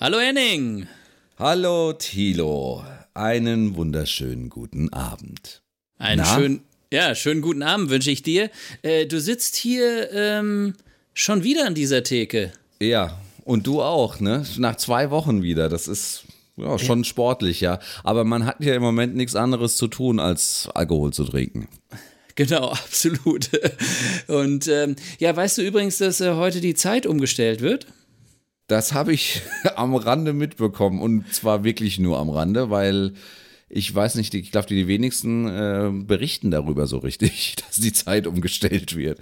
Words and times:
Hallo 0.00 0.20
Henning. 0.20 0.86
Hallo 1.40 1.92
Thilo. 1.92 2.84
Einen 3.14 3.74
wunderschönen 3.74 4.48
guten 4.48 4.92
Abend. 4.92 5.60
Einen 5.98 6.24
schönen, 6.24 6.60
ja, 6.92 7.16
schönen 7.16 7.40
guten 7.40 7.64
Abend 7.64 7.90
wünsche 7.90 8.12
ich 8.12 8.22
dir. 8.22 8.48
Äh, 8.82 9.06
du 9.06 9.20
sitzt 9.20 9.56
hier 9.56 10.12
ähm, 10.12 10.74
schon 11.14 11.42
wieder 11.42 11.66
an 11.66 11.74
dieser 11.74 12.04
Theke. 12.04 12.52
Ja, 12.80 13.18
und 13.42 13.66
du 13.66 13.82
auch, 13.82 14.20
ne? 14.20 14.46
Nach 14.58 14.76
zwei 14.76 15.10
Wochen 15.10 15.42
wieder. 15.42 15.68
Das 15.68 15.88
ist 15.88 16.26
ja, 16.56 16.78
schon 16.78 17.02
sportlich, 17.02 17.60
ja. 17.60 17.80
Aber 18.04 18.22
man 18.22 18.46
hat 18.46 18.62
ja 18.62 18.76
im 18.76 18.82
Moment 18.82 19.16
nichts 19.16 19.34
anderes 19.34 19.76
zu 19.76 19.88
tun, 19.88 20.20
als 20.20 20.68
Alkohol 20.74 21.12
zu 21.12 21.24
trinken. 21.24 21.66
Genau, 22.36 22.68
absolut. 22.70 23.50
Und 24.28 24.68
ähm, 24.68 24.94
ja, 25.18 25.34
weißt 25.34 25.58
du 25.58 25.62
übrigens, 25.62 25.98
dass 25.98 26.20
äh, 26.20 26.34
heute 26.34 26.60
die 26.60 26.74
Zeit 26.74 27.04
umgestellt 27.04 27.62
wird? 27.62 27.88
Das 28.68 28.92
habe 28.92 29.12
ich 29.12 29.42
am 29.76 29.96
Rande 29.96 30.32
mitbekommen 30.32 31.00
und 31.00 31.34
zwar 31.34 31.64
wirklich 31.64 31.98
nur 31.98 32.18
am 32.18 32.30
Rande, 32.30 32.70
weil 32.70 33.14
ich 33.70 33.94
weiß 33.94 34.14
nicht, 34.14 34.32
ich 34.32 34.50
glaube, 34.50 34.66
die 34.66 34.88
wenigsten 34.88 35.46
äh, 35.46 35.90
berichten 35.92 36.50
darüber 36.50 36.86
so 36.86 36.98
richtig, 36.98 37.56
dass 37.66 37.76
die 37.76 37.92
Zeit 37.92 38.26
umgestellt 38.26 38.96
wird. 38.96 39.18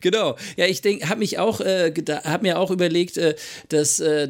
Genau. 0.00 0.36
Ja, 0.56 0.66
ich 0.66 0.82
denke, 0.82 1.08
habe 1.08 1.20
mich 1.20 1.38
auch, 1.38 1.60
äh, 1.60 1.92
habe 2.24 2.42
mir 2.42 2.58
auch 2.58 2.70
überlegt, 2.70 3.16
äh, 3.16 3.36
dass 3.68 4.00
äh, 4.00 4.28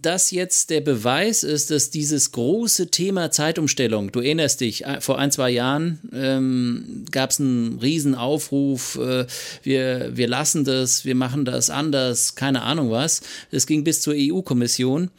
das 0.00 0.30
jetzt 0.30 0.70
der 0.70 0.80
Beweis 0.80 1.42
ist, 1.42 1.70
dass 1.70 1.90
dieses 1.90 2.30
große 2.32 2.90
Thema 2.90 3.30
Zeitumstellung, 3.32 4.12
du 4.12 4.20
erinnerst 4.20 4.60
dich, 4.60 4.84
äh, 4.84 5.00
vor 5.00 5.18
ein, 5.18 5.32
zwei 5.32 5.50
Jahren 5.50 5.98
ähm, 6.12 7.04
gab 7.10 7.30
es 7.30 7.40
einen 7.40 7.78
Riesenaufruf, 7.80 8.96
äh, 8.96 9.26
wir, 9.64 10.10
wir 10.14 10.28
lassen 10.28 10.64
das, 10.64 11.04
wir 11.04 11.16
machen 11.16 11.44
das 11.44 11.70
anders, 11.70 12.36
keine 12.36 12.62
Ahnung 12.62 12.90
was. 12.90 13.22
Es 13.50 13.66
ging 13.66 13.82
bis 13.82 14.00
zur 14.00 14.14
EU-Kommission 14.16 15.10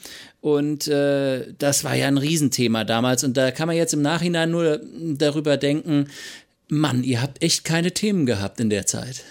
und 0.43 0.89
äh, 0.89 1.53
das 1.57 1.85
war 1.85 1.95
ja 1.95 2.09
ein 2.09 2.17
Riesenthema 2.17 2.83
damals. 2.83 3.23
Und 3.23 3.37
da 3.37 3.51
kann 3.51 3.67
man 3.67 3.77
jetzt 3.77 3.93
im 3.93 4.01
Nachhinein 4.01 4.51
nur 4.51 4.81
darüber 5.17 5.55
denken, 5.55 6.09
Mann, 6.67 7.05
ihr 7.05 7.21
habt 7.21 7.41
echt 7.41 7.63
keine 7.63 7.93
Themen 7.93 8.25
gehabt 8.25 8.59
in 8.59 8.69
der 8.69 8.85
Zeit. 8.85 9.23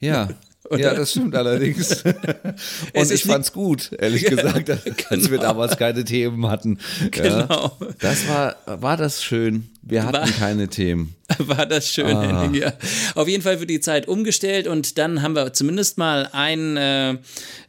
Ja, 0.00 0.30
oder? 0.68 0.80
Ja, 0.80 0.94
das 0.94 1.12
stimmt 1.12 1.36
allerdings. 1.36 2.02
Und 2.92 3.10
ich 3.12 3.22
fand's 3.22 3.52
gut, 3.52 3.92
ehrlich 3.96 4.24
gesagt, 4.26 4.68
dass 4.68 4.82
genau. 4.82 5.30
wir 5.30 5.38
damals 5.38 5.76
keine 5.76 6.04
Themen 6.04 6.48
hatten. 6.48 6.80
Ja, 7.14 7.44
genau. 7.46 7.78
Das 8.00 8.26
war, 8.26 8.56
war 8.66 8.96
das 8.96 9.22
schön. 9.22 9.68
Wir 9.84 10.04
hatten 10.04 10.12
war, 10.12 10.28
keine 10.28 10.68
Themen. 10.68 11.16
War 11.38 11.66
das 11.66 11.88
schön, 11.88 12.16
ah. 12.16 12.22
Henning, 12.22 12.54
ja. 12.62 12.72
Auf 13.16 13.26
jeden 13.26 13.42
Fall 13.42 13.58
wird 13.58 13.68
die 13.68 13.80
Zeit 13.80 14.06
umgestellt 14.06 14.68
und 14.68 14.96
dann 14.96 15.22
haben 15.22 15.34
wir 15.34 15.52
zumindest 15.52 15.98
mal 15.98 16.28
ein, 16.32 16.76
äh, 16.76 17.16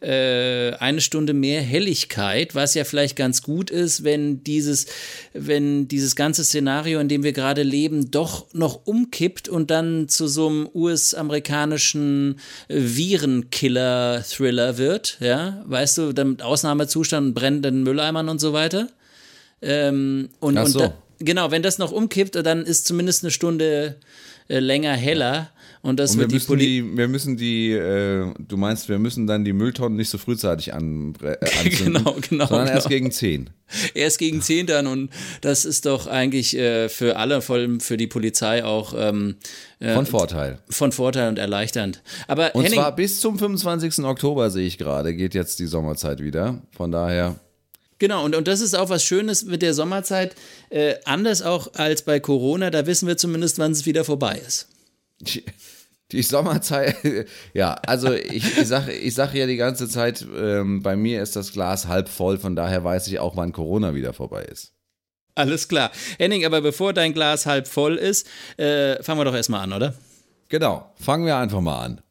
äh, 0.02 0.76
eine 0.76 1.02
Stunde 1.02 1.34
mehr 1.34 1.60
Helligkeit, 1.62 2.54
was 2.54 2.76
ja 2.76 2.84
vielleicht 2.84 3.16
ganz 3.16 3.42
gut 3.42 3.72
ist, 3.72 4.04
wenn 4.04 4.44
dieses, 4.44 4.86
wenn 5.34 5.88
dieses 5.88 6.16
ganze 6.16 6.44
Szenario, 6.44 7.00
in 7.00 7.08
dem 7.08 7.24
wir 7.24 7.34
gerade 7.34 7.64
leben, 7.64 8.12
doch 8.12 8.46
noch 8.54 8.82
umkippt 8.86 9.50
und 9.50 9.72
dann 9.72 10.08
zu 10.08 10.28
so 10.28 10.50
einem 10.50 10.70
US-amerikanischen 10.74 12.40
Virenkiller-Thriller 12.70 14.78
wird, 14.78 15.18
ja, 15.20 15.64
weißt 15.66 15.98
du, 15.98 16.14
dann 16.14 16.30
mit 16.32 16.44
Ausnahmezustand, 16.44 17.34
brennenden 17.34 17.82
Mülleimern 17.84 18.30
und 18.30 18.40
so 18.40 18.54
weiter. 18.54 18.88
Ähm, 19.64 20.30
und, 20.42 20.68
so. 20.68 20.80
und 20.80 20.90
da, 20.90 20.94
genau, 21.24 21.52
wenn 21.52 21.64
das 21.64 21.78
noch 21.78 21.92
umkippt, 21.92 22.36
dann 22.36 22.64
ist 22.64 22.86
zumindest 22.86 23.24
eine 23.24 23.32
Stunde 23.32 23.98
äh, 24.48 24.60
länger 24.60 24.94
heller. 24.94 25.50
Und 25.82 26.00
das 26.00 26.14
und 26.14 26.22
wir 26.22 26.28
müssen 26.30 26.58
die, 26.58 26.66
die, 26.66 26.98
wir 26.98 27.08
müssen 27.10 27.36
die, 27.36 27.72
äh, 27.72 28.34
du 28.40 28.56
meinst, 28.56 28.88
wir 28.88 29.00
müssen 29.00 29.28
dann 29.28 29.44
die 29.44 29.52
Mülltonnen 29.52 29.98
nicht 29.98 30.10
so 30.10 30.18
frühzeitig 30.18 30.74
an, 30.74 31.14
äh, 31.22 31.36
anzünden, 31.60 32.04
genau, 32.06 32.16
genau, 32.22 32.48
sondern 32.48 32.68
genau. 32.68 32.76
erst 32.76 32.88
gegen 32.88 33.12
10. 33.12 33.50
Erst 33.94 34.18
gegen 34.18 34.42
10 34.42 34.68
dann 34.68 34.88
und 34.88 35.10
das 35.42 35.66
ist 35.66 35.86
doch 35.86 36.08
eigentlich 36.08 36.58
äh, 36.58 36.88
für 36.88 37.18
alle, 37.18 37.42
vor 37.42 37.58
allem 37.58 37.82
für 37.82 37.98
die 37.98 38.08
Polizei 38.08 38.64
auch 38.64 38.94
ähm, 38.98 39.36
äh, 39.80 39.94
von 39.94 40.06
Vorteil. 40.06 40.60
Von 40.70 40.94
Vorteil 40.94 41.28
und 41.28 41.38
erleichternd. 41.38 42.02
Aber 42.28 42.56
und 42.56 42.64
Henning, 42.64 42.80
zwar 42.80 42.96
bis 42.96 43.20
zum 43.20 43.38
25. 43.38 44.06
Oktober 44.06 44.52
sehe 44.52 44.66
ich 44.66 44.78
gerade, 44.78 45.14
geht 45.14 45.34
jetzt 45.34 45.60
die 45.60 45.66
Sommerzeit 45.66 46.22
wieder. 46.22 46.62
Von 46.72 46.94
daher 46.94 47.36
Genau, 48.00 48.26
und, 48.26 48.36
und 48.36 48.48
das 48.48 48.62
ist 48.62 48.74
auch 48.74 48.90
was 48.90 49.04
Schönes 49.04 49.46
mit 49.46 49.62
der 49.62 49.74
Sommerzeit. 49.74 50.36
Äh, 50.70 50.96
anders 51.06 51.42
auch 51.42 51.74
als 51.76 52.02
bei 52.02 52.20
Corona, 52.20 52.70
da 52.70 52.86
wissen 52.86 53.08
wir 53.08 53.18
zumindest, 53.18 53.60
wann 53.60 53.72
es 53.72 53.86
wieder 53.86 54.04
vorbei 54.04 54.42
ist. 54.46 54.68
Die, 56.12 56.22
Sommerzeit, 56.22 56.96
ja, 57.54 57.74
also 57.86 58.14
ich, 58.14 58.58
ich 58.58 58.68
sage 58.68 58.92
ich 58.92 59.16
sag 59.16 59.34
ja 59.34 59.48
die 59.48 59.56
ganze 59.56 59.88
Zeit, 59.88 60.26
ähm, 60.36 60.84
bei 60.84 60.96
mir 60.96 61.24
ist 61.24 61.36
das 61.36 61.54
Glas 61.54 61.88
halb 61.88 62.08
voll, 62.08 62.38
von 62.38 62.56
daher 62.56 62.84
weiß 62.84 63.08
ich 63.08 63.20
auch, 63.20 63.36
wann 63.36 63.52
Corona 63.52 63.96
wieder 63.96 64.14
vorbei 64.14 64.44
ist. 64.44 64.74
Alles 65.36 65.68
klar. 65.68 65.92
Henning, 66.20 66.46
aber 66.46 66.62
bevor 66.62 66.94
dein 66.94 67.14
Glas 67.14 67.46
halb 67.46 67.68
voll 67.68 67.96
ist, 67.96 68.28
äh, 68.58 69.02
fangen 69.02 69.20
wir 69.20 69.26
doch 69.26 69.34
erstmal 69.34 69.62
an, 69.62 69.74
oder? 69.74 69.96
Genau, 70.50 70.94
fangen 71.00 71.26
wir 71.26 71.38
einfach 71.38 71.62
mal 71.62 71.84
an. 71.84 72.02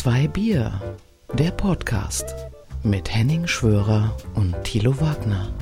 Zwei 0.00 0.28
Bier, 0.28 0.80
der 1.32 1.50
Podcast 1.50 2.24
mit 2.84 3.12
Henning 3.12 3.48
Schwörer 3.48 4.16
und 4.36 4.54
Thilo 4.62 5.00
Wagner. 5.00 5.52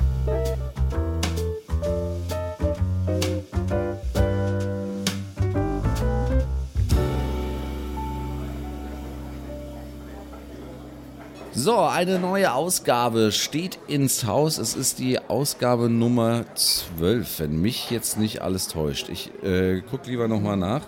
So, 11.51 11.79
eine 11.79 12.19
neue 12.19 12.53
Ausgabe 12.53 13.31
steht 13.31 13.79
ins 13.87 14.27
Haus. 14.27 14.59
Es 14.59 14.75
ist 14.75 14.99
die 14.99 15.17
Ausgabe 15.17 15.89
Nummer 15.89 16.45
12, 16.53 17.39
wenn 17.39 17.59
mich 17.59 17.89
jetzt 17.89 18.19
nicht 18.19 18.43
alles 18.43 18.67
täuscht. 18.67 19.09
Ich 19.09 19.31
äh, 19.43 19.81
gucke 19.81 20.11
lieber 20.11 20.27
nochmal 20.27 20.57
nach. 20.57 20.83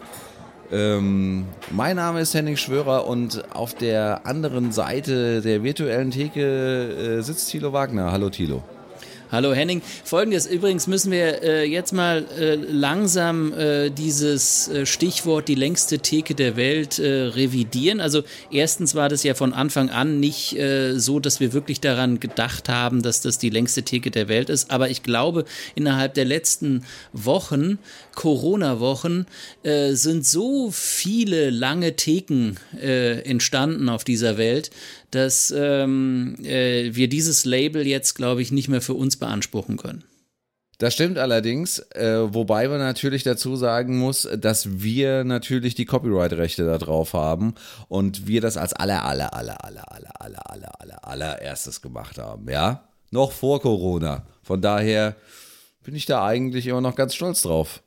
Ähm, 0.72 1.48
mein 1.72 1.96
Name 1.96 2.22
ist 2.22 2.34
Henning 2.36 2.58
Schwörer 2.58 3.08
und 3.08 3.44
auf 3.56 3.74
der 3.74 4.26
anderen 4.28 4.72
Seite 4.72 5.42
der 5.42 5.64
virtuellen 5.64 6.12
Theke 6.12 7.18
äh, 7.20 7.22
sitzt 7.24 7.50
Thilo 7.50 7.74
Wagner. 7.74 8.12
Hallo 8.12 8.30
Thilo. 8.30 8.64
Hallo 9.32 9.54
Henning. 9.54 9.84
Folgendes, 10.04 10.48
übrigens 10.48 10.88
müssen 10.88 11.12
wir 11.12 11.44
äh, 11.44 11.64
jetzt 11.64 11.92
mal 11.92 12.26
äh, 12.40 12.56
langsam 12.56 13.54
äh, 13.54 13.92
dieses 13.92 14.68
äh, 14.70 14.88
Stichwort 14.88 15.48
die 15.48 15.54
längste 15.54 16.00
Theke 16.00 16.34
der 16.34 16.56
Welt 16.56 16.98
äh, 16.98 17.26
revidieren. 17.26 18.02
Also 18.02 18.24
erstens 18.52 18.96
war 18.96 19.08
das 19.08 19.22
ja 19.22 19.36
von 19.36 19.54
Anfang 19.54 19.92
an 19.92 20.20
nicht 20.20 20.58
äh, 20.58 20.98
so, 20.98 21.20
dass 21.20 21.40
wir 21.40 21.54
wirklich 21.54 21.80
daran 21.80 22.20
gedacht 22.20 22.70
haben, 22.70 23.04
dass 23.04 23.22
das 23.22 23.38
die 23.38 23.52
längste 23.52 23.84
Theke 23.84 24.10
der 24.10 24.30
Welt 24.30 24.50
ist. 24.50 24.72
Aber 24.72 24.90
ich 24.90 25.04
glaube, 25.04 25.46
innerhalb 25.76 26.16
der 26.16 26.26
letzten 26.26 26.84
Wochen, 27.14 27.78
Corona-Wochen, 28.20 29.26
sind 29.64 30.26
so 30.26 30.72
viele 30.72 31.50
lange 31.50 31.96
Theken 31.96 32.58
entstanden 32.80 33.88
auf 33.88 34.04
dieser 34.04 34.38
Welt, 34.38 34.72
dass 35.12 35.54
ähm, 35.56 36.36
äh, 36.44 36.94
wir 36.94 37.08
dieses 37.08 37.46
Label 37.46 37.86
jetzt, 37.88 38.16
glaube 38.16 38.42
ich, 38.42 38.52
nicht 38.52 38.68
mehr 38.68 38.82
für 38.82 38.94
uns 38.94 39.18
beanspruchen 39.18 39.78
können. 39.78 40.04
Das 40.78 40.94
stimmt 40.94 41.18
allerdings, 41.18 41.80
äh, 41.94 42.34
wobei 42.34 42.70
man 42.70 42.80
natürlich 42.80 43.24
dazu 43.24 43.58
sagen 43.58 43.98
muss, 43.98 44.28
dass 44.38 44.82
wir 44.82 45.26
natürlich 45.26 45.76
die 45.76 45.84
Copyright-Rechte 45.84 46.66
da 46.66 46.78
drauf 46.78 47.14
haben 47.14 47.56
und 47.90 48.28
wir 48.28 48.40
das 48.40 48.56
als 48.56 48.72
aller, 48.72 49.04
aller, 49.04 49.34
aller, 49.34 49.64
aller, 49.66 49.92
aller, 49.92 50.22
aller, 50.22 50.50
aller, 50.50 50.82
aller, 50.82 51.08
allererstes 51.08 51.82
gemacht 51.82 52.18
haben, 52.18 52.50
ja? 52.50 52.88
Noch 53.12 53.34
vor 53.34 53.60
Corona. 53.62 54.26
Von 54.42 54.62
daher 54.62 55.16
bin 55.84 55.96
ich 55.96 56.06
da 56.06 56.26
eigentlich 56.26 56.68
immer 56.68 56.82
noch 56.82 56.96
ganz 56.96 57.14
stolz 57.14 57.42
drauf. 57.42 57.82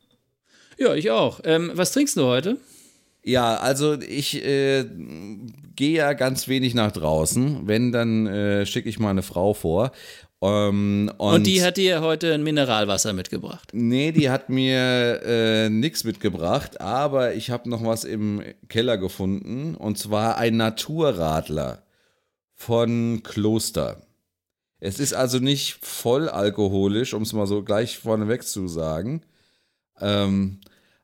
Ja, 0.83 0.97
ich 0.97 1.13
auch. 1.13 1.41
Ähm, 1.45 1.71
was 1.75 1.93
trinkst 1.93 2.17
du 2.17 2.25
heute? 2.25 2.57
Ja, 3.23 3.55
also 3.59 4.01
ich 4.01 4.45
äh, 4.45 4.85
gehe 5.77 5.99
ja 5.99 6.13
ganz 6.13 6.49
wenig 6.49 6.75
nach 6.75 6.91
draußen. 6.91 7.69
Wenn, 7.69 7.93
dann 7.93 8.27
äh, 8.27 8.67
schicke 8.67 8.89
ich 8.89 8.99
mal 8.99 9.11
eine 9.11 9.23
Frau 9.23 9.55
vor. 9.55 9.93
Ähm, 10.43 11.13
und, 11.19 11.35
und, 11.35 11.47
die 11.47 11.63
hat 11.63 11.77
dir 11.77 12.01
heute 12.01 12.35
ein 12.35 12.43
Mineralwasser 12.43 13.13
mitgebracht? 13.13 13.69
Nee, 13.73 14.11
die 14.11 14.29
hat 14.29 14.49
mir 14.49 15.23
äh, 15.25 15.71
nichts 15.71 16.03
mitgebracht, 16.03 16.81
aber 16.81 17.35
ich 17.35 17.51
habe 17.51 17.71
noch 17.71 17.85
was 17.85 18.03
im 18.03 18.43
Keller 18.69 18.99
gefunden. 18.99 19.77
Und 19.77 19.99
zwar 19.99 20.37
ein 20.39 20.57
Naturradler 20.57 21.85
von 22.57 23.23
Kloster. 23.23 24.03
Es 24.81 24.99
ist 24.99 25.15
also 25.15 25.39
nicht 25.39 25.79
voll 25.81 26.29
alkoholisch, 26.29 27.15
um 27.15 27.23
es 27.23 27.33
mal 27.33 27.47
so 27.47 27.63
gleich 27.63 27.99
vorneweg 27.99 28.43
zu 28.43 28.67
sagen. 28.67 29.23
Ähm, 30.01 30.59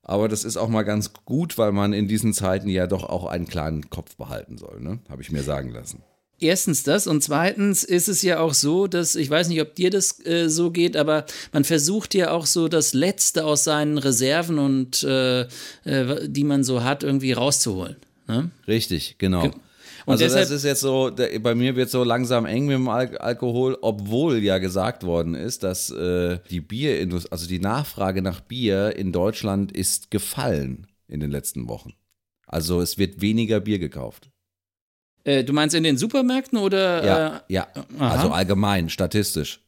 aber 0.08 0.26
das 0.28 0.42
ist 0.44 0.56
auch 0.56 0.68
mal 0.68 0.84
ganz 0.84 1.12
gut, 1.26 1.58
weil 1.58 1.70
man 1.70 1.92
in 1.92 2.08
diesen 2.08 2.32
Zeiten 2.32 2.68
ja 2.68 2.86
doch 2.86 3.04
auch 3.04 3.26
einen 3.26 3.46
kleinen 3.46 3.90
Kopf 3.90 4.16
behalten 4.16 4.56
soll, 4.56 4.80
ne? 4.80 5.00
Habe 5.10 5.20
ich 5.20 5.30
mir 5.30 5.42
sagen 5.42 5.70
lassen. 5.70 6.02
Erstens 6.40 6.82
das 6.82 7.06
und 7.06 7.22
zweitens 7.22 7.84
ist 7.84 8.08
es 8.08 8.22
ja 8.22 8.38
auch 8.38 8.54
so, 8.54 8.86
dass 8.86 9.16
ich 9.16 9.28
weiß 9.28 9.48
nicht, 9.48 9.60
ob 9.60 9.74
dir 9.74 9.90
das 9.90 10.24
äh, 10.24 10.48
so 10.48 10.70
geht, 10.70 10.96
aber 10.96 11.26
man 11.52 11.64
versucht 11.64 12.14
ja 12.14 12.30
auch 12.30 12.46
so 12.46 12.68
das 12.68 12.94
Letzte 12.94 13.44
aus 13.44 13.64
seinen 13.64 13.98
Reserven 13.98 14.58
und 14.58 15.02
äh, 15.02 15.42
äh, 15.84 16.28
die 16.28 16.44
man 16.44 16.64
so 16.64 16.84
hat 16.84 17.02
irgendwie 17.02 17.32
rauszuholen. 17.32 17.96
Ne? 18.28 18.50
Richtig, 18.66 19.16
genau. 19.18 19.42
Ge 19.42 19.50
und 20.08 20.22
also 20.22 20.36
das 20.36 20.50
ist 20.50 20.64
jetzt 20.64 20.80
so, 20.80 21.10
bei 21.40 21.54
mir 21.54 21.76
wird 21.76 21.90
so 21.90 22.02
langsam 22.02 22.46
eng 22.46 22.64
mit 22.64 22.76
dem 22.76 22.88
Al 22.88 23.18
Alkohol, 23.18 23.76
obwohl 23.82 24.38
ja 24.38 24.56
gesagt 24.56 25.04
worden 25.04 25.34
ist, 25.34 25.62
dass 25.62 25.90
äh, 25.90 26.38
die 26.48 26.62
Bierindustrie, 26.62 27.30
also 27.30 27.46
die 27.46 27.58
Nachfrage 27.58 28.22
nach 28.22 28.40
Bier 28.40 28.96
in 28.96 29.12
Deutschland 29.12 29.70
ist 29.70 30.10
gefallen 30.10 30.86
in 31.08 31.20
den 31.20 31.30
letzten 31.30 31.68
Wochen. 31.68 31.92
Also 32.46 32.80
es 32.80 32.96
wird 32.96 33.20
weniger 33.20 33.60
Bier 33.60 33.78
gekauft. 33.78 34.30
Äh, 35.24 35.44
du 35.44 35.52
meinst 35.52 35.74
in 35.74 35.82
den 35.82 35.98
Supermärkten 35.98 36.58
oder? 36.58 37.04
Ja, 37.04 37.36
äh, 37.36 37.40
ja. 37.52 37.66
also 37.98 38.30
allgemein, 38.30 38.88
statistisch. 38.88 39.60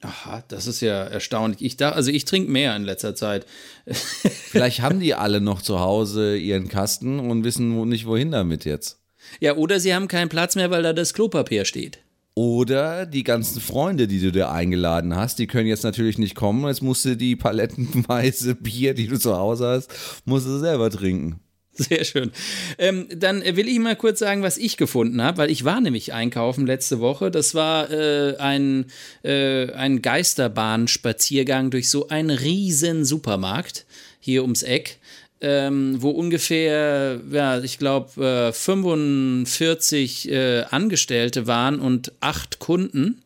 Aha, 0.00 0.42
das 0.48 0.66
ist 0.66 0.80
ja 0.80 1.04
erstaunlich. 1.04 1.60
Ich 1.60 1.76
dachte, 1.76 1.96
also 1.96 2.10
ich 2.10 2.24
trinke 2.24 2.50
mehr 2.50 2.74
in 2.74 2.84
letzter 2.84 3.14
Zeit. 3.14 3.44
Vielleicht 3.86 4.80
haben 4.80 5.00
die 5.00 5.14
alle 5.14 5.42
noch 5.42 5.60
zu 5.60 5.80
Hause 5.80 6.36
ihren 6.38 6.68
Kasten 6.68 7.20
und 7.20 7.44
wissen 7.44 7.88
nicht, 7.88 8.06
wohin 8.06 8.30
damit 8.30 8.64
jetzt. 8.64 9.01
Ja, 9.40 9.56
oder 9.56 9.80
sie 9.80 9.94
haben 9.94 10.08
keinen 10.08 10.28
Platz 10.28 10.56
mehr, 10.56 10.70
weil 10.70 10.82
da 10.82 10.92
das 10.92 11.14
Klopapier 11.14 11.64
steht. 11.64 11.98
Oder 12.34 13.04
die 13.04 13.24
ganzen 13.24 13.60
Freunde, 13.60 14.08
die 14.08 14.20
du 14.20 14.32
dir 14.32 14.50
eingeladen 14.50 15.14
hast, 15.14 15.38
die 15.38 15.46
können 15.46 15.68
jetzt 15.68 15.84
natürlich 15.84 16.16
nicht 16.16 16.34
kommen. 16.34 16.66
Jetzt 16.66 16.82
musst 16.82 17.04
du 17.04 17.14
die 17.14 17.36
palettenweise 17.36 18.54
Bier, 18.60 18.94
die 18.94 19.06
du 19.06 19.18
zu 19.18 19.36
Hause 19.36 19.66
hast, 19.66 19.90
musst 20.24 20.46
du 20.46 20.58
selber 20.58 20.90
trinken. 20.90 21.40
Sehr 21.74 22.04
schön. 22.04 22.32
Ähm, 22.76 23.06
dann 23.14 23.42
will 23.42 23.66
ich 23.66 23.78
mal 23.78 23.96
kurz 23.96 24.18
sagen, 24.18 24.42
was 24.42 24.58
ich 24.58 24.76
gefunden 24.76 25.22
habe, 25.22 25.38
weil 25.38 25.50
ich 25.50 25.64
war 25.64 25.80
nämlich 25.80 26.12
einkaufen 26.12 26.66
letzte 26.66 27.00
Woche. 27.00 27.30
Das 27.30 27.54
war 27.54 27.90
äh, 27.90 28.36
ein, 28.36 28.86
äh, 29.22 29.72
ein 29.72 30.02
Geisterbahnspaziergang 30.02 31.70
durch 31.70 31.88
so 31.88 32.08
einen 32.08 32.30
riesen 32.30 33.06
Supermarkt 33.06 33.86
hier 34.20 34.42
ums 34.42 34.62
Eck 34.62 34.98
ähm, 35.42 36.00
wo 36.00 36.10
ungefähr, 36.10 37.20
ja, 37.30 37.58
ich 37.58 37.78
glaube, 37.78 38.48
äh, 38.48 38.52
45 38.52 40.30
äh, 40.30 40.62
Angestellte 40.70 41.48
waren 41.48 41.80
und 41.80 42.12
acht 42.20 42.60
Kunden. 42.60 43.22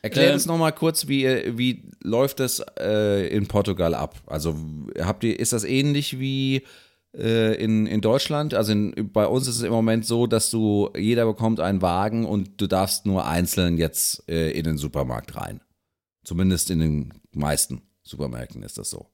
Erklär 0.00 0.28
ähm, 0.28 0.34
uns 0.34 0.46
nochmal 0.46 0.72
kurz, 0.72 1.08
wie, 1.08 1.26
wie 1.58 1.82
läuft 2.02 2.40
das 2.40 2.64
äh, 2.80 3.28
in 3.28 3.48
Portugal 3.48 3.94
ab? 3.94 4.16
Also 4.26 4.56
habt 4.98 5.24
ihr, 5.24 5.38
ist 5.38 5.52
das 5.52 5.64
ähnlich 5.64 6.18
wie 6.18 6.62
äh, 7.14 7.54
in, 7.62 7.86
in 7.86 8.00
Deutschland? 8.00 8.54
Also 8.54 8.72
in, 8.72 9.12
bei 9.12 9.26
uns 9.26 9.46
ist 9.46 9.56
es 9.56 9.62
im 9.62 9.72
Moment 9.72 10.06
so, 10.06 10.26
dass 10.26 10.50
du, 10.50 10.88
jeder 10.96 11.26
bekommt 11.26 11.60
einen 11.60 11.82
Wagen 11.82 12.24
und 12.24 12.62
du 12.62 12.66
darfst 12.66 13.04
nur 13.04 13.26
einzeln 13.26 13.76
jetzt 13.76 14.26
äh, 14.26 14.52
in 14.52 14.64
den 14.64 14.78
Supermarkt 14.78 15.36
rein. 15.36 15.60
Zumindest 16.24 16.70
in 16.70 16.78
den 16.78 17.12
meisten 17.32 17.82
Supermärkten 18.04 18.62
ist 18.62 18.78
das 18.78 18.88
so. 18.88 19.12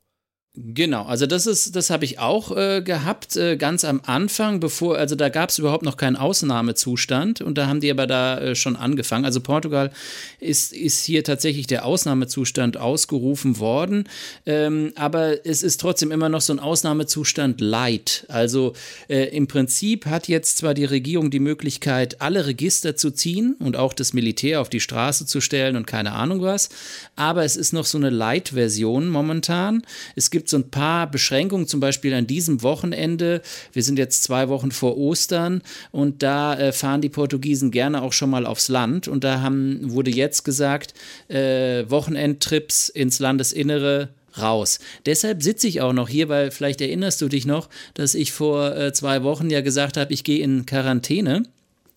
Genau, 0.61 1.05
also 1.05 1.27
das 1.27 1.47
ist, 1.47 1.77
das 1.77 1.89
habe 1.89 2.05
ich 2.05 2.19
auch 2.19 2.57
äh, 2.57 2.83
gehabt, 2.83 3.37
äh, 3.37 3.57
ganz 3.57 3.85
am 3.85 4.01
Anfang, 4.05 4.59
bevor, 4.59 4.99
also 4.99 5.15
da 5.15 5.29
gab 5.29 5.51
es 5.51 5.59
überhaupt 5.59 5.85
noch 5.85 5.97
keinen 5.97 6.17
Ausnahmezustand 6.17 7.41
und 7.41 7.57
da 7.59 7.69
haben 7.69 7.79
die 7.79 7.93
aber 7.93 8.09
da 8.09 8.41
äh, 8.41 8.55
schon 8.57 8.75
angefangen. 8.75 9.25
Also 9.25 9.41
Portugal 9.41 9.93
ist, 10.41 10.73
ist 10.73 11.05
hier 11.05 11.23
tatsächlich 11.23 11.69
der 11.69 11.85
Ausnahmezustand 11.85 12.77
ausgerufen 12.77 13.61
worden, 13.61 14.09
ähm, 14.47 14.93
aber 14.97 15.47
es 15.47 15.63
ist 15.63 15.81
trotzdem 15.81 16.11
immer 16.11 16.29
noch 16.29 16.41
so 16.41 16.53
ein 16.53 16.59
Ausnahmezustand 16.59 17.61
light. 17.61 18.27
Also 18.29 18.73
äh, 19.09 19.27
im 19.37 19.47
Prinzip 19.47 20.07
hat 20.07 20.27
jetzt 20.27 20.59
zwar 20.59 20.75
die 20.75 20.87
Regierung 20.87 21.31
die 21.31 21.39
Möglichkeit, 21.39 22.21
alle 22.21 22.47
Register 22.47 22.97
zu 22.97 23.13
ziehen 23.13 23.55
und 23.61 23.77
auch 23.77 23.93
das 23.93 24.13
Militär 24.13 24.61
auf 24.61 24.71
die 24.71 24.81
Straße 24.81 25.25
zu 25.25 25.41
stellen 25.41 25.77
und 25.77 25.87
keine 25.87 26.13
Ahnung 26.13 26.43
was, 26.43 26.69
aber 27.15 27.45
es 27.45 27.57
ist 27.57 27.73
noch 27.73 27.87
so 27.87 27.97
eine 27.97 28.11
Light-Version 28.11 29.09
momentan. 29.09 29.83
Es 30.17 30.31
gibt 30.31 30.48
gibt 30.49 30.51
so 30.51 30.57
ein 30.57 30.71
paar 30.71 31.11
Beschränkungen, 31.11 31.67
zum 31.67 31.81
Beispiel 31.81 32.15
an 32.15 32.27
diesem 32.27 32.63
Wochenende. 32.63 33.43
Wir 33.75 33.83
sind 33.83 33.99
jetzt 33.99 34.23
zwei 34.23 34.49
Wochen 34.49 34.71
vor 34.71 34.97
Ostern 34.97 35.63
und 35.91 36.23
da 36.23 36.59
äh, 36.59 36.73
fahren 36.73 37.03
die 37.03 37.11
Portugiesen 37.11 37.71
gerne 37.71 38.01
auch 38.01 38.15
schon 38.15 38.31
mal 38.31 38.47
aufs 38.47 38.69
Land. 38.69 39.09
Und 39.09 39.25
da 39.25 39.43
haben, 39.43 39.81
wurde 39.93 40.11
jetzt 40.11 40.45
gesagt, 40.45 40.95
äh, 41.29 41.85
Wochenendtrips 41.91 42.89
ins 42.89 43.19
Landesinnere 43.19 44.09
raus. 44.41 44.79
Deshalb 45.05 45.43
sitze 45.43 45.69
ich 45.69 45.83
auch 45.83 45.93
noch 45.93 46.09
hier, 46.09 46.31
weil 46.31 46.51
vielleicht 46.51 46.81
erinnerst 46.81 47.21
du 47.21 47.29
dich 47.29 47.45
noch, 47.45 47.69
dass 47.93 48.15
ich 48.15 48.33
vor 48.33 48.75
äh, 48.75 48.93
zwei 48.95 49.23
Wochen 49.25 49.51
ja 49.51 49.61
gesagt 49.61 49.99
habe, 49.99 50.15
ich 50.15 50.25
gehe 50.25 50.43
in 50.43 50.65
Quarantäne. 50.65 51.43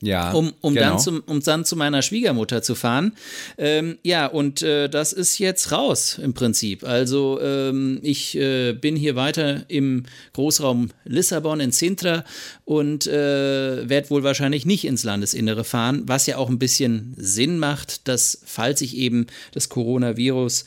Ja, 0.01 0.31
um, 0.31 0.51
um, 0.61 0.73
genau. 0.73 0.89
dann 0.89 0.99
zum, 0.99 1.23
um 1.27 1.41
dann 1.41 1.63
zu 1.63 1.75
meiner 1.75 2.01
Schwiegermutter 2.01 2.63
zu 2.63 2.73
fahren. 2.73 3.13
Ähm, 3.57 3.99
ja, 4.03 4.25
und 4.25 4.63
äh, 4.63 4.89
das 4.89 5.13
ist 5.13 5.37
jetzt 5.37 5.71
raus 5.71 6.19
im 6.21 6.33
Prinzip. 6.33 6.83
Also 6.83 7.39
ähm, 7.41 7.99
ich 8.01 8.35
äh, 8.35 8.73
bin 8.73 8.95
hier 8.95 9.15
weiter 9.15 9.63
im 9.67 10.03
Großraum 10.33 10.89
Lissabon 11.05 11.59
in 11.59 11.71
Sintra 11.71 12.25
und 12.65 13.05
äh, 13.05 13.87
werde 13.87 14.09
wohl 14.09 14.23
wahrscheinlich 14.23 14.65
nicht 14.65 14.85
ins 14.85 15.03
Landesinnere 15.03 15.63
fahren, 15.63 16.03
was 16.07 16.25
ja 16.25 16.37
auch 16.37 16.49
ein 16.49 16.59
bisschen 16.59 17.13
Sinn 17.17 17.59
macht, 17.59 18.07
dass 18.07 18.41
falls 18.43 18.81
ich 18.81 18.97
eben 18.97 19.27
das 19.51 19.69
Coronavirus 19.69 20.65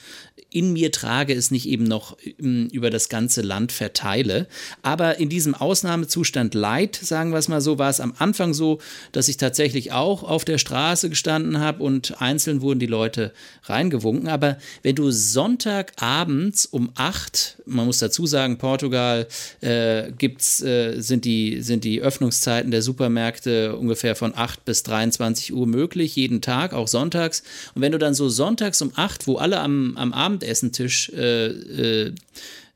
in 0.55 0.73
mir 0.73 0.93
trage, 0.93 1.35
es 1.35 1.51
nicht 1.51 1.69
eben 1.69 1.83
noch 1.83 2.17
ähm, 2.39 2.69
über 2.71 2.89
das 2.89 3.09
ganze 3.09 3.43
Land 3.43 3.73
verteile. 3.73 4.47
Aber 4.83 5.19
in 5.19 5.29
diesem 5.29 5.55
Ausnahmezustand 5.55 6.55
Leid, 6.55 6.95
sagen 6.95 7.33
wir 7.33 7.39
es 7.39 7.49
mal 7.49 7.61
so, 7.61 7.79
war 7.79 7.91
es 7.91 7.99
am 7.99 8.15
Anfang 8.19 8.55
so, 8.55 8.79
dass 9.11 9.27
ich 9.27 9.37
tatsächlich 9.37 9.91
auch 9.91 10.23
auf 10.23 10.45
der 10.45 10.59
Straße 10.59 11.11
gestanden 11.11 11.59
habe 11.59 11.83
und 11.83 12.23
einzeln 12.23 12.61
wurden 12.61 12.79
die 12.79 12.87
Leute 12.87 13.33
reingewunken. 13.65 14.29
Aber 14.29 14.57
wenn 14.85 14.95
du 14.95 15.11
Sonntagabends 15.11 16.67
um 16.67 16.93
acht, 16.95 17.57
man 17.67 17.87
muss 17.87 17.99
dazu 17.99 18.25
sagen, 18.25 18.57
Portugal 18.59 19.27
äh, 19.61 20.13
gibt's, 20.17 20.63
äh, 20.63 21.01
sind, 21.01 21.25
die, 21.25 21.63
sind 21.63 21.83
die 21.83 22.01
Öffnungszeiten 22.01 22.71
der 22.71 22.83
Supermärkte 22.83 23.77
ungefähr 23.77 24.15
von 24.15 24.37
8 24.37 24.65
bis 24.65 24.85
23 24.85 25.53
Uhr 25.53 25.67
möglich, 25.67 26.15
jeden 26.15 26.41
Tag, 26.41 26.75
auch 26.75 26.87
sonntags. 26.87 27.43
Und 27.75 27.83
wenn 27.83 27.91
du 27.91 27.99
dann 27.99 28.15
so 28.15 28.29
sonntags 28.29 28.81
um 28.83 28.93
acht, 28.95 29.27
wo 29.27 29.37
alle 29.37 29.59
am, 29.59 29.97
am 29.97 30.13
Abend 30.13 30.44
Abendessentisch 30.45 31.11
äh, 31.11 31.47
äh, 31.47 32.15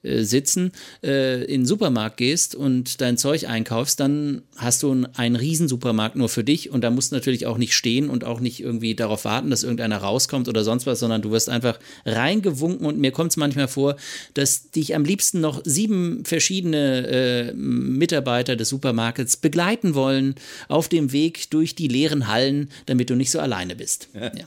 äh, 0.04 0.22
sitzen, 0.22 0.70
äh, 1.02 1.42
in 1.44 1.62
den 1.62 1.66
Supermarkt 1.66 2.18
gehst 2.18 2.54
und 2.54 3.00
dein 3.00 3.16
Zeug 3.16 3.48
einkaufst, 3.48 3.98
dann 3.98 4.42
hast 4.56 4.84
du 4.84 5.06
einen 5.14 5.34
Riesensupermarkt 5.34 6.14
nur 6.14 6.28
für 6.28 6.44
dich 6.44 6.70
und 6.70 6.82
da 6.82 6.90
musst 6.90 7.10
du 7.10 7.16
natürlich 7.16 7.46
auch 7.46 7.58
nicht 7.58 7.74
stehen 7.74 8.08
und 8.08 8.22
auch 8.22 8.38
nicht 8.38 8.60
irgendwie 8.60 8.94
darauf 8.94 9.24
warten, 9.24 9.50
dass 9.50 9.64
irgendeiner 9.64 9.98
rauskommt 9.98 10.48
oder 10.48 10.62
sonst 10.62 10.86
was, 10.86 11.00
sondern 11.00 11.20
du 11.20 11.32
wirst 11.32 11.48
einfach 11.48 11.80
reingewunken 12.06 12.86
und 12.86 12.98
mir 12.98 13.10
kommt 13.10 13.32
es 13.32 13.36
manchmal 13.36 13.66
vor, 13.66 13.96
dass 14.34 14.70
dich 14.70 14.94
am 14.94 15.04
liebsten 15.04 15.40
noch 15.40 15.62
sieben 15.64 16.24
verschiedene 16.24 17.06
äh, 17.08 17.52
Mitarbeiter 17.54 18.54
des 18.54 18.68
Supermarkets 18.68 19.36
begleiten 19.38 19.94
wollen 19.94 20.36
auf 20.68 20.88
dem 20.88 21.10
Weg 21.10 21.50
durch 21.50 21.74
die 21.74 21.88
leeren 21.88 22.28
Hallen, 22.28 22.70
damit 22.86 23.10
du 23.10 23.16
nicht 23.16 23.32
so 23.32 23.40
alleine 23.40 23.74
bist. 23.74 24.08
Ja. 24.38 24.44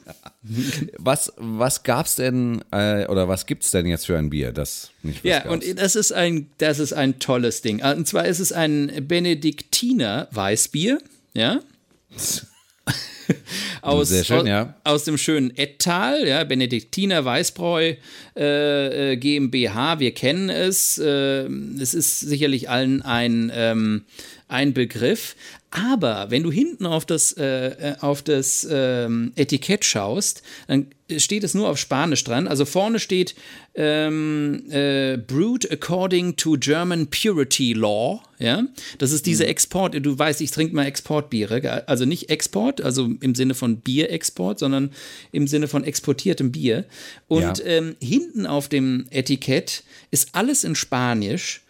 was 0.98 1.34
was 1.38 1.84
gab's 1.84 2.16
denn 2.16 2.64
äh, 2.72 3.08
oder 3.08 3.28
was 3.28 3.46
gibt's 3.46 3.72
denn 3.72 3.88
jetzt 3.88 4.06
für 4.06 4.18
ein 4.18 4.30
Bier, 4.30 4.52
das 4.52 4.91
Ja, 5.24 5.50
und 5.50 5.64
das 5.80 5.96
ist 5.96 6.12
ein, 6.12 6.50
das 6.58 6.80
ist 6.80 6.94
ein 6.94 7.20
tolles 7.20 7.62
Ding. 7.62 7.84
Und 7.84 8.08
zwar 8.08 8.26
ist 8.26 8.40
es 8.40 8.52
ein 8.52 8.92
Benediktiner 9.08 10.28
Weißbier, 10.32 11.00
ja. 11.34 11.60
aus, 13.82 14.10
Sehr 14.10 14.24
schön, 14.24 14.48
ja. 14.48 14.76
aus 14.84 15.06
dem 15.06 15.18
schönen 15.18 15.56
Ettal, 15.58 16.28
ja, 16.28 16.44
Benediktiner 16.44 17.24
Weißbräu 17.26 17.96
äh, 18.36 19.14
äh 19.14 19.18
GmbH, 19.18 20.00
wir 20.00 20.14
kennen 20.14 20.50
es. 20.50 20.98
Äh, 20.98 21.46
es 21.80 21.94
ist 21.94 22.20
sicherlich 22.20 22.70
allen 22.70 23.02
ein, 23.02 23.52
ähm, 23.54 24.06
ein 24.48 24.74
Begriff. 24.74 25.36
Aber 25.72 26.30
wenn 26.30 26.44
du 26.44 26.52
hinten 26.52 26.86
auf 26.86 27.06
das, 27.06 27.32
äh, 27.38 27.68
äh, 27.68 27.96
auf 28.02 28.22
das 28.22 28.68
ähm, 28.70 29.32
Etikett 29.38 29.86
schaust, 29.86 30.44
dann 30.68 30.88
steht 31.18 31.46
es 31.46 31.54
nur 31.54 31.70
auf 31.70 31.78
Spanisch 31.78 32.26
dran. 32.26 32.50
Also 32.50 32.66
vorne 32.66 33.00
steht 33.00 33.36
ähm, 33.74 34.70
äh, 34.70 35.18
Brewed 35.18 35.72
according 35.72 36.36
to 36.36 36.58
German 36.58 37.08
Purity 37.08 37.74
Law. 37.74 38.22
Ja, 38.38 38.64
das 38.98 39.12
ist 39.12 39.26
diese 39.26 39.44
mhm. 39.44 39.50
Export. 39.50 40.06
Du 40.06 40.18
weißt, 40.18 40.42
ich 40.42 40.52
trinke 40.52 40.76
mal 40.76 40.86
Exportbiere. 40.86 41.88
Also 41.88 42.06
nicht 42.06 42.30
Export, 42.30 42.82
also 42.82 43.10
im 43.22 43.36
Sinne 43.36 43.54
von 43.54 43.78
Bierexport, 43.78 44.60
sondern 44.60 44.92
im 45.32 45.48
Sinne 45.48 45.68
von 45.68 45.84
exportiertem 45.84 46.52
Bier. 46.52 46.86
Und 47.28 47.60
ja. 47.60 47.66
ähm, 47.66 47.96
hinten 48.02 48.46
auf 48.46 48.68
dem 48.68 49.06
Etikett 49.10 49.84
ist 50.10 50.30
alles 50.34 50.64
in 50.64 50.76
Spanisch 50.76 51.62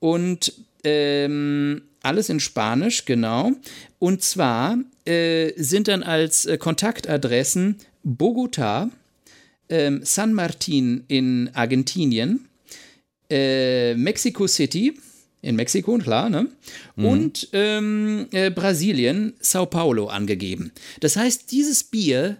und 0.00 0.52
ähm, 0.84 1.82
alles 2.02 2.28
in 2.28 2.40
Spanisch, 2.40 3.04
genau. 3.04 3.52
Und 3.98 4.22
zwar 4.22 4.78
äh, 5.04 5.52
sind 5.56 5.88
dann 5.88 6.02
als 6.02 6.44
äh, 6.46 6.56
Kontaktadressen 6.56 7.76
Bogota, 8.04 8.90
äh, 9.72 9.90
San 10.02 10.34
Martin 10.34 11.04
in 11.08 11.50
Argentinien, 11.54 12.48
äh, 13.30 13.94
Mexico 13.94 14.46
City, 14.46 14.94
in 15.40 15.56
Mexiko, 15.56 15.98
klar, 15.98 16.30
ne? 16.30 16.48
Mhm. 16.94 17.04
Und 17.04 17.48
ähm, 17.52 18.26
äh, 18.30 18.50
Brasilien, 18.50 19.34
Sao 19.40 19.66
Paulo 19.66 20.06
angegeben. 20.06 20.70
Das 21.00 21.16
heißt, 21.16 21.50
dieses 21.50 21.82
Bier 21.82 22.36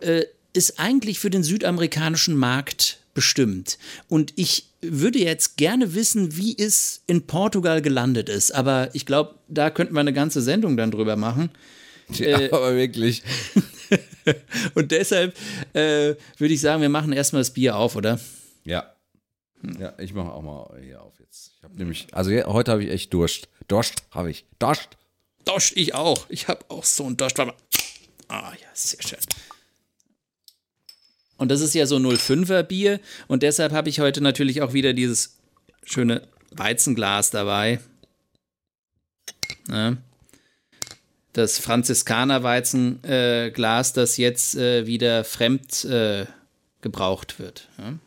äh, 0.00 0.22
ist 0.54 0.78
eigentlich 0.78 1.18
für 1.18 1.28
den 1.28 1.42
südamerikanischen 1.42 2.34
Markt 2.34 3.00
bestimmt. 3.12 3.78
Und 4.08 4.32
ich 4.36 4.68
würde 4.80 5.18
jetzt 5.18 5.56
gerne 5.58 5.94
wissen, 5.94 6.36
wie 6.36 6.56
es 6.56 7.02
in 7.06 7.26
Portugal 7.26 7.82
gelandet 7.82 8.28
ist. 8.30 8.54
Aber 8.54 8.90
ich 8.94 9.04
glaube, 9.04 9.34
da 9.48 9.68
könnten 9.68 9.94
wir 9.94 10.00
eine 10.00 10.12
ganze 10.12 10.40
Sendung 10.40 10.76
dann 10.76 10.90
drüber 10.90 11.16
machen. 11.16 11.50
Ja, 12.14 12.36
aber 12.52 12.74
wirklich. 12.76 13.22
Und 14.74 14.90
deshalb 14.90 15.36
äh, 15.72 16.14
würde 16.38 16.54
ich 16.54 16.60
sagen, 16.60 16.82
wir 16.82 16.88
machen 16.88 17.12
erstmal 17.12 17.40
das 17.40 17.50
Bier 17.52 17.76
auf, 17.76 17.96
oder? 17.96 18.20
Ja. 18.64 18.92
Ja, 19.78 19.94
ich 19.98 20.12
mache 20.12 20.32
auch 20.32 20.42
mal 20.42 20.78
hier 20.82 21.02
auf 21.02 21.18
jetzt. 21.18 21.52
Ich 21.56 21.64
habe 21.64 21.76
nämlich, 21.76 22.06
also 22.12 22.30
ja, 22.30 22.46
heute 22.46 22.72
habe 22.72 22.84
ich 22.84 22.90
echt 22.90 23.12
Durst. 23.12 23.48
Durst 23.68 24.02
habe 24.10 24.30
ich. 24.30 24.44
Durst. 24.58 24.96
Dost, 25.44 25.76
ich 25.76 25.94
auch. 25.94 26.26
Ich 26.28 26.48
habe 26.48 26.64
auch 26.68 26.84
so 26.84 27.06
einen 27.06 27.16
Dost. 27.16 27.38
Warte 27.38 27.52
mal. 27.52 27.58
Ah, 28.28 28.52
ja, 28.52 28.68
sehr 28.74 29.02
schön. 29.02 29.18
Und 31.38 31.50
das 31.50 31.60
ist 31.60 31.74
ja 31.74 31.86
so 31.86 31.96
05er 31.96 32.62
Bier. 32.62 33.00
Und 33.28 33.42
deshalb 33.42 33.72
habe 33.72 33.88
ich 33.88 34.00
heute 34.00 34.20
natürlich 34.20 34.62
auch 34.62 34.72
wieder 34.72 34.92
dieses 34.92 35.38
schöne 35.84 36.26
Weizenglas 36.50 37.30
dabei. 37.30 37.80
Ja. 39.68 39.96
Das 41.36 41.58
Franziskaner-Weizenglas, 41.58 43.92
das 43.92 44.16
jetzt 44.16 44.56
äh, 44.56 44.86
wieder 44.86 45.22
fremd 45.22 45.84
äh, 45.84 46.24
gebraucht 46.80 47.38
wird. 47.38 47.68
Ja. 47.76 47.98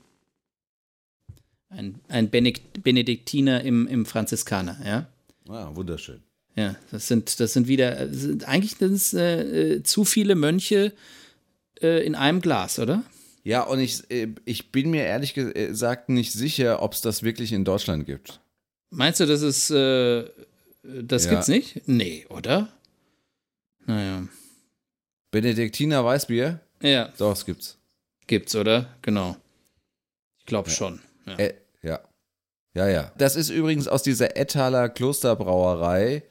Ein, 1.70 2.00
ein 2.08 2.32
Benedikt 2.32 2.82
Benediktiner 2.82 3.64
im, 3.64 3.86
im 3.86 4.08
Franziskaner, 4.08 4.80
ja. 4.84 5.06
Ah, 5.48 5.70
wunderschön. 5.76 6.22
Ja, 6.56 6.76
das 6.90 7.08
sind, 7.08 7.40
das 7.40 7.54
sind 7.54 7.68
wieder, 7.68 8.08
das 8.08 8.22
sind 8.22 8.48
eigentlich 8.48 8.78
sind 8.78 8.94
es, 8.94 9.14
äh, 9.14 9.74
äh, 9.76 9.84
zu 9.84 10.06
viele 10.06 10.34
Mönche 10.34 10.92
äh, 11.84 12.04
in 12.04 12.16
einem 12.16 12.42
Glas, 12.42 12.80
oder? 12.80 13.04
Ja, 13.44 13.62
und 13.62 13.80
ich, 13.80 14.10
äh, 14.10 14.30
ich 14.46 14.72
bin 14.72 14.90
mir 14.90 15.04
ehrlich 15.04 15.36
gesagt 15.36 16.10
nicht 16.10 16.34
sicher, 16.34 16.82
ob 16.82 16.94
es 16.94 17.02
das 17.02 17.22
wirklich 17.22 17.54
in 17.54 17.64
Deutschland 17.64 18.08
gibt. 18.08 18.40
Meinst 18.90 19.20
du, 19.20 19.28
das 19.28 19.44
ist, 19.44 19.70
äh, 19.70 20.26
das 20.82 21.26
Ja. 21.26 21.32
gibt's 21.32 21.48
nicht? 21.48 21.88
Nee, 21.88 22.26
oder? 22.30 22.70
Naja. 23.89 24.27
Benediktiner 25.31 26.05
Weißbier? 26.05 26.60
Ja, 26.84 27.12
Doch, 27.17 27.34
es 27.34 27.43
gibt's. 27.46 27.77
gibt's, 28.27 28.55
oder? 28.55 28.88
Genau. 29.01 29.36
Ich 30.38 30.46
glaube 30.46 30.69
schon. 30.69 31.00
Ja. 31.25 31.36
Äh, 31.38 31.53
ja. 31.81 32.00
Ja, 32.75 32.88
ja. 32.88 33.12
Das 33.17 33.36
ist 33.36 33.50
übrigens 33.50 33.88
aus 33.88 34.03
dieser 34.03 34.38
Ettaler 34.38 34.89
Klosterbrauerei, 34.89 36.22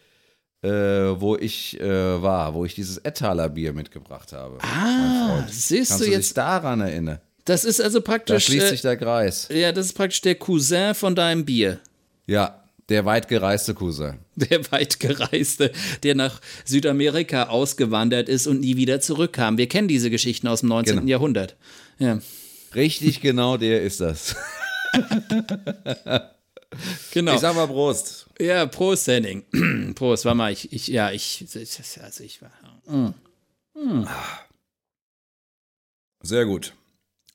äh, 0.63 0.69
wo 0.69 1.37
ich 1.37 1.81
äh, 1.81 2.23
war, 2.23 2.55
wo 2.55 2.65
ich 2.65 2.77
dieses 2.77 2.99
Ettaler 2.99 3.49
Bier 3.49 3.73
mitgebracht 3.73 4.33
habe. 4.33 4.59
ah, 4.63 5.45
siehst 5.49 5.91
Kannst 5.91 6.01
du 6.01 6.05
du 6.05 6.11
dich 6.11 6.19
jetzt, 6.19 6.37
daran 6.37 6.81
erinnern? 6.81 7.21
das 7.45 7.65
ist 7.65 7.81
also 7.81 7.99
Da 7.99 8.05
praktisch, 8.05 8.45
schließt 8.47 8.67
äh, 8.67 8.71
sich 8.71 8.83
der 8.83 8.97
Kreis. 8.97 9.49
ja, 9.51 9.73
das 9.73 9.87
ist 9.87 9.95
praktisch 9.95 10.21
der 10.21 10.37
Cousin 10.37 10.95
von 10.95 11.15
deinem 11.17 11.45
Bier. 11.45 11.81
Ja, 12.27 12.58
der 12.89 13.05
weit 13.05 13.29
gereiste 13.29 13.75
Cousin. 13.75 14.19
Der 14.37 14.71
weitgereiste, 14.71 15.73
der 16.05 16.15
nach 16.15 16.41
Südamerika 16.65 17.49
ausgewandert 17.49 18.29
ist 18.29 18.47
und 18.47 18.61
nie 18.61 18.77
wieder 18.77 19.01
zurückkam. 19.01 19.59
Wir 19.59 19.69
kennen 19.69 19.89
diese 19.89 20.11
Geschichten 20.11 20.47
aus 20.47 20.61
dem 20.61 20.69
19. 20.69 20.97
Genau. 20.97 21.09
Jahrhundert. 21.09 21.57
Ja, 21.99 22.21
Richtig 22.75 23.21
genau 23.21 23.57
der 23.57 23.83
ist 23.83 24.01
das. 24.01 24.37
genau. 27.13 27.35
Ich 27.35 27.41
sag 27.41 27.55
mal 27.55 27.67
Prost. 27.67 28.27
Ja, 28.39 28.67
Prost, 28.67 29.07
Henning. 29.07 29.45
Prost, 29.95 30.25
warte 30.25 30.37
mal, 30.37 30.53
ich, 30.53 30.73
ich, 30.73 30.89
ja, 30.89 31.11
ich, 31.11 31.47
also 32.03 32.25
ich 32.25 32.41
war. 32.43 33.15
Sehr 36.23 36.45
gut. 36.45 36.75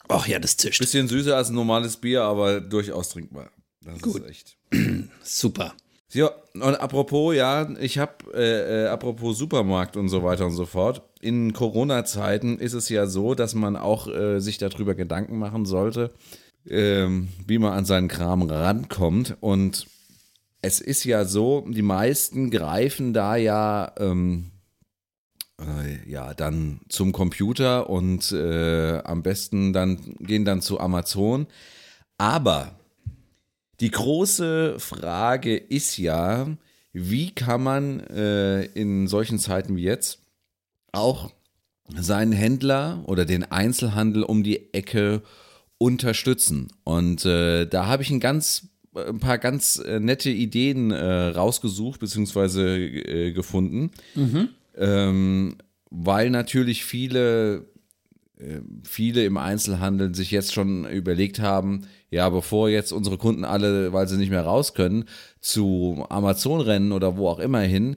Ach 0.07 0.27
ja, 0.27 0.39
das 0.39 0.57
zischt. 0.57 0.79
Bisschen 0.79 1.07
süßer 1.07 1.35
als 1.35 1.49
ein 1.49 1.55
normales 1.55 1.97
Bier, 1.97 2.23
aber 2.23 2.61
durchaus 2.61 3.09
trinkbar. 3.09 3.49
Das 3.85 4.01
Gut. 4.01 4.23
ist 4.23 4.29
echt. 4.29 4.57
Super. 5.23 5.73
Ja, 6.13 6.29
und 6.53 6.79
apropos, 6.79 7.35
ja, 7.35 7.67
ich 7.79 7.97
habe, 7.97 8.13
äh, 8.35 8.83
äh, 8.83 8.87
apropos 8.87 9.37
Supermarkt 9.37 9.97
und 9.97 10.09
so 10.09 10.23
weiter 10.23 10.45
und 10.45 10.51
so 10.51 10.65
fort. 10.65 11.01
In 11.21 11.53
Corona-Zeiten 11.53 12.59
ist 12.59 12.73
es 12.73 12.87
ja 12.89 13.07
so, 13.07 13.33
dass 13.33 13.55
man 13.55 13.75
auch 13.75 14.07
äh, 14.07 14.39
sich 14.39 14.59
darüber 14.59 14.93
Gedanken 14.93 15.39
machen 15.39 15.65
sollte, 15.65 16.11
ähm, 16.69 17.29
wie 17.47 17.57
man 17.57 17.73
an 17.73 17.85
seinen 17.85 18.09
Kram 18.09 18.43
rankommt. 18.43 19.37
Und 19.39 19.87
es 20.61 20.81
ist 20.81 21.03
ja 21.03 21.25
so, 21.25 21.65
die 21.67 21.81
meisten 21.81 22.51
greifen 22.51 23.13
da 23.13 23.35
ja, 23.35 23.91
ähm, 23.97 24.51
äh, 25.59 26.07
ja, 26.07 26.35
dann 26.35 26.81
zum 26.89 27.11
Computer 27.11 27.89
und 27.89 28.31
äh, 28.31 28.99
am 28.99 29.23
besten 29.23 29.73
dann 29.73 30.15
gehen 30.19 30.45
dann 30.45 30.61
zu 30.61 30.79
Amazon. 30.79 31.47
Aber 32.19 32.75
die 33.79 33.91
große 33.91 34.79
Frage 34.79 35.55
ist 35.57 35.97
ja, 35.97 36.47
wie 36.93 37.31
kann 37.31 37.63
man 37.63 37.99
äh, 38.01 38.63
in 38.65 39.07
solchen 39.07 39.39
Zeiten 39.39 39.75
wie 39.75 39.83
jetzt 39.83 40.19
auch 40.91 41.31
seinen 41.95 42.31
Händler 42.31 43.03
oder 43.07 43.25
den 43.25 43.43
Einzelhandel 43.51 44.23
um 44.23 44.43
die 44.43 44.73
Ecke 44.73 45.23
unterstützen? 45.79 46.69
Und 46.83 47.25
äh, 47.25 47.65
da 47.65 47.87
habe 47.87 48.03
ich 48.03 48.11
ein 48.11 48.19
ganz 48.19 48.69
ein 48.95 49.19
paar 49.19 49.39
ganz 49.39 49.77
äh, 49.83 49.99
nette 49.99 50.29
Ideen 50.29 50.91
äh, 50.91 51.27
rausgesucht 51.29 51.99
bzw. 51.99 52.99
Äh, 52.99 53.31
gefunden, 53.31 53.89
ähm, 54.77 55.55
weil 55.89 56.29
natürlich 56.29 56.85
viele 56.85 57.72
viele 58.83 59.25
im 59.25 59.37
Einzelhandel 59.37 60.13
sich 60.15 60.31
jetzt 60.31 60.53
schon 60.53 60.85
überlegt 60.85 61.39
haben, 61.39 61.87
ja, 62.09 62.29
bevor 62.29 62.69
jetzt 62.69 62.91
unsere 62.91 63.17
Kunden 63.17 63.45
alle, 63.45 63.93
weil 63.93 64.07
sie 64.07 64.17
nicht 64.17 64.29
mehr 64.29 64.43
raus 64.43 64.73
können, 64.73 65.05
zu 65.39 66.05
Amazon 66.09 66.61
rennen 66.61 66.91
oder 66.91 67.17
wo 67.17 67.27
auch 67.29 67.39
immer 67.39 67.61
hin, 67.61 67.95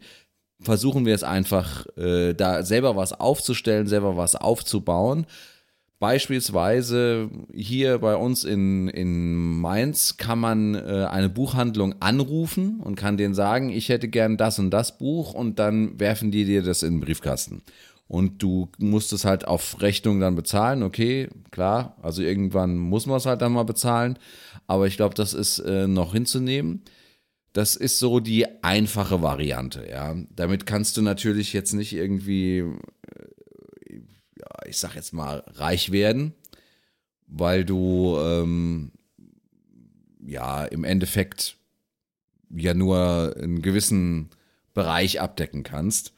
versuchen 0.60 1.06
wir 1.06 1.14
es 1.14 1.22
einfach, 1.22 1.86
äh, 1.96 2.34
da 2.34 2.62
selber 2.62 2.96
was 2.96 3.12
aufzustellen, 3.12 3.86
selber 3.86 4.16
was 4.16 4.36
aufzubauen. 4.36 5.26
Beispielsweise 5.98 7.30
hier 7.54 7.98
bei 7.98 8.16
uns 8.16 8.44
in, 8.44 8.88
in 8.88 9.60
Mainz 9.60 10.18
kann 10.18 10.38
man 10.38 10.74
äh, 10.74 11.06
eine 11.10 11.30
Buchhandlung 11.30 11.94
anrufen 12.00 12.80
und 12.80 12.96
kann 12.96 13.16
denen 13.16 13.34
sagen, 13.34 13.70
ich 13.70 13.88
hätte 13.88 14.08
gern 14.08 14.36
das 14.36 14.58
und 14.58 14.70
das 14.70 14.98
Buch 14.98 15.32
und 15.32 15.58
dann 15.58 15.98
werfen 15.98 16.30
die 16.30 16.44
dir 16.44 16.62
das 16.62 16.82
in 16.82 16.94
den 16.94 17.00
Briefkasten. 17.00 17.62
Und 18.08 18.42
du 18.42 18.70
musst 18.78 19.12
es 19.12 19.24
halt 19.24 19.46
auf 19.48 19.80
Rechnung 19.80 20.20
dann 20.20 20.36
bezahlen, 20.36 20.82
okay, 20.84 21.28
klar, 21.50 21.96
also 22.02 22.22
irgendwann 22.22 22.76
muss 22.78 23.06
man 23.06 23.16
es 23.16 23.26
halt 23.26 23.42
dann 23.42 23.52
mal 23.52 23.64
bezahlen, 23.64 24.16
aber 24.68 24.86
ich 24.86 24.96
glaube, 24.96 25.16
das 25.16 25.34
ist 25.34 25.58
äh, 25.58 25.88
noch 25.88 26.12
hinzunehmen. 26.12 26.82
Das 27.52 27.74
ist 27.74 27.98
so 27.98 28.20
die 28.20 28.62
einfache 28.62 29.22
Variante, 29.22 29.88
ja. 29.88 30.14
Damit 30.30 30.66
kannst 30.66 30.96
du 30.96 31.02
natürlich 31.02 31.52
jetzt 31.52 31.72
nicht 31.72 31.94
irgendwie, 31.94 32.58
äh, 32.58 34.00
ja, 34.38 34.46
ich 34.66 34.76
sag 34.78 34.94
jetzt 34.94 35.12
mal, 35.12 35.42
reich 35.54 35.90
werden, 35.90 36.34
weil 37.26 37.64
du 37.64 38.16
ähm, 38.20 38.92
ja 40.24 40.64
im 40.64 40.84
Endeffekt 40.84 41.56
ja 42.50 42.74
nur 42.74 43.34
einen 43.36 43.62
gewissen 43.62 44.30
Bereich 44.74 45.20
abdecken 45.20 45.62
kannst. 45.62 46.12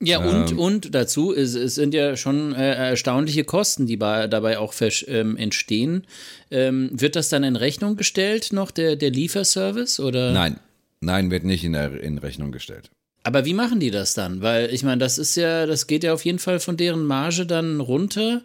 Ja, 0.00 0.18
und, 0.18 0.50
Ähm. 0.52 0.58
und 0.58 0.94
dazu, 0.94 1.34
es, 1.34 1.54
es 1.54 1.74
sind 1.74 1.94
ja 1.94 2.16
schon 2.16 2.54
äh, 2.54 2.74
erstaunliche 2.90 3.44
Kosten, 3.44 3.86
die 3.86 3.96
bei, 3.96 4.26
dabei 4.26 4.58
auch 4.58 4.74
ähm, 5.06 5.36
entstehen. 5.38 6.06
Ähm, 6.50 6.90
wird 6.92 7.16
das 7.16 7.30
dann 7.30 7.44
in 7.44 7.56
Rechnung 7.56 7.96
gestellt, 7.96 8.52
noch 8.52 8.70
der, 8.70 8.96
der 8.96 9.10
Lieferservice? 9.10 9.98
Oder? 10.00 10.32
Nein, 10.32 10.60
nein, 11.00 11.30
wird 11.30 11.44
nicht 11.44 11.64
in, 11.64 11.74
in 11.74 12.18
Rechnung 12.18 12.52
gestellt. 12.52 12.90
Aber 13.22 13.44
wie 13.46 13.54
machen 13.54 13.80
die 13.80 13.90
das 13.90 14.12
dann? 14.14 14.42
Weil 14.42 14.72
ich 14.72 14.82
meine, 14.84 14.98
das 14.98 15.16
ist 15.18 15.34
ja, 15.34 15.64
das 15.66 15.86
geht 15.86 16.04
ja 16.04 16.12
auf 16.12 16.24
jeden 16.24 16.38
Fall 16.38 16.60
von 16.60 16.76
deren 16.76 17.04
Marge 17.04 17.46
dann 17.46 17.80
runter. 17.80 18.42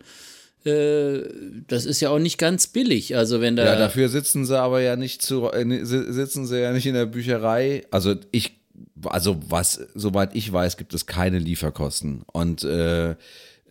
Äh, 0.64 1.24
das 1.68 1.86
ist 1.86 2.02
ja 2.02 2.10
auch 2.12 2.20
nicht 2.20 2.38
ganz 2.38 2.68
billig. 2.68 3.16
Also 3.16 3.42
wenn 3.42 3.56
da. 3.56 3.66
Ja, 3.66 3.76
dafür 3.78 4.10
sitzen 4.10 4.46
sie 4.46 4.58
aber 4.60 4.82
ja 4.82 4.96
nicht 4.96 5.22
zu, 5.22 5.52
äh, 5.52 5.66
si- 5.86 6.14
sitzen 6.14 6.46
sie 6.46 6.62
ja 6.62 6.72
nicht 6.72 6.86
in 6.86 6.94
der 6.94 7.08
Bücherei. 7.08 7.84
Also 7.92 8.16
ich, 8.32 8.54
also 9.06 9.40
was, 9.48 9.88
soweit 9.96 10.36
ich 10.36 10.52
weiß, 10.52 10.78
gibt 10.78 10.94
es 10.94 11.06
keine 11.06 11.40
Lieferkosten. 11.40 12.24
Und 12.32 12.64
äh, 12.64 13.16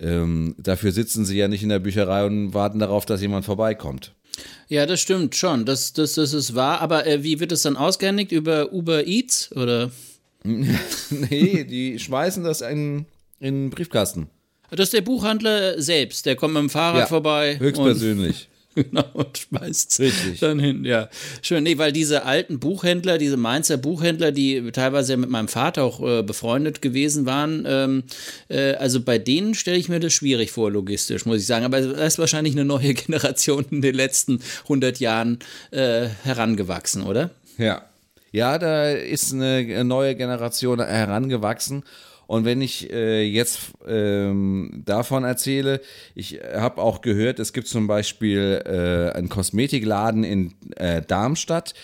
ähm, 0.01 0.55
dafür 0.59 0.93
sitzen 0.93 1.25
sie 1.25 1.37
ja 1.37 1.49
nicht 1.49 1.63
in 1.63 1.69
der 1.69 1.79
Bücherei 1.79 2.25
und 2.25 2.55
warten 2.55 2.79
darauf, 2.79 3.07
dass 3.07 3.21
jemand 3.21 3.45
vorbeikommt. 3.45 4.15
Ja, 4.69 4.87
das 4.87 5.01
stimmt 5.01 5.35
schon. 5.37 5.67
Das, 5.67 5.93
das, 5.93 6.15
das 6.15 6.33
ist 6.33 6.55
wahr. 6.55 6.81
Aber 6.81 7.07
äh, 7.07 7.23
wie 7.23 7.41
wird 7.41 7.53
es 7.53 7.63
dann 7.63 7.77
ausgehändigt? 7.77 8.33
Über 8.33 8.73
Uber 8.73 9.07
Eats? 9.07 9.51
Oder? 9.53 9.91
nee, 10.45 11.65
die 11.65 11.99
schmeißen 11.99 12.45
das 12.45 12.61
in, 12.61 13.07
in 13.41 13.65
den 13.65 13.71
Briefkasten. 13.71 14.29
Das 14.71 14.85
ist 14.85 14.93
der 14.93 15.01
Buchhandler 15.01 15.81
selbst. 15.83 16.27
Der 16.27 16.37
kommt 16.37 16.55
mit 16.55 16.63
dem 16.63 16.71
Fahrrad 16.71 17.01
Ja, 17.01 17.07
vorbei. 17.07 17.59
Höchstpersönlich. 17.59 18.49
Genau, 18.75 19.05
und 19.15 19.37
schmeißt 19.37 19.99
Richtig. 19.99 20.41
dann 20.41 20.61
hin, 20.61 20.85
ja. 20.85 21.09
Schön, 21.43 21.65
nee, 21.65 21.77
weil 21.79 21.93
diese 21.93 22.25
alten 22.25 22.61
Buchhändler, 22.61 23.19
diese 23.19 23.37
Mainzer 23.37 23.77
Buchhändler, 23.77 24.31
die 24.31 24.71
teilweise 24.71 25.17
mit 25.17 25.29
meinem 25.29 25.49
Vater 25.49 25.83
auch 25.83 26.01
äh, 26.01 26.23
befreundet 26.23 26.81
gewesen 26.81 27.27
waren, 27.27 27.65
ähm, 27.67 28.05
äh, 28.49 28.75
also 28.75 29.01
bei 29.01 29.19
denen 29.19 29.55
stelle 29.55 29.77
ich 29.77 29.89
mir 29.89 29.99
das 29.99 30.13
schwierig 30.13 30.53
vor, 30.53 30.71
logistisch, 30.71 31.27
muss 31.27 31.41
ich 31.41 31.47
sagen. 31.47 31.65
Aber 31.65 31.81
da 31.81 32.07
ist 32.07 32.19
wahrscheinlich 32.19 32.55
eine 32.55 32.65
neue 32.65 32.95
Generation 32.95 33.67
in 33.71 33.83
den 33.83 33.95
letzten 33.95 34.41
100 34.65 35.01
Jahren 35.01 35.41
äh, 35.73 36.07
herangewachsen, 36.23 37.03
oder? 37.03 37.31
Ja. 37.59 37.85
Ja, 38.33 38.59
da 38.59 38.91
ist 38.91 39.33
eine 39.33 39.83
neue 39.83 40.15
Generation 40.15 40.79
herangewachsen. 40.79 41.83
Und 42.31 42.45
wenn 42.45 42.63
ich 42.63 42.93
äh, 42.93 43.25
jetzt 43.25 43.73
ähm, 43.89 44.85
davon 44.85 45.25
erzähle, 45.25 45.81
ich 46.15 46.39
habe 46.55 46.81
auch 46.81 47.01
gehört, 47.01 47.41
es 47.41 47.53
gibt 47.53 47.67
zum 47.67 47.89
Beispiel 47.89 48.63
äh, 48.65 49.19
einen 49.19 49.29
Kosmetikladen 49.29 50.23
in 50.23 50.55
äh, 50.77 51.03
Darmstadt, 51.03 51.75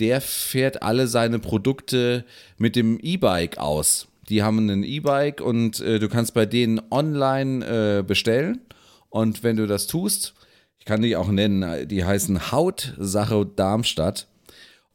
der 0.00 0.20
fährt 0.20 0.82
alle 0.82 1.06
seine 1.06 1.38
Produkte 1.38 2.26
mit 2.58 2.76
dem 2.76 2.98
E-Bike 3.00 3.56
aus. 3.56 4.06
Die 4.28 4.42
haben 4.42 4.68
ein 4.68 4.84
E-Bike 4.84 5.40
und 5.40 5.80
äh, 5.80 5.98
du 5.98 6.10
kannst 6.10 6.34
bei 6.34 6.44
denen 6.44 6.82
online 6.90 7.64
äh, 7.64 8.02
bestellen. 8.02 8.60
Und 9.08 9.42
wenn 9.42 9.56
du 9.56 9.66
das 9.66 9.86
tust, 9.86 10.34
ich 10.80 10.84
kann 10.84 11.00
die 11.00 11.16
auch 11.16 11.28
nennen, 11.28 11.88
die 11.88 12.04
heißen 12.04 12.52
Hautsache 12.52 13.46
Darmstadt. 13.56 14.26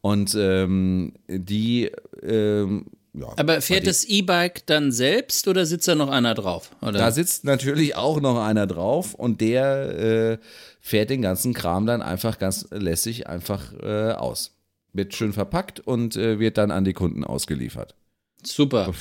Und 0.02 0.36
ähm, 0.36 1.14
die 1.28 1.90
ähm, 2.22 2.86
ja, 3.20 3.34
Aber 3.36 3.62
fährt 3.62 3.88
das 3.88 4.06
E-Bike 4.06 4.66
dann 4.66 4.92
selbst 4.92 5.48
oder 5.48 5.66
sitzt 5.66 5.88
da 5.88 5.96
noch 5.96 6.10
einer 6.10 6.34
drauf? 6.34 6.72
Oder? 6.82 6.94
Da 6.94 7.12
sitzt 7.12 7.44
natürlich 7.44 7.96
auch 7.96 8.22
noch 8.22 8.42
einer 8.42 8.68
drauf 8.68 9.14
und 9.14 9.42
der 9.42 10.00
äh, 10.00 10.38
fährt 10.80 11.10
den 11.10 11.22
ganzen 11.22 11.54
Kram 11.54 11.86
dann 11.86 12.02
einfach 12.02 12.40
ganz 12.40 12.68
lässig 12.72 13.28
einfach 13.28 13.74
äh, 13.82 14.12
aus. 14.14 14.56
Wird 14.94 15.16
schön 15.16 15.34
verpackt 15.34 15.80
und 15.80 16.16
äh, 16.16 16.40
wird 16.40 16.58
dann 16.58 16.72
an 16.72 16.84
die 16.84 16.94
Kunden 16.94 17.24
ausgeliefert. 17.24 17.96
Super. 18.44 18.94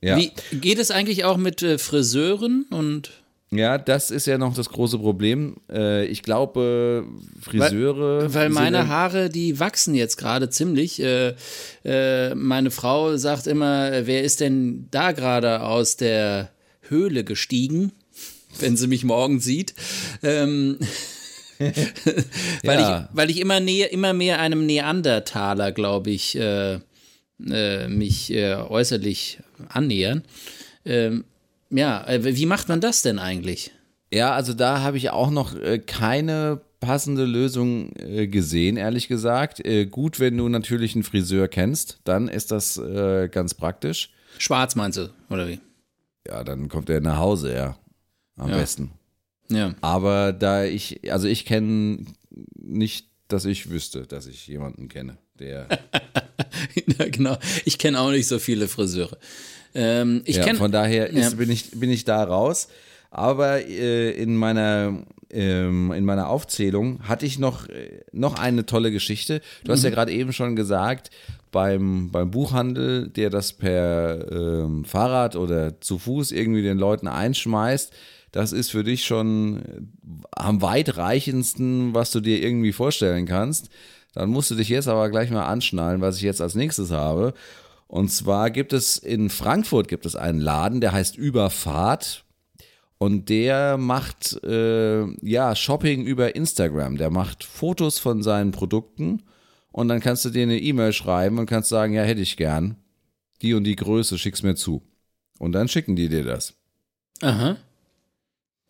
Ja. 0.00 0.16
Wie 0.16 0.32
geht 0.52 0.78
es 0.78 0.90
eigentlich 0.90 1.24
auch 1.24 1.36
mit 1.36 1.62
äh, 1.62 1.78
Friseuren 1.78 2.66
und 2.70 3.10
Ja, 3.50 3.78
das 3.78 4.10
ist 4.10 4.26
ja 4.26 4.36
noch 4.36 4.54
das 4.54 4.68
große 4.68 4.98
Problem. 4.98 5.56
Äh, 5.70 6.04
ich 6.06 6.22
glaube, 6.22 7.06
Friseure. 7.40 8.22
Weil 8.34 8.48
sind 8.48 8.52
meine 8.52 8.88
Haare, 8.88 9.30
die 9.30 9.58
wachsen 9.58 9.94
jetzt 9.94 10.16
gerade 10.18 10.50
ziemlich. 10.50 11.00
Äh, 11.02 11.34
äh, 11.84 12.34
meine 12.34 12.70
Frau 12.70 13.16
sagt 13.16 13.46
immer, 13.46 14.06
wer 14.06 14.22
ist 14.22 14.40
denn 14.40 14.88
da 14.90 15.12
gerade 15.12 15.62
aus 15.62 15.96
der 15.96 16.50
Höhle 16.82 17.24
gestiegen, 17.24 17.92
wenn 18.60 18.76
sie 18.76 18.86
mich 18.86 19.04
morgen 19.04 19.40
sieht? 19.40 19.74
Ähm, 20.22 20.78
weil, 21.58 22.78
Ja. 22.78 23.08
ich, 23.10 23.16
weil 23.16 23.30
ich 23.30 23.40
immer, 23.40 23.60
näher, 23.60 23.90
immer 23.92 24.12
mehr 24.12 24.40
einem 24.40 24.66
Neandertaler, 24.66 25.72
glaube 25.72 26.10
ich, 26.10 26.36
äh, 26.38 26.80
mich 27.88 28.30
äh, 28.32 28.56
äußerlich 28.56 29.38
annähern. 29.68 30.22
Ähm, 30.84 31.24
ja, 31.70 32.06
äh, 32.06 32.36
wie 32.36 32.46
macht 32.46 32.68
man 32.68 32.80
das 32.80 33.02
denn 33.02 33.18
eigentlich? 33.18 33.72
Ja, 34.12 34.32
also 34.32 34.54
da 34.54 34.80
habe 34.82 34.96
ich 34.96 35.10
auch 35.10 35.30
noch 35.30 35.54
äh, 35.54 35.78
keine 35.78 36.60
passende 36.80 37.24
Lösung 37.24 37.92
äh, 37.96 38.26
gesehen, 38.28 38.76
ehrlich 38.76 39.08
gesagt. 39.08 39.64
Äh, 39.66 39.86
gut, 39.86 40.20
wenn 40.20 40.36
du 40.36 40.48
natürlich 40.48 40.94
einen 40.94 41.02
Friseur 41.04 41.48
kennst, 41.48 41.98
dann 42.04 42.28
ist 42.28 42.50
das 42.50 42.80
ganz 43.30 43.54
praktisch. 43.54 44.10
Schwarz 44.38 44.76
meinst 44.76 44.98
du, 44.98 45.10
oder 45.30 45.48
wie? 45.48 45.60
Ja, 46.26 46.44
dann 46.44 46.68
kommt 46.68 46.88
er 46.90 47.00
nach 47.00 47.18
Hause, 47.18 47.54
ja. 47.54 47.78
Am 48.36 48.50
Ja. 48.50 48.56
besten. 48.58 48.92
Ja. 49.50 49.74
Aber 49.80 50.32
da 50.32 50.64
ich, 50.64 51.10
also 51.12 51.26
ich 51.26 51.44
kenne 51.44 52.04
nicht, 52.54 53.06
dass 53.28 53.44
ich 53.46 53.70
wüsste, 53.70 54.06
dass 54.06 54.26
ich 54.26 54.46
jemanden 54.46 54.88
kenne, 54.88 55.18
der. 55.38 55.68
ja, 56.98 57.08
genau. 57.08 57.36
Ich 57.64 57.78
kenne 57.78 57.98
auch 58.00 58.10
nicht 58.10 58.26
so 58.28 58.38
viele 58.38 58.68
Friseure. 58.68 59.16
Ähm, 59.80 60.22
ich 60.24 60.36
ja, 60.36 60.44
kenne 60.44 60.58
von 60.58 60.72
daher 60.72 61.08
ist, 61.10 61.30
Ja. 61.32 61.36
bin, 61.36 61.50
ich, 61.50 61.70
bin 61.78 61.90
ich 61.90 62.04
da 62.04 62.24
raus. 62.24 62.68
Aber 63.10 63.60
äh, 63.66 64.10
in, 64.10 64.34
meiner, 64.36 65.04
ähm, 65.30 65.92
in 65.92 66.04
meiner 66.04 66.28
Aufzählung 66.28 67.00
hatte 67.08 67.24
ich 67.26 67.38
noch, 67.38 67.68
äh, 67.68 68.00
noch 68.12 68.38
eine 68.38 68.66
tolle 68.66 68.90
Geschichte. 68.90 69.40
Du 69.64 69.70
Mhm. 69.70 69.72
hast 69.74 69.84
ja 69.84 69.90
gerade 69.90 70.12
eben 70.12 70.32
schon 70.32 70.56
gesagt, 70.56 71.10
beim, 71.52 72.10
beim 72.10 72.30
Buchhandel, 72.30 73.08
der 73.08 73.30
das 73.30 73.52
per 73.54 74.30
ähm, 74.30 74.84
Fahrrad 74.84 75.36
oder 75.36 75.80
zu 75.80 75.98
Fuß 75.98 76.32
irgendwie 76.32 76.62
den 76.62 76.76
Leuten 76.76 77.08
einschmeißt, 77.08 77.92
das 78.32 78.52
ist 78.52 78.70
für 78.70 78.84
dich 78.84 79.06
schon 79.06 79.56
äh, 79.58 79.62
am 80.32 80.60
weitreichendsten, 80.60 81.94
was 81.94 82.10
du 82.10 82.20
dir 82.20 82.42
irgendwie 82.42 82.72
vorstellen 82.72 83.26
kannst. 83.26 83.70
Dann 84.14 84.30
musst 84.30 84.50
du 84.50 84.54
dich 84.54 84.68
jetzt 84.68 84.88
aber 84.88 85.08
gleich 85.10 85.30
mal 85.30 85.46
anschnallen, 85.46 86.00
was 86.00 86.16
ich 86.16 86.22
jetzt 86.22 86.40
als 86.40 86.54
nächstes 86.54 86.90
habe. 86.90 87.34
Und 87.88 88.10
zwar 88.10 88.50
gibt 88.50 88.72
es 88.72 88.98
in 88.98 89.30
Frankfurt 89.30 89.88
gibt 89.88 90.06
es 90.06 90.14
einen 90.14 90.40
Laden, 90.40 90.80
der 90.80 90.92
heißt 90.92 91.16
Überfahrt. 91.16 92.24
Und 92.98 93.28
der 93.28 93.78
macht 93.78 94.42
äh, 94.44 95.04
ja 95.24 95.54
Shopping 95.56 96.04
über 96.04 96.34
Instagram. 96.36 96.96
Der 96.96 97.10
macht 97.10 97.44
Fotos 97.44 97.98
von 97.98 98.22
seinen 98.22 98.50
Produkten 98.50 99.22
und 99.72 99.88
dann 99.88 100.00
kannst 100.00 100.24
du 100.24 100.30
dir 100.30 100.42
eine 100.42 100.58
E-Mail 100.58 100.92
schreiben 100.92 101.38
und 101.38 101.46
kannst 101.46 101.68
sagen, 101.68 101.94
ja, 101.94 102.02
hätte 102.02 102.20
ich 102.20 102.36
gern. 102.36 102.76
Die 103.40 103.54
und 103.54 103.64
die 103.64 103.76
Größe, 103.76 104.18
schick's 104.18 104.42
mir 104.42 104.56
zu. 104.56 104.82
Und 105.38 105.52
dann 105.52 105.68
schicken 105.68 105.94
die 105.94 106.08
dir 106.08 106.24
das. 106.24 106.54
Aha. 107.22 107.56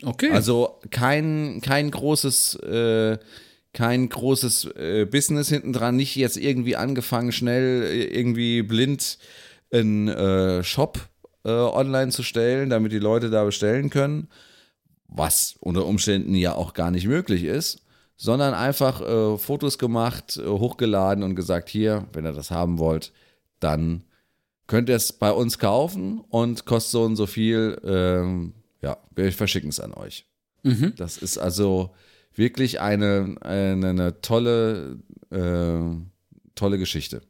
Okay. 0.02 0.30
Also 0.30 0.78
kein, 0.90 1.60
kein 1.62 1.90
großes, 1.90 2.56
äh, 2.56 3.18
kein 3.78 4.08
großes 4.08 4.64
äh, 4.74 5.06
Business 5.08 5.48
hinten 5.48 5.72
dran, 5.72 5.94
nicht 5.94 6.16
jetzt 6.16 6.36
irgendwie 6.36 6.74
angefangen, 6.74 7.30
schnell 7.30 7.84
äh, 7.84 8.04
irgendwie 8.06 8.62
blind 8.62 9.18
einen 9.72 10.08
äh, 10.08 10.64
Shop 10.64 10.98
äh, 11.44 11.50
online 11.50 12.10
zu 12.10 12.24
stellen, 12.24 12.70
damit 12.70 12.90
die 12.90 12.98
Leute 12.98 13.30
da 13.30 13.44
bestellen 13.44 13.88
können, 13.88 14.30
was 15.06 15.54
unter 15.60 15.86
Umständen 15.86 16.34
ja 16.34 16.56
auch 16.56 16.74
gar 16.74 16.90
nicht 16.90 17.06
möglich 17.06 17.44
ist, 17.44 17.84
sondern 18.16 18.52
einfach 18.52 19.00
äh, 19.00 19.38
Fotos 19.38 19.78
gemacht, 19.78 20.38
äh, 20.38 20.48
hochgeladen 20.48 21.22
und 21.22 21.36
gesagt, 21.36 21.68
hier, 21.68 22.08
wenn 22.12 22.26
ihr 22.26 22.32
das 22.32 22.50
haben 22.50 22.80
wollt, 22.80 23.12
dann 23.60 24.02
könnt 24.66 24.88
ihr 24.88 24.96
es 24.96 25.12
bei 25.12 25.30
uns 25.30 25.60
kaufen 25.60 26.20
und 26.30 26.66
kostet 26.66 26.90
so 26.90 27.04
und 27.04 27.14
so 27.14 27.26
viel. 27.26 27.80
Ähm, 27.84 28.54
ja, 28.82 28.96
wir 29.14 29.30
verschicken 29.30 29.70
es 29.70 29.78
an 29.78 29.94
euch. 29.94 30.26
Das 30.96 31.16
ist 31.16 31.38
also 31.38 31.94
wirklich 32.38 32.80
eine, 32.80 33.36
eine, 33.40 33.88
eine 33.88 34.20
tolle, 34.20 34.98
äh, 35.30 35.80
tolle 36.54 36.78
Geschichte. 36.78 37.22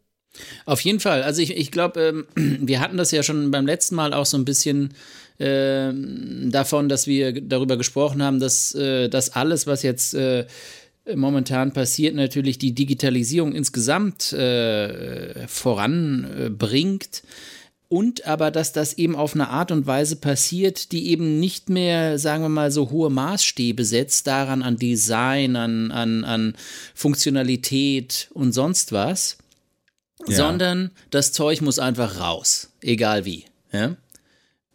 Auf 0.67 0.81
jeden 0.83 1.01
Fall. 1.01 1.23
Also 1.23 1.43
ich, 1.43 1.57
ich 1.57 1.71
glaube, 1.71 2.27
ähm, 2.37 2.59
wir 2.67 2.81
hatten 2.81 2.97
das 2.97 3.11
ja 3.11 3.23
schon 3.23 3.51
beim 3.51 3.67
letzten 3.67 3.95
Mal 3.95 4.13
auch 4.13 4.27
so 4.27 4.37
ein 4.37 4.45
bisschen 4.45 4.95
ähm, 5.41 6.51
davon, 6.51 6.89
dass 6.89 7.07
wir 7.07 7.41
darüber 7.41 7.77
gesprochen 7.77 8.23
haben, 8.23 8.41
dass 8.41 8.75
äh, 8.75 9.09
das 9.09 9.31
alles, 9.31 9.67
was 9.67 9.83
jetzt 9.83 10.15
äh, 10.15 10.47
momentan 11.15 11.73
passiert, 11.73 12.15
natürlich 12.15 12.59
die 12.59 12.75
Digitalisierung 12.75 13.55
insgesamt 13.55 14.33
äh, 14.33 15.47
voranbringt. 15.47 17.23
Und 17.91 18.27
aber, 18.27 18.51
dass 18.51 18.73
das 18.73 18.93
eben 18.95 19.17
auf 19.17 19.35
eine 19.35 19.49
Art 19.49 19.73
und 19.73 19.87
Weise 19.87 20.17
passiert, 20.17 20.93
die 20.93 21.09
eben 21.09 21.41
nicht 21.41 21.71
mehr, 21.71 22.19
sagen 22.19 22.43
wir 22.43 22.51
mal, 22.51 22.71
so 22.71 22.91
hohe 22.91 23.09
Maßstäbe 23.09 23.83
setzt, 23.85 24.27
daran 24.27 24.63
an 24.63 24.77
Design, 24.77 25.57
an, 25.57 25.91
an, 25.91 26.25
an 26.25 26.55
Funktionalität 26.95 28.29
und 28.35 28.53
sonst 28.53 28.93
was, 28.93 29.39
Ja. 30.27 30.37
sondern 30.37 30.91
das 31.11 31.33
Zeug 31.33 31.63
muss 31.63 31.79
einfach 31.79 32.21
raus, 32.21 32.71
egal 32.83 33.25
wie. 33.25 33.45
Ja? 33.73 33.97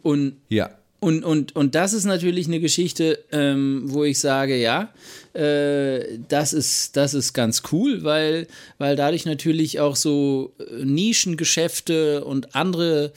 Und 0.01 0.37
Ja. 0.49 0.71
Und, 1.03 1.25
und, 1.25 1.53
und 1.53 1.75
das 1.75 1.91
ist 1.91 2.05
natürlich 2.05 2.47
eine 2.47 2.61
Geschichte, 2.61 3.19
ähm, 3.33 3.83
wo 3.87 4.05
ich 4.05 4.19
sage, 4.19 4.55
ja, 4.55 4.93
äh, 5.33 6.17
das, 6.29 6.53
ist, 6.53 6.95
das 6.95 7.13
ist 7.13 7.33
ganz 7.33 7.61
cool, 7.73 8.05
weil, 8.05 8.47
weil 8.77 8.95
dadurch 8.95 9.25
natürlich 9.25 9.81
auch 9.81 9.97
so 9.97 10.53
äh, 10.59 10.85
Nischengeschäfte 10.85 12.23
und 12.23 12.55
andere 12.55 13.11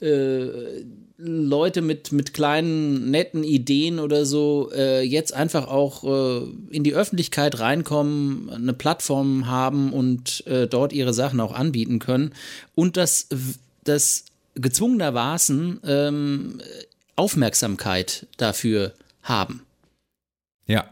äh, 0.00 0.46
Leute 1.18 1.82
mit, 1.82 2.10
mit 2.10 2.32
kleinen, 2.32 3.10
netten 3.10 3.44
Ideen 3.44 3.98
oder 3.98 4.24
so 4.24 4.70
äh, 4.74 5.02
jetzt 5.02 5.34
einfach 5.34 5.68
auch 5.68 6.04
äh, 6.04 6.46
in 6.70 6.84
die 6.84 6.94
Öffentlichkeit 6.94 7.60
reinkommen, 7.60 8.48
eine 8.48 8.72
Plattform 8.72 9.46
haben 9.46 9.92
und 9.92 10.46
äh, 10.46 10.66
dort 10.66 10.94
ihre 10.94 11.12
Sachen 11.12 11.40
auch 11.40 11.52
anbieten 11.52 11.98
können. 11.98 12.32
Und 12.74 12.96
das, 12.96 13.28
das 13.84 14.24
gezwungenermaßen 14.54 15.80
ähm, 15.84 16.60
Aufmerksamkeit 17.16 18.26
dafür 18.36 18.92
haben. 19.22 19.62
Ja. 20.66 20.84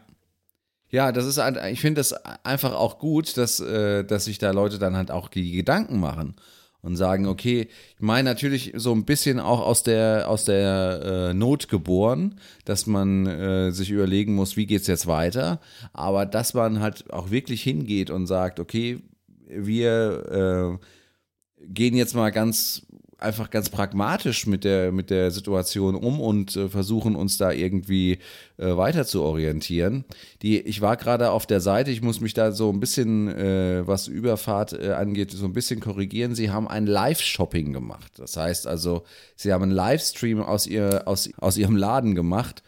Ja, 0.90 1.10
das 1.10 1.26
ist, 1.26 1.40
ich 1.70 1.80
finde 1.80 1.98
das 2.00 2.12
einfach 2.44 2.72
auch 2.72 2.98
gut, 2.98 3.36
dass, 3.36 3.58
äh, 3.58 4.04
dass 4.04 4.26
sich 4.26 4.38
da 4.38 4.52
Leute 4.52 4.78
dann 4.78 4.96
halt 4.96 5.10
auch 5.10 5.28
die 5.28 5.50
Gedanken 5.50 5.98
machen 5.98 6.36
und 6.82 6.96
sagen, 6.96 7.26
okay, 7.26 7.68
ich 7.96 8.00
meine 8.00 8.28
natürlich 8.28 8.72
so 8.76 8.92
ein 8.92 9.04
bisschen 9.04 9.40
auch 9.40 9.60
aus 9.60 9.82
der, 9.82 10.28
aus 10.28 10.44
der 10.44 11.30
äh, 11.30 11.34
Not 11.34 11.68
geboren, 11.68 12.38
dass 12.64 12.86
man 12.86 13.26
äh, 13.26 13.72
sich 13.72 13.90
überlegen 13.90 14.34
muss, 14.34 14.56
wie 14.56 14.66
geht's 14.66 14.86
jetzt 14.86 15.06
weiter, 15.06 15.60
aber 15.92 16.26
dass 16.26 16.54
man 16.54 16.80
halt 16.80 17.10
auch 17.10 17.30
wirklich 17.30 17.62
hingeht 17.62 18.10
und 18.10 18.26
sagt, 18.26 18.60
okay, 18.60 19.00
wir 19.48 20.78
äh, 20.78 21.66
gehen 21.66 21.96
jetzt 21.96 22.14
mal 22.14 22.30
ganz 22.30 22.83
einfach 23.24 23.50
ganz 23.50 23.70
pragmatisch 23.70 24.46
mit 24.46 24.62
der, 24.62 24.92
mit 24.92 25.10
der 25.10 25.30
Situation 25.30 25.96
um 25.96 26.20
und 26.20 26.54
äh, 26.54 26.68
versuchen 26.68 27.16
uns 27.16 27.38
da 27.38 27.50
irgendwie 27.50 28.18
äh, 28.56 28.76
weiter 28.76 29.04
zu 29.04 29.22
orientieren. 29.22 30.04
Die, 30.42 30.60
ich 30.60 30.80
war 30.80 30.96
gerade 30.96 31.30
auf 31.30 31.46
der 31.46 31.60
Seite, 31.60 31.90
ich 31.90 32.02
muss 32.02 32.20
mich 32.20 32.34
da 32.34 32.52
so 32.52 32.70
ein 32.70 32.78
bisschen, 32.78 33.28
äh, 33.28 33.86
was 33.86 34.06
Überfahrt 34.06 34.72
äh, 34.72 34.92
angeht, 34.92 35.32
so 35.32 35.46
ein 35.46 35.52
bisschen 35.52 35.80
korrigieren. 35.80 36.34
Sie 36.34 36.50
haben 36.50 36.68
ein 36.68 36.86
Live-Shopping 36.86 37.72
gemacht. 37.72 38.12
Das 38.18 38.36
heißt 38.36 38.66
also, 38.66 39.04
sie 39.34 39.52
haben 39.52 39.62
einen 39.62 39.72
Livestream 39.72 40.40
aus, 40.40 40.66
ihr, 40.66 41.02
aus, 41.06 41.28
aus 41.38 41.56
ihrem 41.56 41.76
Laden 41.76 42.14
gemacht. 42.14 42.62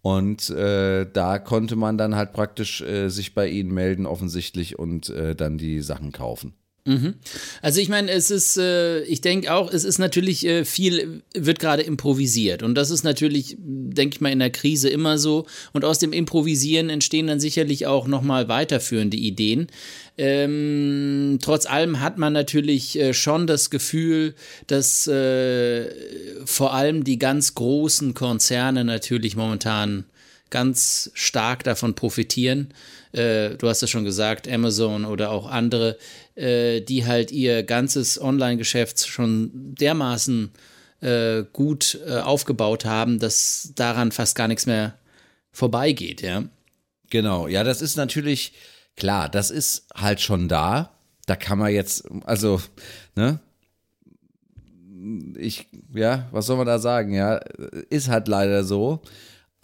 Und 0.00 0.50
äh, 0.50 1.04
da 1.12 1.40
konnte 1.40 1.74
man 1.74 1.98
dann 1.98 2.14
halt 2.14 2.32
praktisch 2.32 2.80
äh, 2.80 3.08
sich 3.08 3.34
bei 3.34 3.48
ihnen 3.48 3.74
melden, 3.74 4.06
offensichtlich, 4.06 4.78
und 4.78 5.12
dann 5.36 5.58
die 5.58 5.80
Sachen 5.80 6.12
kaufen. 6.12 6.54
Mhm. 6.86 7.14
Also 7.62 7.80
ich 7.80 7.88
meine, 7.88 8.12
es 8.12 8.30
ist, 8.30 8.56
äh, 8.56 9.02
ich 9.02 9.20
denke 9.20 9.52
auch, 9.52 9.72
es 9.72 9.82
ist 9.82 9.98
natürlich 9.98 10.46
äh, 10.46 10.64
viel, 10.64 11.22
wird 11.34 11.58
gerade 11.58 11.82
improvisiert 11.82 12.62
und 12.62 12.76
das 12.76 12.90
ist 12.90 13.02
natürlich, 13.02 13.56
denke 13.58 14.14
ich 14.14 14.20
mal, 14.20 14.30
in 14.30 14.38
der 14.38 14.50
Krise 14.50 14.88
immer 14.88 15.18
so 15.18 15.46
und 15.72 15.84
aus 15.84 15.98
dem 15.98 16.12
Improvisieren 16.12 16.88
entstehen 16.88 17.26
dann 17.26 17.40
sicherlich 17.40 17.86
auch 17.86 18.06
nochmal 18.06 18.48
weiterführende 18.48 19.16
Ideen. 19.16 19.66
Ähm, 20.16 21.38
trotz 21.42 21.66
allem 21.66 22.00
hat 22.00 22.18
man 22.18 22.32
natürlich 22.32 22.96
äh, 22.98 23.12
schon 23.12 23.48
das 23.48 23.70
Gefühl, 23.70 24.34
dass 24.68 25.08
äh, 25.08 25.90
vor 26.44 26.72
allem 26.72 27.02
die 27.02 27.18
ganz 27.18 27.54
großen 27.54 28.14
Konzerne 28.14 28.84
natürlich 28.84 29.34
momentan 29.34 30.04
ganz 30.50 31.10
stark 31.14 31.64
davon 31.64 31.94
profitieren. 31.94 32.72
Äh, 33.12 33.56
du 33.56 33.68
hast 33.68 33.82
es 33.82 33.90
schon 33.90 34.04
gesagt, 34.04 34.48
Amazon 34.48 35.04
oder 35.04 35.30
auch 35.30 35.46
andere, 35.46 35.98
äh, 36.34 36.80
die 36.80 37.06
halt 37.06 37.32
ihr 37.32 37.62
ganzes 37.62 38.20
Online-Geschäft 38.20 39.06
schon 39.06 39.50
dermaßen 39.54 40.50
äh, 41.00 41.44
gut 41.52 41.98
äh, 42.06 42.18
aufgebaut 42.18 42.84
haben, 42.84 43.18
dass 43.18 43.72
daran 43.74 44.12
fast 44.12 44.34
gar 44.34 44.48
nichts 44.48 44.66
mehr 44.66 44.94
vorbeigeht, 45.52 46.22
ja. 46.22 46.44
Genau, 47.10 47.46
ja, 47.48 47.64
das 47.64 47.82
ist 47.82 47.96
natürlich 47.96 48.52
klar, 48.96 49.28
das 49.28 49.50
ist 49.50 49.86
halt 49.94 50.20
schon 50.20 50.48
da. 50.48 50.92
Da 51.26 51.36
kann 51.36 51.58
man 51.58 51.72
jetzt, 51.72 52.04
also, 52.24 52.60
ne, 53.14 53.40
ich, 55.36 55.68
ja, 55.94 56.28
was 56.32 56.46
soll 56.46 56.56
man 56.56 56.66
da 56.66 56.78
sagen? 56.78 57.12
Ja, 57.12 57.36
ist 57.90 58.08
halt 58.08 58.28
leider 58.28 58.64
so. 58.64 59.02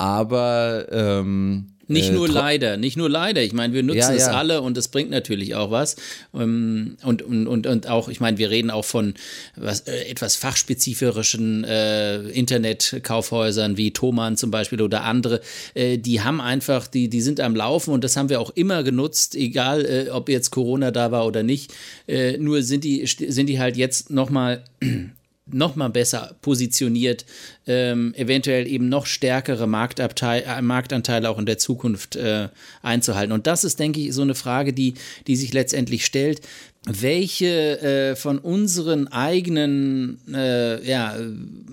Aber 0.03 0.89
ähm, 0.91 1.69
nicht 1.87 2.09
äh, 2.09 2.13
nur 2.13 2.29
leider, 2.29 2.77
nicht 2.77 2.97
nur 2.97 3.09
leider. 3.09 3.41
Ich 3.41 3.53
meine, 3.53 3.73
wir 3.73 3.85
nutzen 3.85 3.99
ja, 3.99 4.15
es 4.15 4.27
ja. 4.27 4.33
alle 4.33 4.61
und 4.61 4.77
es 4.77 4.89
bringt 4.89 5.11
natürlich 5.11 5.55
auch 5.55 5.71
was. 5.71 5.95
Ähm, 6.35 6.97
und, 7.05 7.23
und, 7.23 7.47
und, 7.47 7.69
und 7.69 7.87
auch, 7.87 8.09
ich 8.09 8.19
meine, 8.19 8.37
wir 8.37 8.51
reden 8.51 8.73
auch 8.73 8.85
von 8.85 9.15
was, 9.55 9.83
äh, 9.83 10.07
etwas 10.07 10.35
fachspezifischen 10.35 11.63
äh, 11.63 12.21
Internetkaufhäusern 12.31 13.77
wie 13.77 13.93
Thomann 13.93 14.37
zum 14.37 14.51
Beispiel 14.51 14.83
oder 14.83 15.05
andere. 15.05 15.41
Äh, 15.75 15.99
die 15.99 16.21
haben 16.21 16.41
einfach, 16.41 16.89
die, 16.89 17.09
die 17.09 17.21
sind 17.21 17.39
am 17.39 17.55
Laufen 17.55 17.95
und 17.95 18.03
das 18.03 18.17
haben 18.17 18.29
wir 18.29 18.41
auch 18.41 18.51
immer 18.51 18.83
genutzt, 18.83 19.37
egal 19.37 19.85
äh, 19.85 20.11
ob 20.11 20.29
jetzt 20.29 20.51
Corona 20.51 20.91
da 20.91 21.13
war 21.13 21.27
oder 21.27 21.45
nicht. 21.45 21.73
Äh, 22.09 22.39
nur 22.39 22.63
sind 22.63 22.83
die, 22.83 23.07
sind 23.07 23.47
die 23.47 23.61
halt 23.61 23.77
jetzt 23.77 24.11
nochmal 24.11 24.65
noch 25.53 25.77
mal 25.77 25.89
besser 25.89 26.37
positioniert, 26.43 27.25
ähm, 27.67 28.15
eventuell 28.17 28.67
eben 28.67 28.89
noch 28.89 29.07
stärkere 29.07 29.67
Marktabteil, 29.67 30.45
äh, 30.47 30.63
Marktanteile 30.63 31.29
auch 31.31 31.39
in 31.39 31.47
der 31.47 31.59
Zukunft 31.59 32.17
äh, 32.17 32.49
einzuhalten. 32.83 33.33
Und 33.33 33.47
das 33.47 33.65
ist, 33.65 33.79
denke 33.79 34.01
ich, 34.01 34.13
so 34.13 34.23
eine 34.23 34.35
Frage, 34.35 34.73
die, 34.73 34.95
die 35.27 35.37
sich 35.37 35.53
letztendlich 35.53 36.05
stellt. 36.05 36.41
Welche 36.85 37.81
äh, 37.81 38.17
von 38.17 38.39
unseren 38.39 39.07
eigenen 39.07 40.19
äh, 40.35 40.85
ja, 40.89 41.17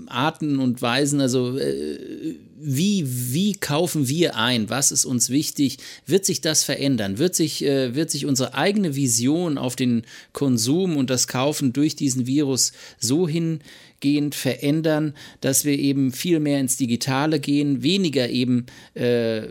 Arten 0.06 0.60
und 0.60 0.84
Weisen, 0.84 1.20
also 1.20 1.58
äh, 1.58 2.36
wie, 2.62 3.06
wie 3.08 3.54
kaufen 3.54 4.08
wir 4.08 4.36
ein? 4.36 4.70
Was 4.70 4.92
ist 4.92 5.06
uns 5.06 5.30
wichtig? 5.30 5.78
Wird 6.06 6.26
sich 6.26 6.42
das 6.42 6.64
verändern? 6.64 7.18
Wird 7.18 7.34
sich, 7.34 7.64
äh, 7.64 7.96
wird 7.96 8.12
sich 8.12 8.26
unsere 8.26 8.54
eigene 8.54 8.96
Vision 8.96 9.58
auf 9.58 9.76
den 9.76 10.04
Konsum 10.34 10.98
und 10.98 11.10
das 11.10 11.28
Kaufen 11.28 11.74
durch 11.74 11.96
diesen 11.96 12.28
Virus 12.28 12.74
so 13.00 13.28
hingehend 13.28 14.36
verändern, 14.36 15.14
dass 15.42 15.64
wir 15.64 15.80
eben 15.80 16.12
viel 16.12 16.40
mehr 16.40 16.60
ins 16.60 16.76
Digitale 16.78 17.40
gehen, 17.40 17.82
weniger 17.82 18.30
eben 18.30 18.66
äh, 18.94 19.44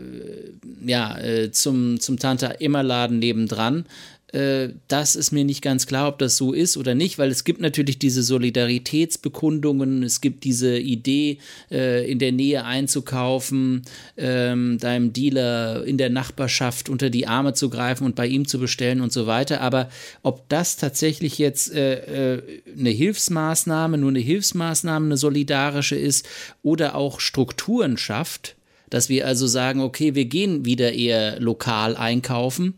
ja, 0.85 1.19
äh, 1.19 1.51
zum, 1.51 1.99
zum 1.99 2.19
Tante-Emma-Laden 2.19 3.19
nebendran, 3.19 3.85
das 4.31 5.15
ist 5.15 5.31
mir 5.31 5.43
nicht 5.43 5.63
ganz 5.63 5.87
klar, 5.87 6.07
ob 6.07 6.19
das 6.19 6.37
so 6.37 6.53
ist 6.53 6.77
oder 6.77 6.93
nicht, 6.93 7.17
weil 7.17 7.31
es 7.31 7.43
gibt 7.43 7.61
natürlich 7.61 7.97
diese 7.97 8.21
Solidaritätsbekundungen, 8.21 10.03
es 10.03 10.21
gibt 10.21 10.43
diese 10.43 10.77
Idee, 10.77 11.39
äh, 11.71 12.09
in 12.09 12.19
der 12.19 12.31
Nähe 12.31 12.63
einzukaufen, 12.63 13.81
ähm, 14.17 14.77
deinem 14.77 15.13
Dealer 15.13 15.83
in 15.83 15.97
der 15.97 16.11
Nachbarschaft 16.11 16.89
unter 16.89 17.09
die 17.09 17.25
Arme 17.25 17.53
zu 17.53 17.71
greifen 17.71 18.05
und 18.05 18.15
bei 18.15 18.27
ihm 18.27 18.47
zu 18.47 18.59
bestellen 18.59 19.01
und 19.01 19.11
so 19.11 19.25
weiter. 19.25 19.61
Aber 19.61 19.89
ob 20.21 20.47
das 20.49 20.77
tatsächlich 20.77 21.39
jetzt 21.39 21.73
äh, 21.73 22.35
äh 22.35 22.41
eine 22.77 22.91
Hilfsmaßnahme, 22.91 23.97
nur 23.97 24.09
eine 24.09 24.19
Hilfsmaßnahme, 24.19 25.07
eine 25.07 25.17
solidarische 25.17 25.95
ist 25.95 26.27
oder 26.61 26.95
auch 26.95 27.19
Strukturen 27.19 27.97
schafft, 27.97 28.55
dass 28.89 29.09
wir 29.09 29.25
also 29.25 29.47
sagen, 29.47 29.81
okay, 29.81 30.15
wir 30.15 30.25
gehen 30.25 30.65
wieder 30.65 30.93
eher 30.93 31.39
lokal 31.39 31.95
einkaufen, 31.95 32.75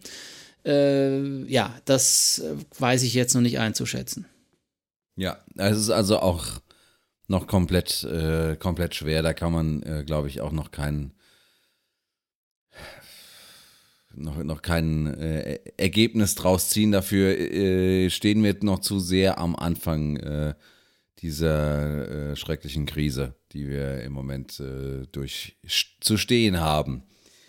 äh, 0.65 1.43
ja, 1.45 1.76
das 1.86 2.39
äh, 2.39 2.56
weiß 2.80 3.04
ich 3.04 3.13
jetzt 3.13 3.34
noch 3.34 3.41
nicht 3.41 3.60
einzuschätzen. 3.60 4.26
Ja, 5.15 5.38
es 5.58 5.78
ist 5.78 5.89
also 5.89 6.19
auch 6.19 6.62
noch 7.28 7.47
komplett, 7.47 8.04
äh, 8.04 8.56
komplett 8.58 8.95
schwer. 8.95 9.24
Da 9.24 9.34
kann 9.34 9.52
man, 9.52 9.84
äh, 9.84 10.04
glaube 10.06 10.28
ich, 10.28 10.41
auch 10.41 10.52
noch 10.52 10.71
keinen 10.71 11.13
noch, 14.13 14.43
noch 14.43 14.62
kein 14.62 15.08
äh, 15.08 15.60
Ergebnis 15.78 16.36
draus 16.36 16.69
ziehen. 16.69 16.91
Dafür 16.91 17.38
äh, 17.38 18.10
stehen 18.10 18.43
wir 18.43 18.56
noch 18.62 18.80
zu 18.80 19.00
sehr 19.00 19.38
am 19.38 19.56
Anfang 19.56 20.17
äh, 20.17 20.54
dieser 21.19 22.32
äh, 22.32 22.36
schrecklichen 22.36 22.86
Krise, 22.86 23.36
die 23.54 23.69
wir 23.69 24.02
im 24.02 24.13
Moment 24.13 24.60
äh, 24.60 25.06
durch 25.12 25.58
zu 26.00 26.17
stehen 26.17 26.60
haben. 26.60 27.04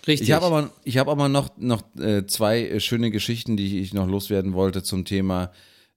Richtig. 0.07 0.29
Ich 0.29 0.35
habe 0.35 0.47
aber, 0.47 0.71
ich 0.85 0.99
hab 0.99 1.09
aber 1.09 1.29
noch, 1.29 1.51
noch 1.59 1.83
äh, 1.97 2.27
zwei 2.27 2.63
äh, 2.63 2.81
schöne 2.81 3.11
Geschichten, 3.11 3.57
die 3.57 3.81
ich 3.81 3.95
noch 3.95 4.09
loswerden 4.09 4.53
wollte 4.53 4.83
zum 4.83 5.05
Thema. 5.05 5.53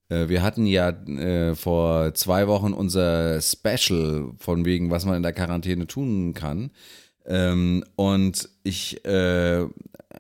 Äh, 0.10 0.30
wir 0.30 0.44
hatten 0.44 0.68
ja 0.68 0.90
äh, 0.90 1.56
vor 1.56 2.14
zwei 2.14 2.48
Wochen 2.48 2.74
unser 2.74 3.42
Special 3.42 4.32
von 4.38 4.64
wegen, 4.66 4.92
was 4.92 5.06
man 5.06 5.16
in 5.16 5.24
der 5.24 5.34
Quarantäne 5.34 5.88
tun 5.88 6.34
kann. 6.34 6.72
Ähm, 7.26 7.84
und 7.96 8.48
ich 8.62 9.04
äh, 9.06 9.66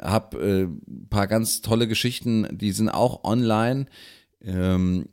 habe 0.02 0.38
ein 0.38 0.82
äh, 0.82 1.08
paar 1.10 1.28
ganz 1.28 1.62
tolle 1.62 1.88
Geschichten, 1.88 2.48
die 2.52 2.71
sind 2.71 2.89
auch 2.89 3.24
online. 3.24 3.86
Ähm, 4.43 5.10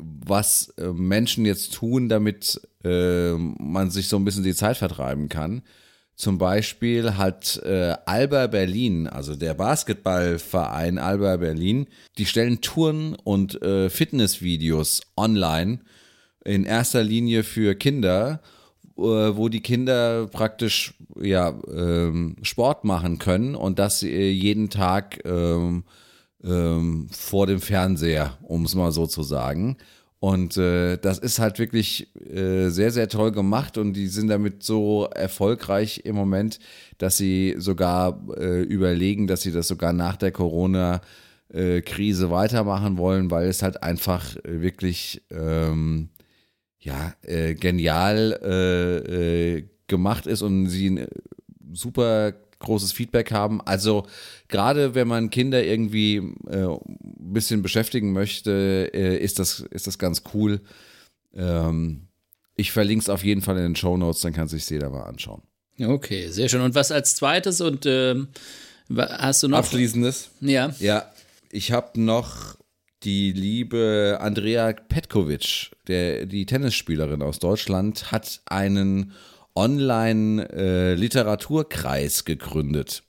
was 0.00 0.72
Menschen 0.78 1.44
jetzt 1.44 1.74
tun, 1.74 2.08
damit 2.08 2.60
man 2.84 3.90
sich 3.90 4.06
so 4.06 4.16
ein 4.16 4.24
bisschen 4.24 4.44
die 4.44 4.54
Zeit 4.54 4.76
vertreiben 4.76 5.28
kann. 5.28 5.62
Zum 6.18 6.36
Beispiel 6.36 7.16
hat 7.16 7.62
äh, 7.64 7.94
Alba 8.04 8.48
Berlin, 8.48 9.06
also 9.06 9.36
der 9.36 9.54
Basketballverein 9.54 10.98
Alba 10.98 11.36
Berlin, 11.36 11.86
die 12.18 12.26
stellen 12.26 12.60
Touren 12.60 13.14
und 13.14 13.62
äh, 13.62 13.88
Fitnessvideos 13.88 15.02
online 15.16 15.78
in 16.44 16.64
erster 16.64 17.04
Linie 17.04 17.44
für 17.44 17.76
Kinder, 17.76 18.40
äh, 18.96 19.00
wo 19.00 19.48
die 19.48 19.60
Kinder 19.60 20.26
praktisch 20.26 20.94
ja 21.20 21.54
ähm, 21.72 22.34
Sport 22.42 22.82
machen 22.82 23.20
können 23.20 23.54
und 23.54 23.78
das 23.78 24.02
äh, 24.02 24.28
jeden 24.28 24.70
Tag 24.70 25.20
ähm, 25.24 25.84
ähm, 26.42 27.08
vor 27.12 27.46
dem 27.46 27.60
Fernseher, 27.60 28.38
um 28.42 28.64
es 28.64 28.74
mal 28.74 28.90
so 28.90 29.06
zu 29.06 29.22
sagen. 29.22 29.76
Und 30.20 30.56
äh, 30.56 30.96
das 30.96 31.18
ist 31.18 31.38
halt 31.38 31.60
wirklich 31.60 32.08
äh, 32.16 32.70
sehr, 32.70 32.90
sehr 32.90 33.08
toll 33.08 33.30
gemacht 33.30 33.78
und 33.78 33.92
die 33.92 34.08
sind 34.08 34.28
damit 34.28 34.64
so 34.64 35.04
erfolgreich 35.14 36.02
im 36.04 36.16
Moment, 36.16 36.58
dass 36.98 37.16
sie 37.16 37.54
sogar 37.58 38.20
äh, 38.36 38.62
überlegen, 38.62 39.28
dass 39.28 39.42
sie 39.42 39.52
das 39.52 39.68
sogar 39.68 39.92
nach 39.92 40.16
der 40.16 40.32
Corona-Krise 40.32 42.26
äh, 42.26 42.30
weitermachen 42.30 42.98
wollen, 42.98 43.30
weil 43.30 43.46
es 43.46 43.62
halt 43.62 43.84
einfach 43.84 44.34
äh, 44.38 44.60
wirklich 44.60 45.22
ähm, 45.30 46.08
ja, 46.80 47.14
äh, 47.22 47.54
genial 47.54 48.40
äh, 48.42 49.56
äh, 49.58 49.64
gemacht 49.86 50.26
ist 50.26 50.42
und 50.42 50.66
sie 50.66 50.90
ein 50.90 51.06
super 51.72 52.34
großes 52.58 52.92
Feedback 52.92 53.30
haben. 53.30 53.60
Also 53.60 54.06
gerade 54.48 54.94
wenn 54.94 55.08
man 55.08 55.30
Kinder 55.30 55.62
irgendwie 55.62 56.16
äh, 56.48 56.76
bisschen 57.32 57.62
beschäftigen 57.62 58.12
möchte, 58.12 58.90
äh, 58.92 59.18
ist, 59.18 59.38
das, 59.38 59.60
ist 59.70 59.86
das 59.86 59.98
ganz 59.98 60.22
cool. 60.34 60.60
Ähm, 61.34 62.08
ich 62.54 62.72
verlinke 62.72 63.02
es 63.02 63.08
auf 63.08 63.24
jeden 63.24 63.40
Fall 63.40 63.56
in 63.56 63.62
den 63.62 63.76
Show 63.76 63.96
Notes, 63.96 64.20
dann 64.20 64.32
kann 64.32 64.48
sich 64.48 64.68
jeder 64.68 64.90
mal 64.90 65.04
anschauen. 65.04 65.42
Okay, 65.80 66.28
sehr 66.28 66.48
schön. 66.48 66.60
Und 66.60 66.74
was 66.74 66.90
als 66.90 67.14
zweites 67.14 67.60
und 67.60 67.86
ähm, 67.86 68.28
hast 68.96 69.42
du 69.42 69.48
noch? 69.48 69.58
Abschließendes? 69.58 70.30
Ja. 70.40 70.74
Ja, 70.80 71.12
ich 71.50 71.72
habe 71.72 72.00
noch 72.00 72.56
die 73.04 73.32
liebe 73.32 74.18
Andrea 74.20 74.72
Petkovic, 74.72 75.70
der, 75.86 76.26
die 76.26 76.46
Tennisspielerin 76.46 77.22
aus 77.22 77.38
Deutschland, 77.38 78.10
hat 78.10 78.40
einen 78.46 79.12
Online-Literaturkreis 79.54 82.20
äh, 82.20 82.24
gegründet. 82.24 83.04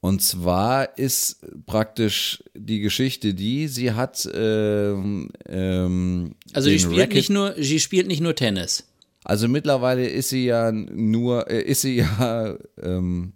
Und 0.00 0.22
zwar 0.22 0.96
ist 0.96 1.44
praktisch 1.66 2.42
die 2.54 2.80
Geschichte 2.80 3.34
die, 3.34 3.68
sie 3.68 3.92
hat 3.92 4.26
ähm, 4.32 5.30
ähm, 5.46 6.34
also 6.54 6.70
sie 6.70 6.78
spielt 6.78 6.98
Racket 6.98 7.14
nicht 7.14 7.30
nur, 7.30 7.54
sie 7.58 7.80
spielt 7.80 8.06
nicht 8.06 8.22
nur 8.22 8.34
Tennis. 8.34 8.84
Also 9.24 9.46
mittlerweile 9.46 10.08
ist 10.08 10.30
sie 10.30 10.46
ja 10.46 10.72
nur, 10.72 11.50
äh, 11.50 11.60
ist 11.60 11.82
sie 11.82 11.98
ja 11.98 12.56
ähm, 12.82 13.34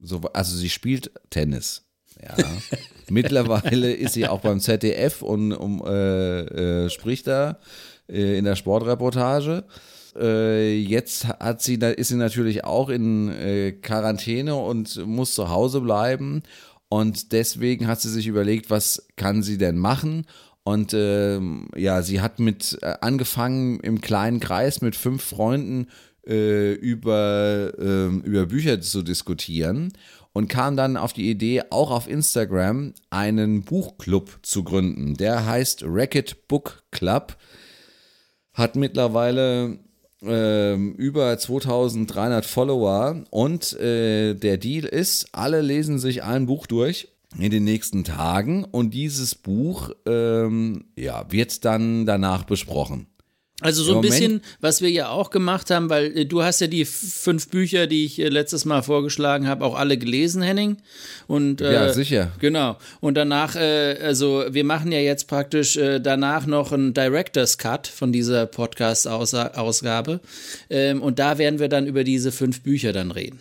so, 0.00 0.20
also 0.32 0.56
sie 0.56 0.70
spielt 0.70 1.10
Tennis. 1.28 1.84
Ja. 2.22 2.34
mittlerweile 3.10 3.92
ist 3.92 4.14
sie 4.14 4.26
auch 4.26 4.40
beim 4.40 4.60
ZDF 4.60 5.20
und 5.20 5.52
um, 5.52 5.82
äh, 5.84 6.84
äh, 6.84 6.90
spricht 6.90 7.26
da 7.26 7.58
äh, 8.08 8.38
in 8.38 8.44
der 8.44 8.56
Sportreportage. 8.56 9.64
Äh, 10.18 10.78
jetzt 10.78 11.28
hat 11.28 11.62
sie, 11.62 11.74
ist 11.74 12.08
sie 12.08 12.16
natürlich 12.16 12.64
auch 12.64 12.88
in 12.88 13.28
äh, 13.28 13.72
Quarantäne 13.72 14.54
und 14.56 15.04
muss 15.06 15.34
zu 15.34 15.50
Hause 15.50 15.80
bleiben. 15.80 16.42
Und 16.88 17.32
deswegen 17.32 17.86
hat 17.86 18.00
sie 18.00 18.10
sich 18.10 18.26
überlegt, 18.26 18.70
was 18.70 19.08
kann 19.16 19.42
sie 19.42 19.58
denn 19.58 19.78
machen? 19.78 20.26
Und 20.62 20.94
ähm, 20.94 21.68
ja, 21.76 22.02
sie 22.02 22.20
hat 22.20 22.38
mit 22.38 22.78
äh, 22.82 22.94
angefangen 23.00 23.80
im 23.80 24.00
kleinen 24.00 24.40
Kreis 24.40 24.80
mit 24.80 24.96
fünf 24.96 25.22
Freunden 25.22 25.86
äh, 26.26 26.72
über, 26.72 27.72
äh, 27.78 28.06
über 28.06 28.46
Bücher 28.46 28.80
zu 28.80 29.02
diskutieren 29.02 29.92
und 30.32 30.48
kam 30.48 30.76
dann 30.76 30.96
auf 30.96 31.12
die 31.12 31.30
Idee, 31.30 31.62
auch 31.70 31.90
auf 31.90 32.08
Instagram 32.08 32.94
einen 33.10 33.62
Buchclub 33.62 34.40
zu 34.42 34.64
gründen. 34.64 35.14
Der 35.14 35.46
heißt 35.46 35.84
Racket 35.86 36.48
Book 36.48 36.82
Club, 36.90 37.36
hat 38.52 38.74
mittlerweile 38.74 39.78
ähm, 40.22 40.94
über 40.94 41.36
2300 41.36 42.44
Follower 42.44 43.24
und 43.30 43.72
äh, 43.74 44.34
der 44.34 44.56
Deal 44.56 44.84
ist, 44.84 45.28
alle 45.32 45.60
lesen 45.60 45.98
sich 45.98 46.22
ein 46.22 46.46
Buch 46.46 46.66
durch 46.66 47.08
in 47.38 47.50
den 47.50 47.64
nächsten 47.64 48.04
Tagen 48.04 48.64
und 48.64 48.94
dieses 48.94 49.34
Buch 49.34 49.90
ähm, 50.06 50.86
ja, 50.96 51.30
wird 51.30 51.64
dann 51.64 52.06
danach 52.06 52.44
besprochen. 52.44 53.06
Also 53.62 53.82
so 53.82 53.94
ein 53.94 54.02
bisschen, 54.02 54.42
was 54.60 54.82
wir 54.82 54.90
ja 54.90 55.08
auch 55.08 55.30
gemacht 55.30 55.70
haben, 55.70 55.88
weil 55.88 56.14
äh, 56.14 56.26
du 56.26 56.42
hast 56.42 56.60
ja 56.60 56.66
die 56.66 56.84
fünf 56.84 57.48
Bücher, 57.48 57.86
die 57.86 58.04
ich 58.04 58.18
äh, 58.18 58.28
letztes 58.28 58.66
Mal 58.66 58.82
vorgeschlagen 58.82 59.48
habe, 59.48 59.64
auch 59.64 59.74
alle 59.74 59.96
gelesen, 59.96 60.42
Henning. 60.42 60.76
Und, 61.26 61.62
äh, 61.62 61.72
ja, 61.72 61.92
sicher. 61.92 62.32
Genau. 62.38 62.76
Und 63.00 63.14
danach, 63.14 63.56
äh, 63.56 63.96
also 64.02 64.44
wir 64.50 64.64
machen 64.64 64.92
ja 64.92 64.98
jetzt 64.98 65.26
praktisch 65.26 65.78
äh, 65.78 66.00
danach 66.00 66.44
noch 66.44 66.72
einen 66.72 66.92
Director's 66.92 67.56
Cut 67.56 67.86
von 67.86 68.12
dieser 68.12 68.44
Podcast-Ausgabe. 68.44 70.20
Ähm, 70.68 71.00
und 71.00 71.18
da 71.18 71.38
werden 71.38 71.58
wir 71.58 71.70
dann 71.70 71.86
über 71.86 72.04
diese 72.04 72.32
fünf 72.32 72.60
Bücher 72.60 72.92
dann 72.92 73.10
reden. 73.10 73.40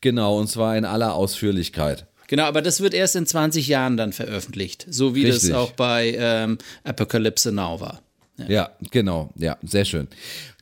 Genau, 0.00 0.38
und 0.38 0.46
zwar 0.46 0.76
in 0.76 0.84
aller 0.84 1.14
Ausführlichkeit. 1.14 2.06
Genau, 2.28 2.44
aber 2.44 2.62
das 2.62 2.80
wird 2.80 2.94
erst 2.94 3.16
in 3.16 3.26
20 3.26 3.66
Jahren 3.66 3.96
dann 3.96 4.12
veröffentlicht, 4.12 4.86
so 4.88 5.16
wie 5.16 5.24
Richtig. 5.24 5.50
das 5.50 5.58
auch 5.58 5.72
bei 5.72 6.14
ähm, 6.16 6.58
Apocalypse 6.84 7.50
Now 7.50 7.80
war. 7.80 8.02
Ja. 8.38 8.46
ja, 8.48 8.70
genau, 8.90 9.30
ja, 9.36 9.56
sehr 9.62 9.84
schön. 9.84 10.08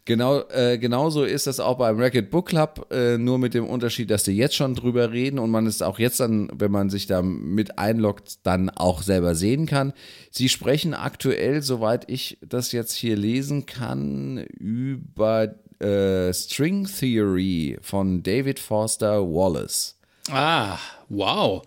Genau, 0.07 0.49
äh, 0.51 0.79
genauso 0.79 1.25
ist 1.25 1.49
das 1.49 1.59
auch 1.59 1.79
beim 1.79 1.99
Racket 1.99 2.31
Book 2.31 2.47
Club, 2.47 2.87
äh, 2.93 3.19
nur 3.19 3.41
mit 3.41 3.55
dem 3.55 3.67
Unterschied, 3.67 4.09
dass 4.09 4.25
wir 4.29 4.35
jetzt 4.35 4.55
schon 4.55 4.77
drüber 4.77 5.11
reden 5.11 5.41
und 5.41 5.51
man 5.51 5.67
es 5.67 5.83
auch 5.83 5.99
jetzt 5.99 6.21
dann, 6.21 6.49
wenn 6.55 6.71
man 6.71 6.91
sich 6.91 7.09
da 7.09 7.23
mit 7.23 7.77
einloggt, 7.77 8.39
dann 8.45 8.71
auch 8.71 9.03
selber 9.03 9.35
sehen 9.35 9.67
kann. 9.67 9.93
Sie 10.31 10.49
sprechen 10.49 10.95
aktuell, 10.95 11.61
soweit 11.61 12.09
ich 12.09 12.39
das 12.41 12.71
jetzt 12.71 12.95
hier 12.95 13.17
lesen 13.17 13.67
kann, 13.67 14.39
über 14.61 15.57
äh, 15.81 16.33
String 16.33 16.87
Theory 16.87 17.77
von 17.83 18.23
David 18.23 18.61
Foster 18.61 19.23
Wallace. 19.23 19.99
Ah, 20.31 20.79
wow. 21.09 21.63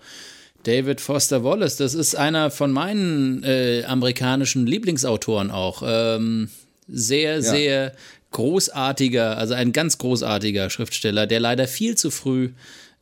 David 0.70 1.02
Foster 1.02 1.44
Wallace, 1.44 1.78
das 1.78 1.96
ist 1.96 2.14
einer 2.14 2.52
von 2.52 2.72
meinen 2.72 3.44
äh, 3.44 3.84
amerikanischen 3.88 4.68
Lieblingsautoren 4.68 5.50
auch. 5.50 5.82
Ähm, 5.84 6.50
sehr, 6.88 7.36
ja. 7.36 7.42
sehr 7.42 7.94
großartiger, 8.30 9.36
also 9.36 9.56
ein 9.56 9.74
ganz 9.74 9.98
großartiger 9.98 10.70
Schriftsteller, 10.70 11.26
der 11.26 11.40
leider 11.40 11.68
viel 11.68 11.98
zu 11.98 12.12
früh 12.12 12.52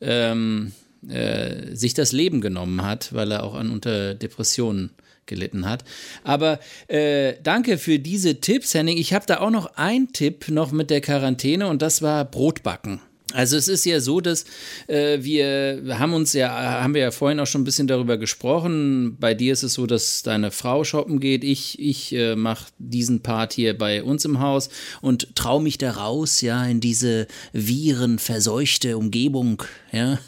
ähm, 0.00 0.72
äh, 1.06 1.74
sich 1.76 1.92
das 1.92 2.12
Leben 2.12 2.40
genommen 2.40 2.82
hat, 2.86 3.12
weil 3.12 3.32
er 3.32 3.44
auch 3.44 3.54
an 3.54 3.70
unter 3.70 4.14
Depressionen 4.14 4.88
gelitten 5.26 5.68
hat. 5.68 5.84
Aber 6.24 6.60
äh, 6.86 7.34
danke 7.42 7.76
für 7.76 7.98
diese 7.98 8.40
Tipps, 8.40 8.72
Henning. 8.72 8.96
Ich 8.96 9.12
habe 9.12 9.26
da 9.26 9.40
auch 9.40 9.50
noch 9.50 9.76
einen 9.76 10.14
Tipp 10.14 10.48
noch 10.48 10.72
mit 10.72 10.88
der 10.88 11.02
Quarantäne 11.02 11.66
und 11.66 11.82
das 11.82 12.00
war 12.00 12.24
Brotbacken. 12.24 13.02
Also 13.34 13.58
es 13.58 13.68
ist 13.68 13.84
ja 13.84 14.00
so, 14.00 14.22
dass 14.22 14.46
äh, 14.86 15.18
wir 15.20 15.98
haben 15.98 16.14
uns 16.14 16.32
ja, 16.32 16.50
haben 16.50 16.94
wir 16.94 17.02
ja 17.02 17.10
vorhin 17.10 17.38
auch 17.40 17.46
schon 17.46 17.60
ein 17.60 17.64
bisschen 17.64 17.86
darüber 17.86 18.16
gesprochen. 18.16 19.18
Bei 19.20 19.34
dir 19.34 19.52
ist 19.52 19.62
es 19.62 19.74
so, 19.74 19.86
dass 19.86 20.22
deine 20.22 20.50
Frau 20.50 20.82
shoppen 20.82 21.20
geht. 21.20 21.44
Ich, 21.44 21.78
ich 21.78 22.14
äh, 22.14 22.36
mache 22.36 22.68
diesen 22.78 23.20
Part 23.20 23.52
hier 23.52 23.76
bei 23.76 24.02
uns 24.02 24.24
im 24.24 24.40
Haus 24.40 24.70
und 25.02 25.36
traue 25.36 25.62
mich 25.62 25.76
da 25.76 25.90
raus, 25.90 26.40
ja, 26.40 26.64
in 26.64 26.80
diese 26.80 27.26
virenverseuchte 27.52 28.96
Umgebung, 28.96 29.62
ja, 29.92 30.18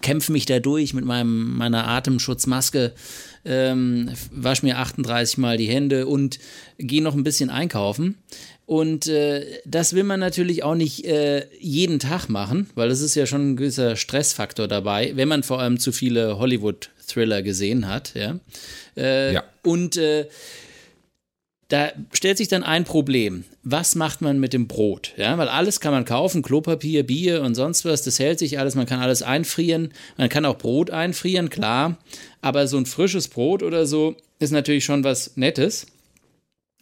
kämpfe 0.00 0.32
mich 0.32 0.46
da 0.46 0.58
durch 0.58 0.94
mit 0.94 1.04
meinem, 1.04 1.58
meiner 1.58 1.86
Atemschutzmaske. 1.86 2.94
Ähm, 3.48 4.10
wasch 4.32 4.64
mir 4.64 4.78
38 4.78 5.38
Mal 5.38 5.56
die 5.56 5.68
Hände 5.68 6.08
und 6.08 6.40
gehe 6.78 7.02
noch 7.02 7.14
ein 7.14 7.22
bisschen 7.22 7.48
einkaufen. 7.48 8.16
Und 8.66 9.06
äh, 9.06 9.60
das 9.64 9.94
will 9.94 10.02
man 10.02 10.18
natürlich 10.18 10.64
auch 10.64 10.74
nicht 10.74 11.04
äh, 11.04 11.46
jeden 11.60 12.00
Tag 12.00 12.28
machen, 12.28 12.68
weil 12.74 12.88
das 12.88 13.00
ist 13.00 13.14
ja 13.14 13.24
schon 13.24 13.52
ein 13.52 13.56
gewisser 13.56 13.94
Stressfaktor 13.94 14.66
dabei, 14.66 15.12
wenn 15.14 15.28
man 15.28 15.44
vor 15.44 15.60
allem 15.60 15.78
zu 15.78 15.92
viele 15.92 16.38
Hollywood-Thriller 16.38 17.42
gesehen 17.42 17.86
hat. 17.86 18.12
Ja. 18.14 18.40
Äh, 18.96 19.34
ja. 19.34 19.44
Und 19.62 19.96
äh, 19.96 20.26
da 21.68 21.92
stellt 22.12 22.38
sich 22.38 22.48
dann 22.48 22.64
ein 22.64 22.84
Problem. 22.84 23.44
Was 23.62 23.94
macht 23.94 24.20
man 24.20 24.38
mit 24.40 24.52
dem 24.52 24.66
Brot? 24.66 25.12
Ja, 25.16 25.38
weil 25.38 25.48
alles 25.48 25.80
kann 25.80 25.92
man 25.92 26.04
kaufen, 26.04 26.42
Klopapier, 26.42 27.04
Bier 27.04 27.42
und 27.42 27.54
sonst 27.54 27.84
was, 27.84 28.02
das 28.02 28.18
hält 28.18 28.40
sich 28.40 28.58
alles, 28.58 28.74
man 28.74 28.86
kann 28.86 29.00
alles 29.00 29.22
einfrieren, 29.22 29.92
man 30.16 30.28
kann 30.28 30.44
auch 30.44 30.58
Brot 30.58 30.90
einfrieren, 30.90 31.50
klar, 31.50 31.98
aber 32.40 32.68
so 32.68 32.76
ein 32.76 32.86
frisches 32.86 33.26
Brot 33.28 33.62
oder 33.62 33.86
so 33.86 34.16
ist 34.38 34.52
natürlich 34.52 34.84
schon 34.84 35.02
was 35.02 35.36
Nettes. 35.36 35.86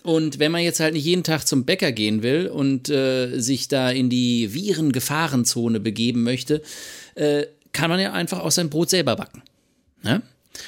Und 0.05 0.38
wenn 0.38 0.53
man 0.53 0.61
jetzt 0.61 0.81
halt 0.81 0.93
nicht 0.93 1.07
jeden 1.07 1.25
Tag 1.25 1.47
zum 1.47 1.64
Bäcker 1.64 1.90
gehen 1.90 2.23
will 2.23 2.49
und 2.49 2.90
äh, 2.90 3.38
sich 3.38 3.69
da 3.69 3.90
in 3.90 4.11
die 4.11 4.53
Viren-Gefahrenzone 4.53 5.81
begeben 5.81 6.23
möchte, 6.23 6.61
äh, 7.14 7.47
kann 7.73 7.88
man 7.88 7.99
ja 7.99 8.12
einfach 8.12 8.40
auch 8.40 8.51
sein 8.51 8.69
Brot 8.69 8.90
selber 8.90 9.17
backen. 9.17 9.43
Ne? 10.03 10.21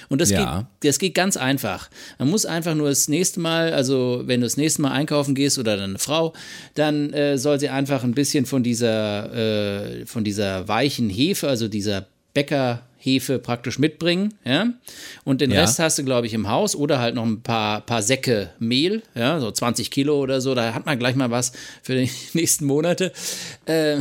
Und 0.09 0.23
das, 0.23 0.31
ja. 0.31 0.61
geht, 0.81 0.89
das 0.89 0.99
geht 0.99 1.15
ganz 1.15 1.37
einfach. 1.37 1.91
Man 2.19 2.31
muss 2.31 2.47
einfach 2.47 2.75
nur 2.75 2.89
das 2.89 3.09
nächste 3.09 3.39
Mal, 3.41 3.75
also 3.75 4.23
wenn 4.25 4.41
du 4.41 4.47
das 4.47 4.57
nächste 4.57 4.81
Mal 4.81 4.93
einkaufen 4.93 5.35
gehst 5.35 5.59
oder 5.59 5.77
deine 5.77 5.99
Frau, 5.99 6.33
dann 6.75 7.13
äh, 7.13 7.37
soll 7.37 7.61
sie 7.61 7.69
einfach 7.69 8.05
ein 8.05 8.15
bisschen 8.15 8.47
von 8.47 8.63
dieser, 8.63 9.35
äh, 9.35 10.07
von 10.07 10.25
dieser 10.25 10.67
weichen 10.67 11.11
Hefe, 11.11 11.47
also 11.47 11.69
dieser 11.69 12.07
Bäcker 12.33 12.87
Hefe 13.07 13.39
praktisch 13.39 13.79
mitbringen, 13.79 14.35
ja. 14.45 14.73
Und 15.25 15.41
den 15.41 15.53
ja. 15.53 15.61
Rest 15.61 15.79
hast 15.79 15.99
du, 15.99 16.05
glaube 16.05 16.27
ich, 16.27 16.35
im 16.35 16.49
Haus 16.49 16.75
oder 16.75 16.99
halt 16.99 17.15
noch 17.15 17.25
ein 17.25 17.43
paar, 17.43 17.81
paar 17.81 18.03
Säcke 18.03 18.51
Mehl, 18.59 19.03
ja, 19.15 19.39
so 19.39 19.51
20 19.51 19.91
Kilo 19.91 20.21
oder 20.21 20.41
so. 20.41 20.55
Da 20.55 20.75
hat 20.75 20.87
man 20.87 20.99
gleich 20.99 21.15
mal 21.15 21.31
was 21.31 21.53
für 21.83 21.95
die 21.95 22.11
nächsten 22.35 22.67
Monate. 22.67 23.13
Äh, 23.67 23.99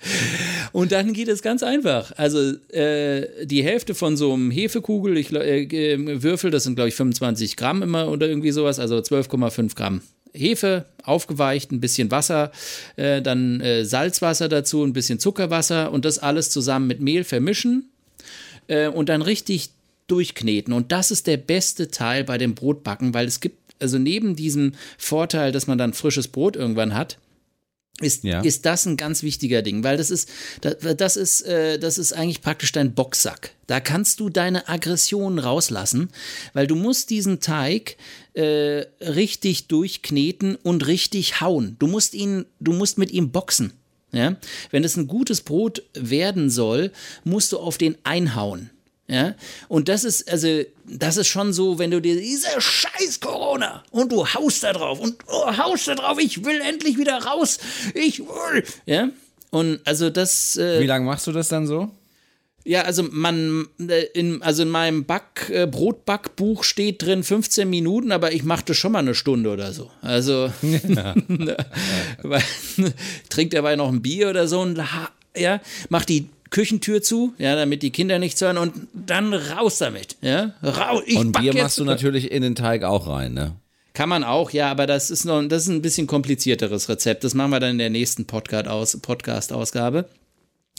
Und 0.72 0.92
dann 0.92 1.12
geht 1.12 1.28
es 1.28 1.42
ganz 1.42 1.62
einfach. 1.62 2.12
Also 2.16 2.54
äh, 2.72 3.46
die 3.46 3.62
Hälfte 3.62 3.94
von 3.94 4.16
so 4.16 4.32
einem 4.32 4.50
Hefekugel, 4.50 5.16
ich, 5.18 5.32
äh, 5.32 6.22
Würfel, 6.22 6.50
das 6.50 6.64
sind 6.64 6.76
glaube 6.76 6.88
ich 6.88 6.94
25 6.94 7.56
Gramm 7.56 7.82
immer 7.82 8.08
oder 8.08 8.28
irgendwie 8.28 8.50
sowas, 8.50 8.78
also 8.78 8.96
12,5 8.96 9.74
Gramm 9.74 10.02
Hefe, 10.32 10.86
aufgeweicht, 11.02 11.72
ein 11.72 11.80
bisschen 11.80 12.10
Wasser, 12.10 12.52
äh, 12.96 13.22
dann 13.22 13.60
äh, 13.60 13.84
Salzwasser 13.84 14.48
dazu, 14.48 14.84
ein 14.84 14.92
bisschen 14.92 15.18
Zuckerwasser 15.18 15.92
und 15.92 16.04
das 16.04 16.18
alles 16.18 16.50
zusammen 16.50 16.86
mit 16.86 17.00
Mehl 17.00 17.24
vermischen 17.24 17.90
äh, 18.68 18.88
und 18.88 19.08
dann 19.08 19.22
richtig 19.22 19.70
durchkneten. 20.06 20.72
Und 20.72 20.92
das 20.92 21.10
ist 21.10 21.26
der 21.26 21.36
beste 21.36 21.90
Teil 21.90 22.24
bei 22.24 22.38
dem 22.38 22.54
Brotbacken, 22.54 23.14
weil 23.14 23.26
es 23.26 23.40
gibt, 23.40 23.56
also 23.80 23.98
neben 23.98 24.36
diesem 24.36 24.72
Vorteil, 24.98 25.52
dass 25.52 25.66
man 25.66 25.78
dann 25.78 25.94
frisches 25.94 26.28
Brot 26.28 26.56
irgendwann 26.56 26.94
hat, 26.94 27.18
ist, 28.00 28.24
Ja. 28.24 28.40
ist 28.40 28.66
das 28.66 28.86
ein 28.86 28.96
ganz 28.96 29.22
wichtiger 29.22 29.62
Ding, 29.62 29.84
weil 29.84 29.96
das 29.96 30.10
ist, 30.10 30.28
das, 30.60 30.76
das 30.96 31.16
ist, 31.16 31.42
äh, 31.42 31.78
das 31.78 31.98
ist 31.98 32.12
eigentlich 32.12 32.42
praktisch 32.42 32.72
dein 32.72 32.94
Boxsack. 32.94 33.52
Da 33.66 33.80
kannst 33.80 34.20
du 34.20 34.28
deine 34.30 34.68
Aggressionen 34.68 35.38
rauslassen, 35.38 36.08
weil 36.54 36.66
du 36.66 36.74
musst 36.74 37.10
diesen 37.10 37.40
Teig 37.40 37.96
äh, 38.34 38.84
richtig 39.00 39.68
durchkneten 39.68 40.56
und 40.56 40.86
richtig 40.86 41.40
hauen. 41.40 41.76
Du 41.78 41.86
musst 41.86 42.14
ihn, 42.14 42.46
du 42.58 42.72
musst 42.72 42.98
mit 42.98 43.10
ihm 43.12 43.30
boxen. 43.30 43.72
Ja? 44.12 44.36
Wenn 44.70 44.82
es 44.84 44.96
ein 44.96 45.06
gutes 45.06 45.40
Brot 45.42 45.82
werden 45.94 46.50
soll, 46.50 46.90
musst 47.24 47.52
du 47.52 47.58
auf 47.58 47.78
den 47.78 47.96
einhauen. 48.02 48.70
Ja, 49.10 49.34
und 49.68 49.88
das 49.88 50.04
ist, 50.04 50.30
also, 50.30 50.62
das 50.86 51.16
ist 51.16 51.26
schon 51.26 51.52
so, 51.52 51.80
wenn 51.80 51.90
du 51.90 52.00
dir 52.00 52.14
diese 52.14 52.46
scheiß 52.60 53.18
Corona 53.18 53.82
und 53.90 54.12
du 54.12 54.24
haust 54.24 54.62
da 54.62 54.72
drauf 54.72 55.00
und 55.00 55.16
oh, 55.26 55.56
haust 55.56 55.88
da 55.88 55.96
drauf, 55.96 56.16
ich 56.20 56.44
will 56.44 56.60
endlich 56.60 56.96
wieder 56.96 57.20
raus, 57.24 57.58
ich 57.94 58.20
will, 58.20 58.62
ja, 58.86 59.08
und 59.50 59.80
also 59.84 60.10
das, 60.10 60.56
äh, 60.56 60.80
Wie 60.80 60.86
lange 60.86 61.06
machst 61.06 61.26
du 61.26 61.32
das 61.32 61.48
dann 61.48 61.66
so? 61.66 61.90
ja, 62.64 62.82
also 62.82 63.02
man, 63.02 63.66
äh, 63.80 64.04
in, 64.14 64.42
also 64.42 64.62
in 64.62 64.68
meinem 64.68 65.06
Back, 65.06 65.50
äh, 65.50 65.66
Brotbackbuch 65.66 66.62
steht 66.62 67.02
drin 67.02 67.24
15 67.24 67.68
Minuten, 67.68 68.12
aber 68.12 68.32
ich 68.32 68.44
mache 68.44 68.66
das 68.66 68.76
schon 68.76 68.92
mal 68.92 69.00
eine 69.00 69.16
Stunde 69.16 69.50
oder 69.50 69.72
so. 69.72 69.90
Also, 70.02 70.52
trinkt 73.28 73.54
dabei 73.54 73.74
noch 73.74 73.88
ein 73.88 74.02
Bier 74.02 74.30
oder 74.30 74.46
so 74.46 74.60
und 74.60 74.78
ha- 74.78 75.10
ja, 75.36 75.60
mach 75.88 76.04
die 76.04 76.28
Küchentür 76.50 77.00
zu, 77.02 77.32
ja, 77.38 77.54
damit 77.56 77.82
die 77.82 77.90
Kinder 77.90 78.18
nichts 78.18 78.40
hören 78.40 78.58
und 78.58 78.74
dann 78.92 79.32
raus 79.32 79.78
damit, 79.78 80.16
ja, 80.20 80.54
raus. 80.62 81.02
Ich 81.06 81.16
Und 81.16 81.32
Bier 81.32 81.54
machst 81.54 81.78
du 81.78 81.84
natürlich 81.84 82.30
in 82.30 82.42
den 82.42 82.54
Teig 82.54 82.82
auch 82.82 83.06
rein, 83.06 83.32
ne? 83.34 83.52
Kann 83.92 84.08
man 84.08 84.22
auch, 84.24 84.50
ja, 84.52 84.70
aber 84.70 84.86
das 84.86 85.10
ist 85.10 85.24
noch, 85.24 85.42
das 85.48 85.64
ist 85.64 85.68
ein 85.68 85.82
bisschen 85.82 86.06
komplizierteres 86.06 86.88
Rezept. 86.88 87.24
Das 87.24 87.34
machen 87.34 87.50
wir 87.50 87.60
dann 87.60 87.72
in 87.72 87.78
der 87.78 87.90
nächsten 87.90 88.24
Podcast 88.24 88.68
aus, 88.68 88.96
Podcast-Ausgabe. 88.98 90.08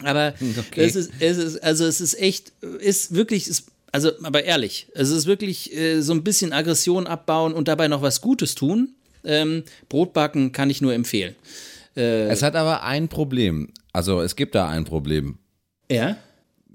Aber 0.03 0.34
Okay. 0.60 0.84
es 0.86 0.95
ist, 0.95 1.12
es 1.19 1.38
ist, 1.38 1.63
also 1.63 1.86
es 1.86 1.99
ist 2.01 2.19
echt, 2.19 2.53
ist 2.79 3.13
wirklich, 3.13 3.47
ist, 3.47 3.67
also, 3.91 4.12
aber 4.23 4.45
ehrlich, 4.45 4.88
es 4.93 5.10
ist 5.10 5.25
wirklich 5.25 5.75
äh, 5.75 6.01
so 6.01 6.13
ein 6.13 6.23
bisschen 6.23 6.53
Aggression 6.53 7.05
abbauen 7.07 7.53
und 7.53 7.67
dabei 7.67 7.88
noch 7.89 8.01
was 8.01 8.21
Gutes 8.21 8.55
tun. 8.55 8.95
Ähm, 9.23 9.63
Brotbacken 9.89 10.51
kann 10.53 10.69
ich 10.69 10.81
nur 10.81 10.93
empfehlen. 10.93 11.36
Es 11.93 12.41
hat 12.41 12.55
aber 12.55 12.84
ein 12.84 13.10
Problem. 13.10 13.67
Also 13.91 14.21
es 14.21 14.38
gibt 14.38 14.55
da 14.55 14.69
ein 14.69 14.86
Problem. 14.86 15.38
Ja? 15.91 16.17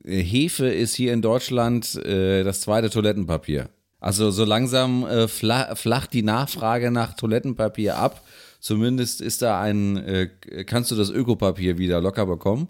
Äh, 0.05 0.23
Hefe 0.23 0.69
ist 0.69 0.95
hier 0.95 1.13
in 1.13 1.23
Deutschland 1.23 1.95
äh, 1.97 2.45
das 2.45 2.61
zweite 2.61 2.91
Toilettenpapier. 2.91 3.71
Also 3.99 4.31
so 4.31 4.45
langsam 4.45 5.07
äh, 5.07 5.27
fla 5.27 5.75
flacht 5.75 6.13
die 6.13 6.23
Nachfrage 6.23 6.91
nach 6.91 7.15
Toilettenpapier 7.15 7.97
ab. 7.97 8.23
Zumindest 8.61 9.21
ist 9.21 9.43
da 9.43 9.61
ein, 9.61 9.97
äh, 9.97 10.29
kannst 10.65 10.91
du 10.91 10.97
das 10.97 11.11
Ökopapier 11.11 11.79
wieder 11.79 12.01
locker 12.01 12.27
bekommen. 12.27 12.69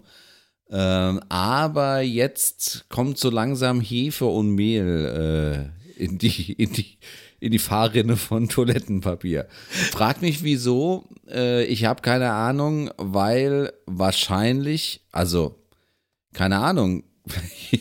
Ähm, 0.69 1.21
aber 1.29 2.01
jetzt 2.01 2.85
kommt 2.89 3.17
so 3.17 3.29
langsam 3.29 3.81
Hefe 3.81 4.25
und 4.25 4.55
Mehl 4.55 5.71
äh, 5.97 6.03
in, 6.03 6.17
die, 6.17 6.53
in, 6.53 6.73
die, 6.73 6.97
in 7.39 7.51
die 7.51 7.59
Fahrrinne 7.59 8.17
von 8.17 8.49
Toilettenpapier. 8.49 9.47
Frag 9.69 10.21
mich 10.21 10.43
wieso. 10.43 11.07
Äh, 11.29 11.65
ich 11.65 11.85
habe 11.85 12.01
keine 12.01 12.31
Ahnung, 12.31 12.89
weil 12.97 13.73
wahrscheinlich, 13.85 15.01
also 15.11 15.55
keine 16.37 16.59
Ahnung. 16.59 17.03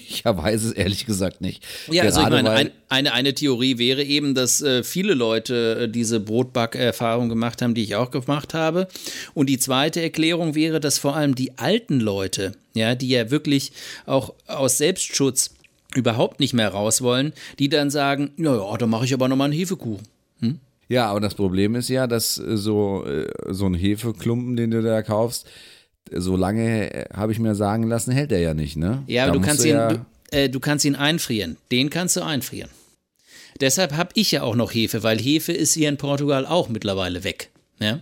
Ich 0.09 0.25
weiß 0.25 0.65
es 0.65 0.73
ehrlich 0.73 1.07
gesagt 1.07 1.41
nicht. 1.41 1.63
Ja, 1.89 2.03
also 2.03 2.21
ich 2.21 2.27
Gerade 2.27 2.43
meine, 2.43 2.51
ein, 2.51 2.71
eine, 2.89 3.13
eine 3.13 3.35
Theorie 3.35 3.79
wäre 3.79 4.03
eben, 4.03 4.35
dass 4.35 4.61
äh, 4.61 4.83
viele 4.83 5.15
Leute 5.15 5.83
äh, 5.83 5.89
diese 5.89 6.19
Brotback-Erfahrung 6.19 7.29
gemacht 7.29 7.63
haben, 7.63 7.75
die 7.75 7.85
ich 7.85 7.95
auch 7.95 8.11
gemacht 8.11 8.55
habe. 8.55 8.89
Und 9.35 9.49
die 9.49 9.59
zweite 9.59 10.03
Erklärung 10.03 10.57
wäre, 10.57 10.81
dass 10.81 10.99
vor 10.99 11.15
allem 11.15 11.37
die 11.37 11.59
alten 11.59 12.01
Leute, 12.01 12.53
ja, 12.75 12.97
die 12.97 13.09
ja 13.09 13.31
wirklich 13.31 13.71
auch 14.07 14.35
aus 14.47 14.79
Selbstschutz 14.79 15.55
überhaupt 15.95 16.41
nicht 16.41 16.55
mehr 16.55 16.71
raus 16.71 17.03
wollen, 17.03 17.33
die 17.61 17.69
dann 17.69 17.91
sagen, 17.91 18.33
naja, 18.37 18.77
da 18.79 18.87
mache 18.87 19.05
ich 19.05 19.15
aber 19.15 19.29
nochmal 19.29 19.51
einen 19.51 19.59
Hefekuchen. 19.59 20.03
Ja, 20.89 21.07
aber 21.07 21.21
das 21.21 21.35
Problem 21.35 21.75
ist 21.75 21.89
ja, 21.89 22.07
dass 22.07 22.39
äh, 22.39 22.57
so, 22.57 23.05
äh, 23.07 23.27
so 23.49 23.67
ein 23.67 23.75
Hefeklumpen, 23.75 24.57
den 24.57 24.71
du 24.71 24.83
da 24.83 25.03
kaufst, 25.03 25.47
so 26.13 26.37
lange, 26.37 26.93
äh, 26.95 27.05
habe 27.15 27.33
ich 27.33 27.39
mir 27.39 27.55
sagen 27.55 27.85
lassen, 27.89 28.13
hält 28.13 28.33
er 28.33 28.41
ja 28.41 28.55
nicht, 28.55 28.77
ne? 28.77 29.03
Ja, 29.07 29.27
Da 29.27 29.31
aber 29.33 29.41
du 29.41 29.47
kannst, 29.47 29.65
du 29.65 29.69
ihn, 29.69 29.75
ja, 29.75 29.89
du, 29.89 30.07
äh, 30.31 30.49
du 30.49 30.61
kannst 30.61 30.85
ihn 30.85 30.95
einfrieren. 30.95 31.57
Den 31.71 31.91
kannst 31.91 32.17
du 32.17 32.23
einfrieren. 32.23 32.71
Deshalb 33.61 33.95
habe 33.97 34.11
ich 34.15 34.33
ja 34.33 34.43
auch 34.43 34.55
noch 34.55 34.73
Hefe, 34.73 35.03
weil 35.03 35.19
Hefe 35.19 35.53
ist 35.53 35.75
hier 35.75 35.89
in 35.89 35.97
Portugal 35.97 36.47
auch 36.47 36.69
mittlerweile 36.69 37.25
weg. 37.25 37.51
Ja? 37.79 38.01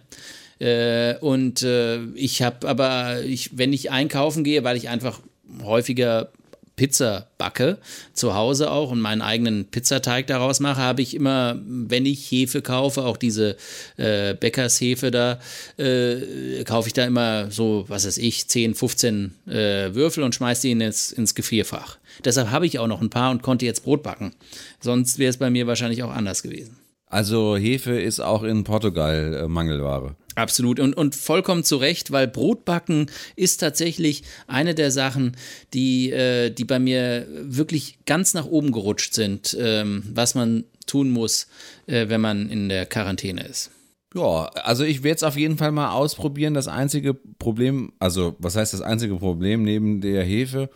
Äh, 0.59 1.17
und 1.19 1.63
äh, 1.63 2.03
ich 2.15 2.43
habe 2.43 2.69
aber, 2.69 3.23
ich, 3.23 3.57
wenn 3.57 3.73
ich 3.73 3.91
einkaufen 3.91 4.45
gehe, 4.45 4.65
weil 4.65 4.77
ich 4.77 4.89
einfach 4.89 5.21
häufiger 5.63 6.31
Pizza 6.77 7.29
backe, 7.39 7.79
zu 8.13 8.35
Hause 8.35 8.71
auch 8.71 8.91
und 8.91 9.01
meinen 9.01 9.23
eigenen 9.23 9.67
Pizzateig 9.67 10.27
daraus 10.27 10.61
mache, 10.61 10.81
habe 10.81 11.03
ich 11.03 11.15
immer, 11.15 11.61
wenn 11.65 12.05
ich 12.07 12.31
Hefe 12.31 12.63
kaufe, 12.63 13.05
auch 13.05 13.17
diese 13.17 13.57
äh, 13.97 14.35
Bäckershefe 14.35 15.11
da, 15.11 15.39
äh, 15.77 16.65
kaufe 16.65 16.89
ich 16.89 16.93
da 16.93 17.05
immer 17.05 17.51
so, 17.51 17.85
was 17.89 18.07
weiß 18.07 18.19
ich, 18.19 18.49
10, 18.49 18.75
15 18.75 19.35
äh, 19.47 19.95
Würfel 19.95 20.25
und 20.25 20.35
schmeiße 20.35 20.63
die 20.63 20.73
in 20.73 20.81
ins, 20.81 21.13
ins 21.13 21.35
Gefrierfach. 21.35 21.99
Deshalb 22.25 22.51
habe 22.51 22.67
ich 22.67 22.79
auch 22.79 22.87
noch 22.87 23.01
ein 23.01 23.11
paar 23.11 23.31
und 23.31 23.43
konnte 23.43 23.67
jetzt 23.67 23.85
Brot 23.85 24.03
backen. 24.03 24.35
Sonst 24.81 25.19
wäre 25.19 25.31
es 25.31 25.37
bei 25.37 25.51
mir 25.51 25.67
wahrscheinlich 25.67 26.03
auch 26.03 26.11
anders 26.11 26.43
gewesen. 26.43 26.84
Also 27.15 27.57
Hefe 27.57 28.01
ist 28.01 28.19
auch 28.19 28.43
in 28.43 28.65
Portugal 28.65 29.45
äh, 29.45 29.49
Mangelware. 29.49 30.17
Absolut 30.35 30.81
und, 30.81 30.95
und 30.95 31.15
vollkommen 31.15 31.63
zu 31.63 31.77
Recht, 31.77 32.11
weil 32.11 32.27
Brotbacken 32.27 33.07
ist 33.37 33.59
tatsächlich 33.59 34.25
eine 34.49 34.75
der 34.75 34.91
Sachen, 34.91 35.37
die, 35.73 36.11
äh, 36.11 36.51
die 36.51 36.65
bei 36.65 36.81
mir 36.81 37.27
wirklich 37.31 37.99
ganz 38.05 38.35
nach 38.35 38.47
oben 38.47 38.73
gerutscht 38.73 39.15
sind, 39.15 39.57
ähm, 39.61 40.03
was 40.13 40.35
man 40.35 40.65
tun 40.87 41.11
muss, 41.11 41.47
äh, 41.87 42.09
wenn 42.09 42.21
man 42.21 42.51
in 42.51 42.69
der 42.69 42.85
Quarantäne 42.85 43.47
ist. 43.47 43.71
Ja, 44.13 44.47
also 44.65 44.83
ich 44.83 45.05
werde 45.05 45.17
es 45.17 45.23
auf 45.23 45.37
jeden 45.37 45.57
Fall 45.57 45.71
mal 45.71 45.93
ausprobieren. 45.93 46.55
Das 46.55 46.67
einzige 46.67 47.15
Problem, 47.15 47.93
also 48.01 48.35
was 48.39 48.57
heißt 48.57 48.73
das 48.73 48.81
einzige 48.81 49.15
Problem 49.17 49.63
neben 49.63 50.01
der 50.01 50.25
Hefe? 50.25 50.69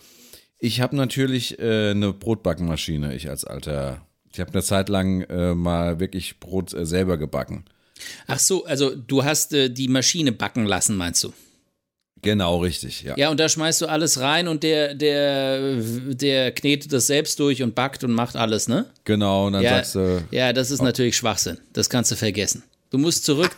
Ich 0.61 0.81
habe 0.81 0.95
natürlich 0.95 1.59
äh, 1.59 1.91
eine 1.91 2.13
Brotbackenmaschine, 2.13 3.15
ich 3.15 3.29
als 3.29 3.45
alter. 3.45 4.08
Ich 4.33 4.41
habe 4.41 4.53
eine 4.53 4.63
Zeit 4.63 4.89
lang 4.89 5.23
äh, 5.23 5.55
mal 5.55 6.01
wirklich 6.01 6.41
Brot 6.41 6.73
äh, 6.75 6.85
selber 6.87 7.17
gebacken. 7.17 7.65
Ach 8.27 8.39
so, 8.39 8.65
also 8.65 8.95
du 8.95 9.25
hast 9.25 9.53
äh, 9.53 9.69
die 9.71 9.89
Maschine 9.89 10.33
backen 10.33 10.67
lassen, 10.67 10.97
meinst 10.97 11.25
du? 11.25 11.33
Genau, 12.23 12.59
richtig, 12.59 13.03
ja. 13.03 13.17
Ja, 13.17 13.31
und 13.31 13.39
da 13.39 13.49
schmeißt 13.49 13.81
du 13.81 13.87
alles 13.87 14.19
rein 14.19 14.49
und 14.49 14.63
der, 14.65 14.95
der, 14.95 15.77
der 15.81 16.51
knetet 16.53 16.93
das 16.93 17.07
selbst 17.07 17.39
durch 17.39 17.63
und 17.63 17.75
backt 17.75 18.03
und 18.03 18.13
macht 18.13 18.35
alles, 18.37 18.67
ne? 18.67 18.87
Genau, 19.05 19.47
und 19.47 19.53
dann 19.53 19.63
Ja, 19.63 19.77
sagst 19.77 19.95
du, 19.95 20.25
ja, 20.33 20.53
das 20.53 20.71
ist 20.71 20.83
natürlich 20.83 21.17
Schwachsinn. 21.17 21.59
Das 21.73 21.89
kannst 21.89 22.11
du 22.11 22.17
vergessen. 22.17 22.65
Du 22.91 22.97
musst 22.97 23.25
zurück, 23.27 23.55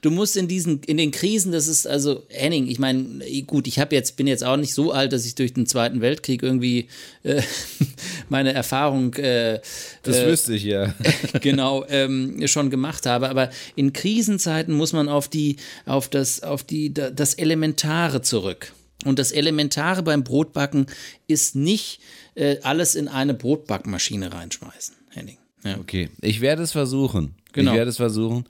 du 0.00 0.10
musst 0.10 0.36
in 0.36 0.48
diesen, 0.48 0.82
in 0.82 0.96
den 0.96 1.12
Krisen, 1.12 1.52
das 1.52 1.68
ist 1.68 1.86
also, 1.86 2.24
Henning, 2.28 2.66
ich 2.66 2.80
meine, 2.80 3.20
gut, 3.46 3.68
ich 3.68 3.78
habe 3.78 3.94
jetzt, 3.94 4.16
bin 4.16 4.26
jetzt 4.26 4.42
auch 4.42 4.56
nicht 4.56 4.74
so 4.74 4.90
alt, 4.90 5.12
dass 5.12 5.24
ich 5.24 5.36
durch 5.36 5.54
den 5.54 5.66
Zweiten 5.66 6.00
Weltkrieg 6.00 6.42
irgendwie 6.42 6.88
äh, 7.22 7.42
meine 8.28 8.52
Erfahrung 8.52 9.14
äh, 9.14 9.60
das 10.02 10.16
äh, 10.16 10.26
wüsste 10.26 10.54
ich 10.54 10.64
ja. 10.64 10.94
genau 11.40 11.84
ähm, 11.88 12.46
schon 12.48 12.70
gemacht 12.70 13.06
habe. 13.06 13.28
Aber 13.28 13.50
in 13.76 13.92
Krisenzeiten 13.92 14.74
muss 14.74 14.92
man 14.92 15.08
auf 15.08 15.28
die, 15.28 15.56
auf 15.86 16.08
das, 16.08 16.42
auf 16.42 16.64
die, 16.64 16.92
da- 16.92 17.10
das 17.10 17.34
Elementare 17.34 18.22
zurück. 18.22 18.72
Und 19.04 19.18
das 19.18 19.32
Elementare 19.32 20.02
beim 20.02 20.24
Brotbacken 20.24 20.86
ist 21.26 21.54
nicht 21.56 22.00
äh, 22.34 22.56
alles 22.62 22.94
in 22.94 23.08
eine 23.08 23.34
Brotbackmaschine 23.34 24.32
reinschmeißen, 24.32 24.94
Henning. 25.10 25.38
Ja. 25.64 25.78
Okay, 25.78 26.08
ich 26.20 26.40
werde 26.40 26.62
es 26.62 26.72
versuchen. 26.72 27.34
Genau. 27.52 27.72
Ich 27.72 27.76
werde 27.76 27.90
es 27.90 27.96
versuchen. 27.96 28.44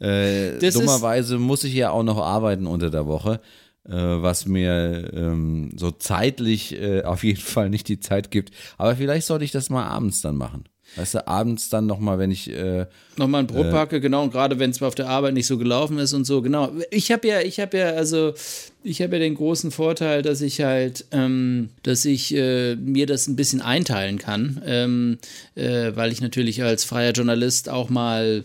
Äh, 0.00 0.58
dummerweise 0.70 1.38
muss 1.38 1.64
ich 1.64 1.74
ja 1.74 1.90
auch 1.90 2.02
noch 2.02 2.18
arbeiten 2.18 2.66
unter 2.66 2.90
der 2.90 3.06
Woche, 3.06 3.40
äh, 3.84 3.92
was 3.92 4.46
mir 4.46 5.10
ähm, 5.12 5.70
so 5.76 5.90
zeitlich 5.90 6.80
äh, 6.80 7.02
auf 7.02 7.22
jeden 7.22 7.40
Fall 7.40 7.70
nicht 7.70 7.88
die 7.88 8.00
Zeit 8.00 8.30
gibt. 8.30 8.54
Aber 8.78 8.96
vielleicht 8.96 9.26
sollte 9.26 9.44
ich 9.44 9.52
das 9.52 9.70
mal 9.70 9.84
abends 9.84 10.22
dann 10.22 10.36
machen. 10.36 10.64
Weißt 10.96 11.14
du, 11.14 11.28
abends 11.28 11.68
dann 11.68 11.86
nochmal, 11.86 12.18
wenn 12.18 12.32
ich 12.32 12.50
äh, 12.50 12.86
Nochmal 13.16 13.42
ein 13.42 13.46
Brot 13.46 13.70
backe, 13.70 14.00
genau, 14.00 14.24
und 14.24 14.32
gerade 14.32 14.58
wenn 14.58 14.70
es 14.70 14.82
auf 14.82 14.96
der 14.96 15.08
Arbeit 15.08 15.34
nicht 15.34 15.46
so 15.46 15.56
gelaufen 15.56 15.98
ist 15.98 16.14
und 16.14 16.24
so, 16.24 16.42
genau. 16.42 16.72
Ich 16.90 17.12
habe 17.12 17.28
ja, 17.28 17.40
ich 17.42 17.60
habe 17.60 17.78
ja, 17.78 17.90
also, 17.90 18.34
ich 18.82 19.00
habe 19.00 19.16
ja 19.16 19.20
den 19.20 19.36
großen 19.36 19.70
Vorteil, 19.70 20.22
dass 20.22 20.40
ich 20.40 20.62
halt, 20.62 21.04
ähm, 21.12 21.68
dass 21.84 22.04
ich 22.04 22.34
äh, 22.34 22.74
mir 22.74 23.06
das 23.06 23.28
ein 23.28 23.36
bisschen 23.36 23.60
einteilen 23.60 24.18
kann, 24.18 24.62
ähm, 24.66 25.18
äh, 25.54 25.92
weil 25.94 26.10
ich 26.10 26.20
natürlich 26.20 26.62
als 26.64 26.84
freier 26.84 27.12
Journalist 27.12 27.68
auch 27.68 27.88
mal 27.88 28.44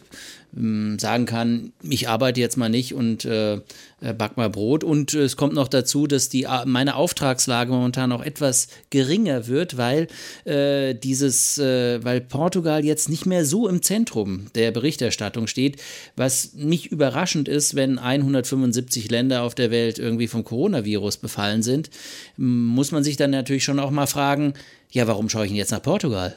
sagen 0.58 1.26
kann, 1.26 1.74
ich 1.84 2.08
arbeite 2.08 2.40
jetzt 2.40 2.56
mal 2.56 2.70
nicht 2.70 2.94
und 2.94 3.26
äh, 3.26 3.56
äh 3.56 4.14
back 4.18 4.38
mal 4.38 4.50
Brot. 4.50 4.86
Und 4.86 5.14
äh, 5.14 5.24
es 5.24 5.36
kommt 5.36 5.54
noch 5.54 5.68
dazu, 5.68 6.08
dass 6.08 6.30
die, 6.30 6.44
äh, 6.44 6.66
meine 6.66 6.96
Auftragslage 6.96 7.72
momentan 7.72 8.14
auch 8.14 8.24
etwas 8.24 8.70
geringer 8.90 9.48
wird, 9.48 9.76
weil 9.76 10.08
äh, 10.46 10.94
dieses, 10.94 11.58
weil 11.58 12.22
Portugal 12.22 12.86
jetzt 12.86 13.10
nicht 13.10 13.26
mehr 13.26 13.46
so 13.46 13.68
im 13.68 13.82
Zentrum 13.82 14.48
der 14.56 14.72
Berichterstattung 14.72 15.48
steht, 15.48 15.82
was 16.16 16.54
nicht 16.54 16.88
überraschend 16.88 17.50
ist, 17.50 17.76
wenn 17.76 18.00
175 18.00 19.12
Länder 19.12 19.44
auf 19.44 19.56
der 19.56 19.72
Welt 19.72 20.00
irgendwie 20.00 20.28
vom 20.28 20.46
Coronavirus 20.46 21.18
befallen 21.18 21.64
sind, 21.64 21.90
muss 22.38 22.92
man 22.92 23.04
sich 23.04 23.18
dann 23.18 23.32
natürlich 23.32 23.64
schon 23.64 23.80
auch 23.80 23.92
mal 23.92 24.08
fragen, 24.08 24.54
ja, 24.92 25.08
warum 25.08 25.28
schaue 25.28 25.46
ich 25.46 25.52
denn 25.52 25.58
jetzt 25.58 25.72
nach 25.72 25.82
Portugal? 25.82 26.36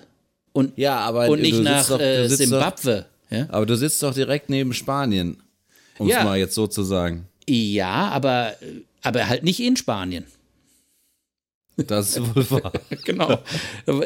Und, 0.52 0.76
ja, 0.76 0.98
aber 0.98 1.28
und 1.28 1.40
nicht 1.40 1.62
nach 1.62 1.88
doch, 1.88 1.98
Zimbabwe. 2.28 3.06
Ja? 3.30 3.46
Aber 3.50 3.66
du 3.66 3.76
sitzt 3.76 4.02
doch 4.02 4.14
direkt 4.14 4.50
neben 4.50 4.72
Spanien, 4.72 5.42
um 5.98 6.08
es 6.08 6.14
ja. 6.14 6.24
mal 6.24 6.38
jetzt 6.38 6.54
so 6.54 6.66
zu 6.66 6.82
sagen. 6.82 7.26
Ja, 7.48 8.08
aber, 8.08 8.54
aber 9.02 9.28
halt 9.28 9.42
nicht 9.42 9.60
in 9.60 9.76
Spanien. 9.76 10.24
Das 11.86 12.16
ist 12.16 12.34
wohl 12.34 12.50
wahr. 12.50 12.72
genau. 13.04 13.38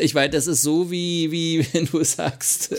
Ich 0.01 0.14
weiß, 0.14 0.31
das 0.31 0.47
ist 0.47 0.62
so 0.62 0.91
wie, 0.91 1.31
wie 1.31 1.66
wenn 1.73 1.87
du 1.87 2.05
sagst, 2.05 2.75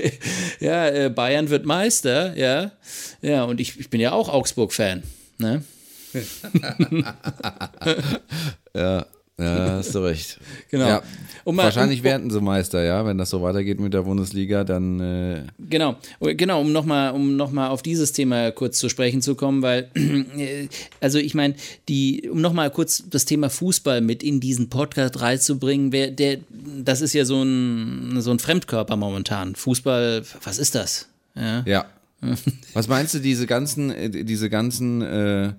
ja, 0.60 0.88
äh, 0.88 1.10
Bayern 1.10 1.50
wird 1.50 1.66
Meister, 1.66 2.36
ja. 2.36 2.70
Ja, 3.20 3.44
und 3.44 3.60
ich, 3.60 3.80
ich 3.80 3.90
bin 3.90 4.00
ja 4.00 4.12
auch 4.12 4.28
Augsburg-Fan. 4.28 5.02
Ne? 5.38 5.64
ja. 8.76 9.06
Ja, 9.42 9.70
hast 9.76 9.94
du 9.94 10.00
recht. 10.00 10.38
genau. 10.70 10.86
Ja, 10.86 11.02
wahrscheinlich 11.44 12.00
um, 12.00 12.04
werden 12.04 12.30
sie 12.30 12.40
Meister, 12.40 12.82
ja, 12.82 13.04
wenn 13.04 13.18
das 13.18 13.30
so 13.30 13.42
weitergeht 13.42 13.80
mit 13.80 13.92
der 13.94 14.02
Bundesliga, 14.02 14.64
dann. 14.64 15.00
Äh 15.00 15.42
genau, 15.58 15.96
genau, 16.20 16.60
um 16.60 16.72
nochmal 16.72 17.12
um 17.12 17.36
noch 17.36 17.54
auf 17.56 17.82
dieses 17.82 18.12
Thema 18.12 18.50
kurz 18.52 18.78
zu 18.78 18.88
sprechen 18.88 19.22
zu 19.22 19.34
kommen, 19.34 19.62
weil, 19.62 19.90
also 21.00 21.18
ich 21.18 21.34
meine, 21.34 21.54
die, 21.88 22.28
um 22.30 22.40
nochmal 22.40 22.70
kurz 22.70 23.04
das 23.08 23.24
Thema 23.24 23.50
Fußball 23.50 24.00
mit 24.00 24.22
in 24.22 24.40
diesen 24.40 24.70
Podcast 24.70 25.20
reinzubringen, 25.20 25.92
wer, 25.92 26.10
der, 26.10 26.38
das 26.84 27.00
ist 27.00 27.12
ja 27.12 27.24
so 27.24 27.42
ein, 27.42 28.20
so 28.20 28.30
ein 28.30 28.38
Fremdkörper 28.38 28.96
momentan. 28.96 29.54
Fußball, 29.54 30.22
was 30.44 30.58
ist 30.58 30.74
das? 30.74 31.08
Ja. 31.34 31.62
ja. 31.66 31.86
was 32.72 32.88
meinst 32.88 33.14
du, 33.14 33.18
diese 33.18 33.46
ganzen, 33.46 33.90
äh, 33.90 34.10
diese 34.24 34.48
ganzen 34.48 35.02
äh, 35.02 35.52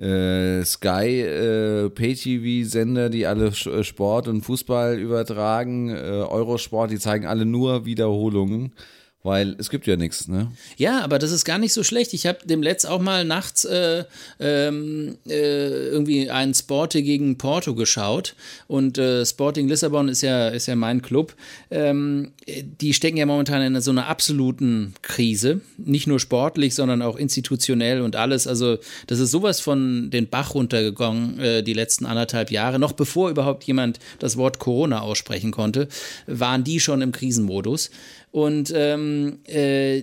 äh, 0.00 0.64
Sky 0.64 1.20
äh, 1.22 1.90
Pay-TV-Sender, 1.90 3.08
die 3.08 3.26
alle 3.26 3.46
äh, 3.46 3.84
Sport 3.84 4.28
und 4.28 4.42
Fußball 4.42 4.98
übertragen, 4.98 5.90
äh, 5.90 5.94
Eurosport, 5.94 6.90
die 6.90 6.98
zeigen 6.98 7.26
alle 7.26 7.46
nur 7.46 7.86
Wiederholungen 7.86 8.72
weil 9.26 9.56
es 9.58 9.68
gibt 9.68 9.86
ja 9.86 9.96
nichts, 9.96 10.28
ne? 10.28 10.52
Ja, 10.76 11.02
aber 11.02 11.18
das 11.18 11.32
ist 11.32 11.44
gar 11.44 11.58
nicht 11.58 11.72
so 11.72 11.82
schlecht. 11.82 12.14
Ich 12.14 12.26
habe 12.26 12.38
dem 12.46 12.62
Letzt 12.62 12.86
auch 12.86 13.00
mal 13.00 13.24
nachts 13.24 13.64
äh, 13.64 14.04
ähm, 14.38 15.18
äh, 15.28 15.88
irgendwie 15.88 16.30
ein 16.30 16.54
Sporting 16.54 17.04
gegen 17.04 17.36
Porto 17.36 17.74
geschaut 17.74 18.34
und 18.68 18.98
äh, 18.98 19.26
Sporting 19.26 19.68
Lissabon 19.68 20.08
ist 20.08 20.22
ja, 20.22 20.48
ist 20.48 20.66
ja 20.66 20.76
mein 20.76 21.02
Club. 21.02 21.34
Ähm, 21.70 22.32
die 22.80 22.94
stecken 22.94 23.16
ja 23.16 23.26
momentan 23.26 23.62
in 23.62 23.80
so 23.80 23.90
einer 23.90 24.06
absoluten 24.06 24.94
Krise, 25.02 25.60
nicht 25.76 26.06
nur 26.06 26.20
sportlich, 26.20 26.74
sondern 26.74 27.02
auch 27.02 27.16
institutionell 27.16 28.02
und 28.02 28.14
alles. 28.14 28.46
Also 28.46 28.78
das 29.08 29.18
ist 29.18 29.32
sowas 29.32 29.60
von 29.60 30.10
den 30.10 30.28
Bach 30.28 30.54
runtergegangen 30.54 31.38
äh, 31.40 31.62
die 31.62 31.74
letzten 31.74 32.06
anderthalb 32.06 32.52
Jahre. 32.52 32.78
Noch 32.78 32.92
bevor 32.92 33.30
überhaupt 33.30 33.64
jemand 33.64 33.98
das 34.20 34.36
Wort 34.36 34.60
Corona 34.60 35.00
aussprechen 35.00 35.50
konnte, 35.50 35.88
waren 36.28 36.62
die 36.62 36.78
schon 36.78 37.02
im 37.02 37.10
Krisenmodus. 37.10 37.90
Und 38.36 38.70
ähm, 38.76 39.38
äh, 39.44 40.02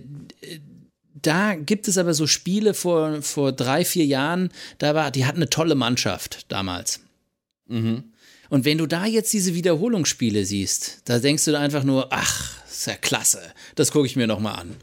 da 1.13 1.53
gibt 1.53 1.87
es 1.87 1.99
aber 1.99 2.15
so 2.15 2.25
Spiele 2.25 2.73
vor, 2.73 3.21
vor 3.21 3.51
drei, 3.51 3.85
vier 3.85 4.07
Jahren, 4.07 4.49
da 4.79 4.95
war, 4.95 5.11
die 5.11 5.27
hatten 5.27 5.37
eine 5.37 5.51
tolle 5.51 5.75
Mannschaft 5.75 6.51
damals. 6.51 7.01
Mhm. 7.67 8.05
Und 8.49 8.65
wenn 8.65 8.79
du 8.79 8.87
da 8.87 9.05
jetzt 9.05 9.31
diese 9.33 9.53
Wiederholungsspiele 9.53 10.45
siehst, 10.45 11.03
da 11.05 11.19
denkst 11.19 11.45
du 11.45 11.59
einfach 11.59 11.83
nur, 11.83 12.07
ach, 12.09 12.53
ist 12.67 12.87
ja 12.87 12.95
klasse, 12.95 13.39
das 13.75 13.91
gucke 13.91 14.07
ich 14.07 14.15
mir 14.15 14.25
nochmal 14.25 14.55
an. 14.55 14.77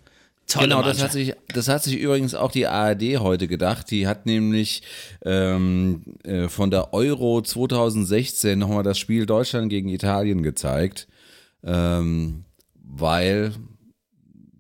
Tolle 0.46 0.68
genau, 0.68 0.82
das 0.82 1.02
hat, 1.02 1.10
sich, 1.10 1.34
das 1.48 1.66
hat 1.66 1.82
sich 1.82 1.98
übrigens 1.98 2.36
auch 2.36 2.52
die 2.52 2.68
ARD 2.68 3.18
heute 3.18 3.48
gedacht. 3.48 3.90
Die 3.90 4.06
hat 4.06 4.26
nämlich 4.26 4.84
ähm, 5.24 6.04
äh, 6.22 6.46
von 6.46 6.70
der 6.70 6.94
Euro 6.94 7.42
2016 7.42 8.56
nochmal 8.60 8.84
das 8.84 8.96
Spiel 8.96 9.26
Deutschland 9.26 9.70
gegen 9.70 9.88
Italien 9.88 10.44
gezeigt. 10.44 11.08
Ähm, 11.64 12.44
weil 12.96 13.52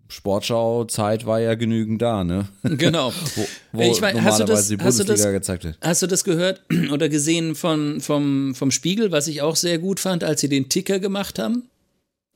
Sportschau-Zeit 0.08 1.24
war 1.24 1.40
ja 1.40 1.54
genügend 1.54 2.02
da, 2.02 2.24
ne? 2.24 2.48
Genau. 2.62 3.12
wo, 3.36 3.46
wo 3.72 3.92
ich 3.92 4.00
mein, 4.00 4.22
hast 4.24 4.40
du 4.40 4.44
das, 4.44 4.68
die 4.68 4.76
Bundesliga 4.76 5.14
das, 5.14 5.32
gezeigt 5.32 5.64
wird. 5.64 5.78
Hast 5.80 6.02
du 6.02 6.06
das 6.06 6.24
gehört 6.24 6.62
oder 6.92 7.08
gesehen 7.08 7.54
von, 7.54 8.00
vom, 8.00 8.54
vom 8.54 8.70
Spiegel, 8.70 9.12
was 9.12 9.28
ich 9.28 9.42
auch 9.42 9.56
sehr 9.56 9.78
gut 9.78 10.00
fand, 10.00 10.24
als 10.24 10.40
sie 10.40 10.48
den 10.48 10.68
Ticker 10.68 10.98
gemacht 10.98 11.38
haben? 11.38 11.68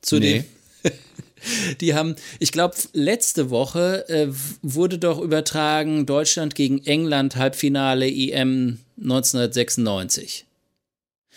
Zu 0.03 0.18
nee. 0.18 0.45
dem. 0.84 0.92
Die 1.80 1.95
haben, 1.95 2.16
ich 2.38 2.53
glaube, 2.53 2.74
letzte 2.95 3.51
Woche 3.51 4.09
äh, 4.09 4.28
wurde 4.62 4.99
doch 4.99 5.20
übertragen 5.20 6.07
Deutschland 6.07 6.55
gegen 6.55 6.82
England 6.86 7.36
Halbfinale 7.36 8.09
EM 8.09 8.78
1996. 8.97 10.47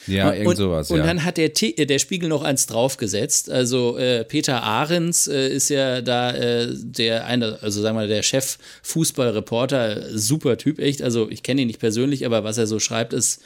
Ja, 0.06 0.32
irgend 0.32 0.48
und, 0.48 0.56
sowas. 0.56 0.92
Und 0.92 1.00
ja. 1.00 1.06
dann 1.06 1.24
hat 1.26 1.38
der, 1.38 1.52
äh, 1.62 1.86
der 1.86 2.00
Spiegel 2.00 2.30
noch 2.30 2.44
eins 2.44 2.66
draufgesetzt. 2.66 3.50
Also 3.50 3.98
äh, 3.98 4.24
Peter 4.24 4.64
Ahrens 4.64 5.28
äh, 5.28 5.50
ist 5.50 5.70
ja 5.70 6.02
da 6.02 6.32
äh, 6.34 6.68
der 6.72 7.26
eine, 7.26 7.60
also 7.62 7.82
sagen 7.82 7.96
wir 7.96 8.02
mal, 8.02 8.08
der 8.08 8.24
Chef 8.24 8.58
Fußballreporter, 8.84 10.18
super 10.18 10.58
Typ, 10.58 10.80
echt. 10.80 11.02
Also 11.02 11.30
ich 11.30 11.44
kenne 11.44 11.62
ihn 11.62 11.68
nicht 11.68 11.80
persönlich, 11.80 12.26
aber 12.26 12.44
was 12.44 12.58
er 12.58 12.68
so 12.68 12.80
schreibt, 12.80 13.14
ist 13.14 13.42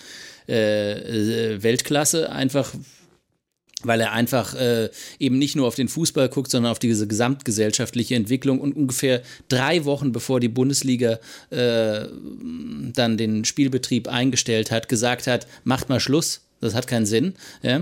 äh, 0.48 1.54
äh, 1.54 1.64
Weltklasse. 1.64 2.32
Einfach 2.32 2.74
weil 3.84 4.02
er 4.02 4.12
einfach 4.12 4.56
äh, 4.56 4.90
eben 5.20 5.38
nicht 5.38 5.56
nur 5.56 5.68
auf 5.68 5.76
den 5.76 5.88
Fußball 5.88 6.30
guckt, 6.30 6.52
sondern 6.52 6.72
auf 6.72 6.80
diese 6.80 7.08
gesamtgesellschaftliche 7.08 8.16
Entwicklung 8.16 8.60
und 8.60 8.76
ungefähr 8.76 9.22
drei 9.50 9.86
Wochen 9.86 10.12
bevor 10.12 10.40
die 10.40 10.50
Bundesliga 10.50 11.20
äh, 11.50 12.06
dann 12.94 13.18
den 13.18 13.46
Spielbetrieb 13.46 14.08
eingestellt 14.08 14.72
hat, 14.72 14.90
gesagt 14.90 15.28
hat, 15.28 15.48
macht 15.64 15.90
mal 15.90 16.00
Schluss, 16.00 16.42
das 16.62 16.74
hat 16.76 16.88
keinen 16.88 17.06
Sinn. 17.06 17.34
Ja. 17.64 17.82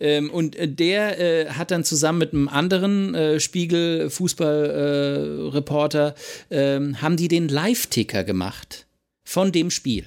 Ähm, 0.00 0.30
und 0.30 0.56
der 0.60 1.18
äh, 1.18 1.48
hat 1.50 1.70
dann 1.70 1.84
zusammen 1.84 2.18
mit 2.18 2.32
einem 2.32 2.48
anderen 2.48 3.14
äh, 3.14 3.38
Spiegel-Fußball-Reporter, 3.40 6.14
äh, 6.50 6.76
ähm, 6.76 7.02
haben 7.02 7.16
die 7.16 7.28
den 7.28 7.48
Live-Ticker 7.48 8.24
gemacht 8.24 8.86
von 9.24 9.52
dem 9.52 9.70
Spiel. 9.70 10.04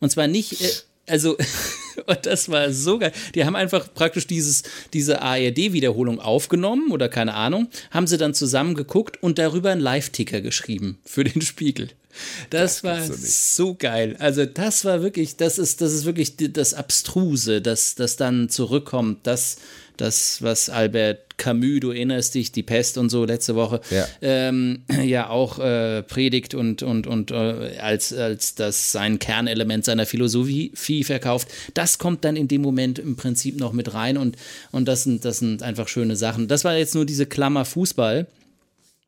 Und 0.00 0.10
zwar 0.10 0.26
nicht, 0.26 0.60
äh, 0.60 0.68
also, 1.06 1.36
und 2.06 2.26
das 2.26 2.48
war 2.48 2.72
so 2.72 2.98
geil. 2.98 3.12
Die 3.34 3.44
haben 3.44 3.56
einfach 3.56 3.92
praktisch 3.92 4.26
dieses, 4.26 4.62
diese 4.92 5.22
ARD-Wiederholung 5.22 6.20
aufgenommen 6.20 6.90
oder 6.90 7.08
keine 7.08 7.34
Ahnung, 7.34 7.68
haben 7.90 8.06
sie 8.06 8.18
dann 8.18 8.34
zusammen 8.34 8.74
geguckt 8.74 9.22
und 9.22 9.38
darüber 9.38 9.70
einen 9.70 9.80
Live-Ticker 9.80 10.40
geschrieben 10.40 10.98
für 11.04 11.24
den 11.24 11.42
Spiegel. 11.42 11.90
Das, 12.50 12.82
das 12.82 12.84
war 12.84 13.02
so 13.02 13.74
geil. 13.74 14.16
Also 14.18 14.44
das 14.44 14.84
war 14.84 15.02
wirklich, 15.02 15.36
das 15.36 15.58
ist, 15.58 15.80
das 15.80 15.92
ist 15.92 16.04
wirklich 16.04 16.36
das 16.36 16.74
Abstruse, 16.74 17.62
das, 17.62 17.94
das 17.94 18.16
dann 18.16 18.48
zurückkommt, 18.48 19.26
das, 19.26 19.56
das, 19.96 20.42
was 20.42 20.68
Albert 20.68 21.31
Camus, 21.42 21.80
du 21.80 21.90
erinnerst 21.90 22.36
dich, 22.36 22.52
die 22.52 22.62
Pest 22.62 22.98
und 22.98 23.10
so 23.10 23.24
letzte 23.24 23.56
Woche, 23.56 23.80
ja, 23.90 24.06
ähm, 24.20 24.82
ja 25.02 25.28
auch 25.28 25.58
äh, 25.58 26.04
predigt 26.04 26.54
und, 26.54 26.84
und, 26.84 27.08
und 27.08 27.32
äh, 27.32 27.78
als, 27.80 28.12
als 28.12 28.54
das 28.54 28.92
sein 28.92 29.18
Kernelement 29.18 29.84
seiner 29.84 30.06
Philosophie 30.06 31.02
verkauft. 31.04 31.48
Das 31.74 31.98
kommt 31.98 32.24
dann 32.24 32.36
in 32.36 32.46
dem 32.46 32.62
Moment 32.62 33.00
im 33.00 33.16
Prinzip 33.16 33.58
noch 33.58 33.72
mit 33.72 33.92
rein 33.92 34.16
und, 34.16 34.36
und 34.70 34.86
das, 34.86 35.02
sind, 35.02 35.24
das 35.24 35.40
sind 35.40 35.64
einfach 35.64 35.88
schöne 35.88 36.14
Sachen. 36.14 36.46
Das 36.46 36.64
war 36.64 36.76
jetzt 36.76 36.94
nur 36.94 37.04
diese 37.04 37.26
Klammer 37.26 37.64
Fußball. 37.64 38.28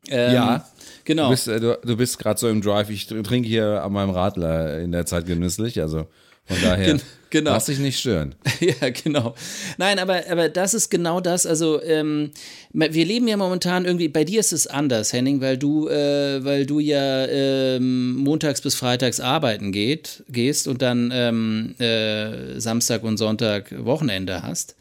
Ähm, 0.09 0.33
ja. 0.33 0.69
Genau. 1.05 1.25
Du 1.25 1.29
bist, 1.29 1.47
äh, 1.47 1.59
du, 1.59 1.79
du 1.83 1.95
bist 1.95 2.19
gerade 2.19 2.39
so 2.39 2.49
im 2.49 2.61
Drive. 2.61 2.89
Ich 2.89 3.07
trinke 3.07 3.47
hier 3.47 3.81
an 3.81 3.93
meinem 3.93 4.09
Radler 4.09 4.79
in 4.79 4.91
der 4.91 5.05
Zeit 5.05 5.25
genüsslich. 5.25 5.81
Also 5.81 6.07
von 6.45 6.57
daher 6.61 6.99
genau. 7.29 7.51
lass 7.51 7.65
dich 7.65 7.79
nicht 7.79 7.99
stören. 7.99 8.35
ja, 8.59 8.89
genau. 8.89 9.35
Nein, 9.77 9.99
aber, 9.99 10.23
aber 10.29 10.49
das 10.49 10.73
ist 10.73 10.89
genau 10.89 11.19
das. 11.19 11.45
Also 11.45 11.81
ähm, 11.81 12.31
wir 12.71 13.05
leben 13.05 13.27
ja 13.27 13.37
momentan 13.37 13.85
irgendwie, 13.85 14.07
bei 14.07 14.23
dir 14.23 14.39
ist 14.39 14.53
es 14.53 14.67
anders, 14.67 15.11
Henning, 15.13 15.41
weil 15.41 15.57
du, 15.57 15.87
äh, 15.87 16.43
weil 16.43 16.65
du 16.65 16.79
ja 16.79 17.25
ähm, 17.25 18.15
montags 18.15 18.61
bis 18.61 18.75
freitags 18.75 19.19
arbeiten 19.19 19.71
geht, 19.71 20.23
gehst 20.29 20.67
und 20.67 20.81
dann 20.81 21.11
ähm, 21.13 21.75
äh, 21.79 22.59
Samstag 22.59 23.03
und 23.03 23.17
Sonntag 23.17 23.73
Wochenende 23.85 24.43
hast. 24.43 24.75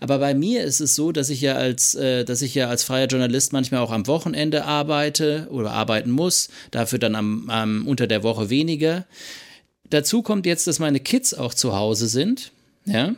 Aber 0.00 0.18
bei 0.18 0.32
mir 0.32 0.62
ist 0.62 0.80
es 0.80 0.94
so, 0.94 1.10
dass 1.10 1.28
ich 1.28 1.40
ja 1.40 1.54
als, 1.54 1.94
äh, 1.96 2.24
dass 2.24 2.42
ich 2.42 2.54
ja 2.54 2.68
als 2.68 2.84
freier 2.84 3.08
Journalist 3.08 3.52
manchmal 3.52 3.80
auch 3.80 3.90
am 3.90 4.06
Wochenende 4.06 4.64
arbeite 4.64 5.48
oder 5.50 5.72
arbeiten 5.72 6.10
muss, 6.10 6.50
dafür 6.70 7.00
dann 7.00 7.16
am, 7.16 7.50
am 7.50 7.86
unter 7.86 8.06
der 8.06 8.22
Woche 8.22 8.48
weniger. 8.48 9.06
Dazu 9.90 10.22
kommt 10.22 10.46
jetzt, 10.46 10.66
dass 10.66 10.78
meine 10.78 11.00
Kids 11.00 11.34
auch 11.34 11.54
zu 11.54 11.74
Hause 11.74 12.08
sind, 12.08 12.52
ja. 12.84 13.14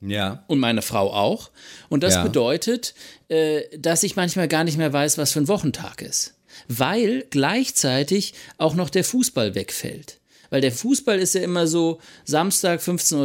Ja. 0.00 0.44
Und 0.46 0.60
meine 0.60 0.82
Frau 0.82 1.12
auch. 1.12 1.50
Und 1.88 2.02
das 2.04 2.14
ja. 2.14 2.22
bedeutet, 2.22 2.94
äh, 3.28 3.62
dass 3.76 4.04
ich 4.04 4.14
manchmal 4.14 4.46
gar 4.46 4.62
nicht 4.62 4.78
mehr 4.78 4.92
weiß, 4.92 5.18
was 5.18 5.32
für 5.32 5.40
ein 5.40 5.48
Wochentag 5.48 6.02
ist. 6.02 6.34
weil 6.66 7.24
gleichzeitig 7.30 8.34
auch 8.58 8.74
noch 8.74 8.90
der 8.90 9.04
Fußball 9.04 9.54
wegfällt. 9.54 10.18
Weil 10.50 10.60
der 10.60 10.72
Fußball 10.72 11.18
ist 11.18 11.34
ja 11.34 11.42
immer 11.42 11.66
so 11.66 12.00
Samstag 12.24 12.80
15.30 12.80 13.16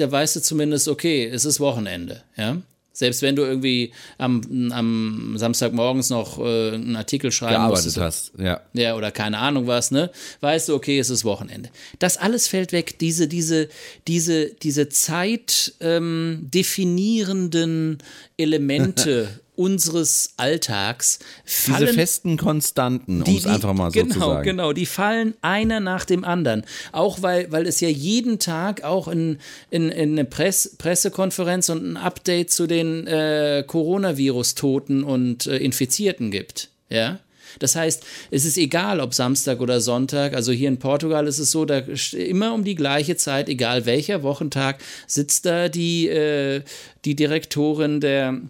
Uhr, 0.00 0.06
da 0.06 0.12
weißt 0.12 0.36
du 0.36 0.42
zumindest, 0.42 0.88
okay, 0.88 1.26
es 1.26 1.44
ist 1.44 1.58
Wochenende. 1.58 2.22
Ja? 2.36 2.58
Selbst 2.96 3.20
wenn 3.20 3.36
du 3.36 3.42
irgendwie 3.42 3.92
am, 4.16 4.70
am 4.72 5.34
Samstagmorgens 5.36 6.08
noch 6.08 6.38
äh, 6.38 6.72
einen 6.72 6.96
Artikel 6.96 7.30
schreiben 7.30 7.56
Gearbeitet 7.56 7.84
musst. 7.84 7.98
hast, 7.98 8.32
ja. 8.38 8.62
Ja, 8.72 8.96
oder 8.96 9.10
keine 9.12 9.36
Ahnung 9.36 9.66
was, 9.66 9.90
ne? 9.90 10.10
Weißt 10.40 10.70
du, 10.70 10.74
okay, 10.74 10.98
es 10.98 11.10
ist 11.10 11.22
Wochenende. 11.26 11.68
Das 11.98 12.16
alles 12.16 12.48
fällt 12.48 12.72
weg. 12.72 12.98
Diese, 12.98 13.28
diese, 13.28 13.68
diese, 14.08 14.54
diese 14.54 14.88
Zeit 14.88 15.74
ähm, 15.80 16.48
definierenden 16.50 17.98
Elemente 18.38 19.28
unseres 19.56 20.30
Alltags 20.36 21.18
fallen. 21.44 21.80
Diese 21.80 21.94
festen 21.94 22.36
Konstanten, 22.36 23.22
um 23.22 23.36
es 23.36 23.46
einfach 23.46 23.74
mal 23.74 23.90
so 23.90 24.00
genau, 24.00 24.14
zu 24.14 24.20
sagen. 24.20 24.44
Genau, 24.44 24.72
die 24.72 24.86
fallen 24.86 25.34
einer 25.42 25.80
nach 25.80 26.04
dem 26.04 26.24
anderen. 26.24 26.64
Auch 26.92 27.22
weil, 27.22 27.50
weil 27.50 27.66
es 27.66 27.80
ja 27.80 27.88
jeden 27.88 28.38
Tag 28.38 28.84
auch 28.84 29.08
in, 29.08 29.38
in, 29.70 29.90
in 29.90 30.12
eine 30.12 30.24
Press, 30.24 30.76
Pressekonferenz 30.78 31.68
und 31.68 31.92
ein 31.92 31.96
Update 31.96 32.50
zu 32.50 32.66
den 32.66 33.06
äh, 33.06 33.64
Coronavirus-Toten 33.66 35.02
und 35.02 35.46
äh, 35.46 35.56
Infizierten 35.56 36.30
gibt. 36.30 36.70
Ja. 36.88 37.20
Das 37.58 37.74
heißt, 37.74 38.04
es 38.30 38.44
ist 38.44 38.58
egal, 38.58 39.00
ob 39.00 39.14
Samstag 39.14 39.60
oder 39.60 39.80
Sonntag. 39.80 40.34
Also 40.34 40.52
hier 40.52 40.68
in 40.68 40.78
Portugal 40.78 41.26
ist 41.26 41.38
es 41.38 41.50
so, 41.50 41.64
da 41.64 41.78
immer 42.12 42.52
um 42.52 42.64
die 42.64 42.74
gleiche 42.74 43.16
Zeit, 43.16 43.48
egal 43.48 43.86
welcher 43.86 44.22
Wochentag, 44.22 44.78
sitzt 45.06 45.46
da 45.46 45.68
die, 45.68 46.08
äh, 46.08 46.62
die 47.04 47.16
Direktorin 47.16 48.00
der 48.00 48.40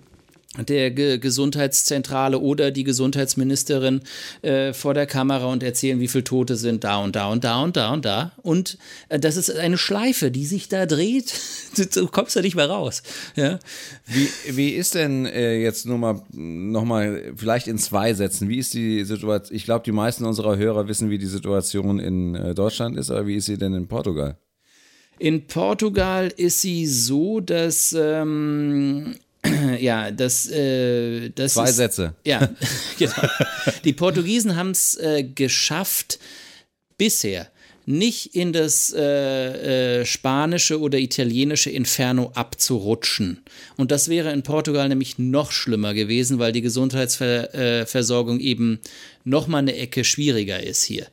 der 0.69 0.91
Ge 0.91 1.19
Gesundheitszentrale 1.19 2.39
oder 2.39 2.71
die 2.71 2.85
Gesundheitsministerin 2.85 4.01
äh, 4.43 4.73
vor 4.73 4.95
der 4.95 5.07
Kamera 5.07 5.47
und 5.47 5.63
erzählen, 5.63 6.01
wie 6.01 6.09
viele 6.09 6.25
Tote 6.25 6.57
sind 6.57 6.85
da 6.85 6.99
und 6.99 7.17
da 7.17 7.29
und 7.29 7.45
da 7.45 7.63
und 7.63 7.77
da 7.77 7.93
und 7.93 8.05
da. 8.05 8.33
Und 8.43 8.79
äh, 9.09 9.19
das 9.19 9.37
ist 9.37 9.51
eine 9.51 9.79
Schleife, 9.79 10.31
die 10.31 10.47
sich 10.47 10.69
da 10.69 10.87
dreht. 10.87 11.35
du 11.95 12.07
kommst 12.07 12.37
da 12.37 12.43
nicht 12.43 12.57
mehr 12.57 12.69
raus. 12.69 13.03
Ja? 13.35 13.59
Wie, 14.07 14.29
wie 14.57 14.71
ist 14.71 14.95
denn 14.95 15.27
äh, 15.27 15.61
jetzt 15.61 15.87
nur 15.87 15.99
mal, 15.99 16.23
noch 16.33 16.85
mal 16.85 17.33
vielleicht 17.37 17.67
in 17.67 17.79
zwei 17.79 18.15
Sätzen, 18.15 18.49
wie 18.49 18.59
ist 18.59 18.75
die 18.75 19.05
Situation? 19.05 19.57
Ich 19.57 19.65
glaube, 19.65 19.85
die 19.85 19.93
meisten 19.93 20.25
unserer 20.25 20.57
Hörer 20.57 20.89
wissen, 20.89 21.11
wie 21.11 21.19
die 21.19 21.27
Situation 21.27 21.99
in 21.99 22.35
äh, 22.35 22.55
Deutschland 22.55 22.97
ist, 22.97 23.11
aber 23.11 23.27
wie 23.27 23.37
ist 23.37 23.47
sie 23.47 23.59
denn 23.59 23.75
in 23.75 23.89
Portugal? 23.89 24.37
In 25.19 25.47
Portugal 25.47 26.31
ist 26.37 26.61
sie 26.61 26.87
so, 26.87 27.41
dass 27.41 27.97
ähm, 27.99 29.15
ja, 29.81 30.11
das, 30.11 30.49
äh, 30.51 31.31
das 31.31 31.55
Zwei 31.55 31.69
ist, 31.69 31.77
Sätze. 31.77 32.15
Ja, 32.25 32.49
genau. 32.99 33.29
Die 33.85 33.93
Portugiesen 33.93 34.57
haben 34.57 34.71
es 34.71 34.97
äh, 34.97 35.25
geschafft, 35.25 36.19
bisher 36.99 37.49
nicht 37.87 38.35
in 38.35 38.53
das 38.53 38.93
äh, 38.93 40.01
äh, 40.01 40.05
spanische 40.05 40.81
oder 40.81 40.99
italienische 40.99 41.71
Inferno 41.71 42.33
abzurutschen. 42.35 43.43
Und 43.77 43.93
das 43.93 44.09
wäre 44.09 44.33
in 44.33 44.43
Portugal 44.43 44.89
nämlich 44.89 45.19
noch 45.19 45.53
schlimmer 45.53 45.95
gewesen, 45.95 46.41
weil 46.41 46.51
die 46.51 46.63
Gesundheitsversorgung 46.63 48.41
eben 48.41 48.81
noch 49.23 49.47
mal 49.47 49.59
eine 49.59 49.77
Ecke 49.77 50.03
schwieriger 50.03 50.61
ist 50.61 50.83
hier. 50.83 51.07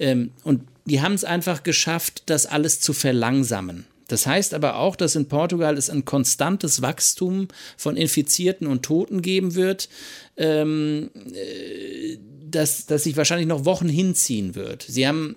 Ähm, 0.00 0.32
und 0.42 0.62
die 0.86 1.00
haben 1.00 1.14
es 1.14 1.22
einfach 1.22 1.62
geschafft, 1.62 2.24
das 2.26 2.46
alles 2.46 2.80
zu 2.80 2.92
verlangsamen. 2.92 3.86
Das 4.08 4.26
heißt 4.26 4.54
aber 4.54 4.76
auch, 4.76 4.96
dass 4.96 5.14
in 5.14 5.28
Portugal 5.28 5.76
es 5.76 5.90
ein 5.90 6.04
konstantes 6.04 6.82
Wachstum 6.82 7.48
von 7.76 7.96
Infizierten 7.96 8.66
und 8.66 8.82
Toten 8.82 9.22
geben 9.22 9.54
wird, 9.54 9.88
ähm, 10.36 11.10
äh, 11.32 12.18
das, 12.50 12.86
das 12.86 13.04
sich 13.04 13.16
wahrscheinlich 13.16 13.46
noch 13.46 13.66
Wochen 13.66 13.88
hinziehen 13.88 14.54
wird. 14.54 14.82
Sie 14.82 15.06
haben, 15.06 15.36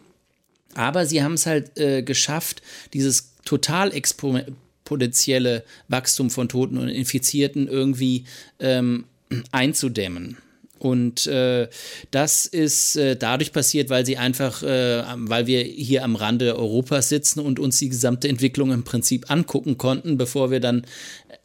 aber 0.74 1.06
sie 1.06 1.22
haben 1.22 1.34
es 1.34 1.46
halt 1.46 1.78
äh, 1.78 2.02
geschafft, 2.02 2.62
dieses 2.94 3.34
total 3.44 3.94
exponentielle 3.94 5.66
Wachstum 5.90 6.30
von 6.30 6.48
Toten 6.48 6.78
und 6.78 6.88
Infizierten 6.88 7.68
irgendwie 7.68 8.24
ähm, 8.60 9.04
einzudämmen. 9.52 10.38
Und 10.82 11.28
äh, 11.28 11.68
das 12.10 12.48
ist 12.48 12.96
äh, 12.96 13.16
dadurch 13.16 13.54
passiert, 13.54 13.92
weil 13.92 14.04
sie 14.04 14.18
einfach, 14.18 14.64
äh, 14.64 15.04
weil 15.16 15.46
wir 15.46 15.62
hier 15.62 16.04
am 16.04 16.16
Rande 16.16 16.58
Europas 16.58 17.08
sitzen 17.08 17.40
und 17.40 17.60
uns 17.60 17.78
die 17.78 17.90
gesamte 17.90 18.28
Entwicklung 18.28 18.72
im 18.72 18.84
Prinzip 18.84 19.30
angucken 19.30 19.78
konnten, 19.78 20.18
bevor 20.18 20.50
wir 20.50 20.60
dann 20.60 20.88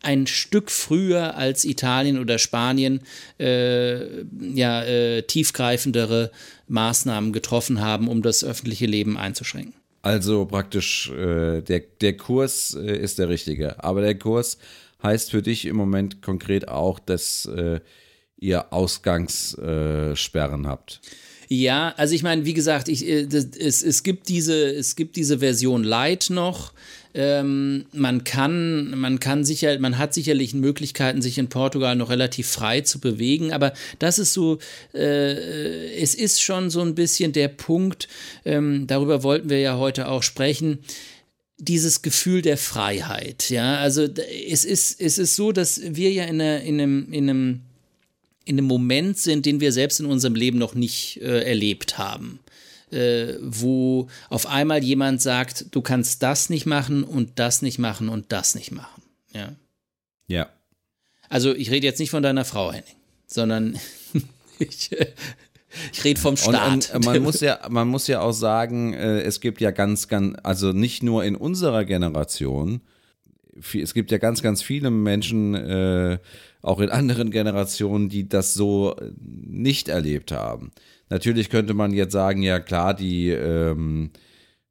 ein 0.00 0.26
Stück 0.26 0.70
früher 0.70 1.36
als 1.36 1.66
Italien 1.66 2.18
oder 2.18 2.38
Spanien 2.38 3.02
äh, 3.38 4.22
ja 4.54 4.82
äh, 4.84 5.22
tiefgreifendere 5.24 6.30
Maßnahmen 6.68 7.34
getroffen 7.34 7.82
haben, 7.82 8.08
um 8.08 8.22
das 8.22 8.42
öffentliche 8.42 8.86
Leben 8.86 9.18
einzuschränken. 9.18 9.74
Also 10.00 10.46
praktisch 10.46 11.10
der, 11.12 11.62
der 11.62 12.16
Kurs 12.16 12.74
ist 12.74 13.18
der 13.18 13.28
richtige, 13.28 13.82
aber 13.82 14.02
der 14.02 14.16
Kurs 14.16 14.58
heißt 15.02 15.32
für 15.32 15.42
dich 15.42 15.64
im 15.64 15.74
Moment 15.74 16.22
konkret 16.22 16.68
auch, 16.68 17.00
dass 17.00 17.48
ihr 18.38 18.72
Ausgangssperren 18.72 20.66
habt. 20.66 21.00
Ja, 21.48 21.94
also 21.96 22.14
ich 22.14 22.22
meine, 22.22 22.44
wie 22.44 22.54
gesagt, 22.54 22.88
ich, 22.88 23.06
äh, 23.06 23.26
das, 23.26 23.46
es, 23.58 23.82
es, 23.82 24.02
gibt 24.02 24.28
diese, 24.28 24.74
es 24.74 24.96
gibt 24.96 25.16
diese 25.16 25.38
Version 25.38 25.84
Light 25.84 26.26
noch. 26.30 26.72
Ähm, 27.14 27.86
man 27.92 28.24
kann, 28.24 28.98
man 28.98 29.20
kann 29.20 29.44
sicher, 29.44 29.78
man 29.78 29.96
hat 29.96 30.12
sicherlich 30.12 30.54
Möglichkeiten, 30.54 31.22
sich 31.22 31.38
in 31.38 31.48
Portugal 31.48 31.96
noch 31.96 32.10
relativ 32.10 32.48
frei 32.48 32.82
zu 32.82 32.98
bewegen, 32.98 33.52
aber 33.52 33.72
das 33.98 34.18
ist 34.18 34.34
so, 34.34 34.58
äh, 34.92 35.94
es 35.94 36.14
ist 36.14 36.42
schon 36.42 36.68
so 36.68 36.82
ein 36.82 36.94
bisschen 36.94 37.32
der 37.32 37.48
Punkt, 37.48 38.08
ähm, 38.44 38.86
darüber 38.86 39.22
wollten 39.22 39.48
wir 39.48 39.60
ja 39.60 39.78
heute 39.78 40.08
auch 40.08 40.22
sprechen 40.22 40.80
dieses 41.58 42.02
Gefühl 42.02 42.42
der 42.42 42.58
Freiheit. 42.58 43.48
Ja, 43.48 43.78
also 43.78 44.06
es 44.48 44.66
ist, 44.66 45.00
es 45.00 45.16
ist 45.16 45.36
so, 45.36 45.52
dass 45.52 45.80
wir 45.82 46.12
ja 46.12 46.24
in, 46.24 46.38
einer, 46.38 46.60
in 46.60 46.78
einem, 46.78 47.12
in 47.12 47.30
einem 47.30 47.60
in 48.46 48.58
einem 48.58 48.66
Moment 48.66 49.18
sind, 49.18 49.44
den 49.44 49.60
wir 49.60 49.72
selbst 49.72 50.00
in 50.00 50.06
unserem 50.06 50.34
Leben 50.34 50.58
noch 50.58 50.74
nicht 50.74 51.20
äh, 51.20 51.42
erlebt 51.42 51.98
haben. 51.98 52.38
Äh, 52.92 53.34
wo 53.40 54.06
auf 54.30 54.46
einmal 54.46 54.82
jemand 54.84 55.20
sagt, 55.20 55.66
du 55.72 55.82
kannst 55.82 56.22
das 56.22 56.48
nicht 56.48 56.66
machen 56.66 57.02
und 57.02 57.40
das 57.40 57.60
nicht 57.60 57.80
machen 57.80 58.08
und 58.08 58.30
das 58.30 58.54
nicht 58.54 58.70
machen. 58.70 59.02
Ja. 59.34 59.56
Ja. 60.28 60.48
Also 61.28 61.52
ich 61.52 61.72
rede 61.72 61.84
jetzt 61.84 61.98
nicht 61.98 62.10
von 62.10 62.22
deiner 62.22 62.44
Frau, 62.44 62.72
Henning, 62.72 62.94
sondern 63.26 63.76
ich, 64.60 64.90
ich 65.92 66.04
rede 66.04 66.20
vom 66.20 66.36
Staat. 66.36 66.72
Und, 66.72 66.94
und 66.94 67.04
man, 67.06 67.22
muss 67.24 67.40
ja, 67.40 67.58
man 67.68 67.88
muss 67.88 68.06
ja 68.06 68.20
auch 68.20 68.32
sagen, 68.32 68.94
äh, 68.94 69.20
es 69.22 69.40
gibt 69.40 69.60
ja 69.60 69.72
ganz, 69.72 70.06
ganz, 70.06 70.36
also 70.44 70.72
nicht 70.72 71.02
nur 71.02 71.24
in 71.24 71.34
unserer 71.34 71.84
Generation, 71.84 72.82
es 73.74 73.94
gibt 73.94 74.10
ja 74.10 74.18
ganz, 74.18 74.42
ganz 74.42 74.62
viele 74.62 74.90
Menschen, 74.90 75.54
äh, 75.54 76.18
auch 76.66 76.80
in 76.80 76.90
anderen 76.90 77.30
Generationen, 77.30 78.08
die 78.08 78.28
das 78.28 78.54
so 78.54 78.96
nicht 79.20 79.88
erlebt 79.88 80.32
haben. 80.32 80.72
Natürlich 81.08 81.48
könnte 81.48 81.74
man 81.74 81.92
jetzt 81.92 82.12
sagen, 82.12 82.42
ja 82.42 82.58
klar, 82.58 82.92
die, 82.92 83.30
ähm, 83.30 84.10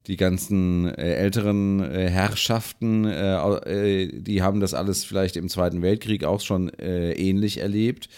die 0.07 0.17
ganzen 0.17 0.87
äh, 0.87 1.13
älteren 1.15 1.79
äh, 1.79 2.09
Herrschaften, 2.09 3.05
äh, 3.05 3.35
äh 3.35 4.21
die 4.21 4.41
haben 4.41 4.59
das 4.59 4.73
alles 4.73 5.05
vielleicht 5.05 5.37
im 5.37 5.47
Zweiten 5.47 5.81
Weltkrieg 5.81 6.25
auch 6.25 6.41
schon 6.41 6.69
äh, 6.73 7.13
ähnlich 7.13 7.59
erlebt. 7.59 8.09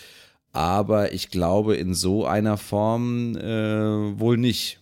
Aber 0.51 1.13
ich 1.13 1.29
glaube, 1.29 1.75
in 1.75 1.93
so 1.93 2.25
einer 2.25 2.57
Form 2.57 3.37
äh, 3.37 4.19
wohl 4.19 4.37
nicht 4.37 4.79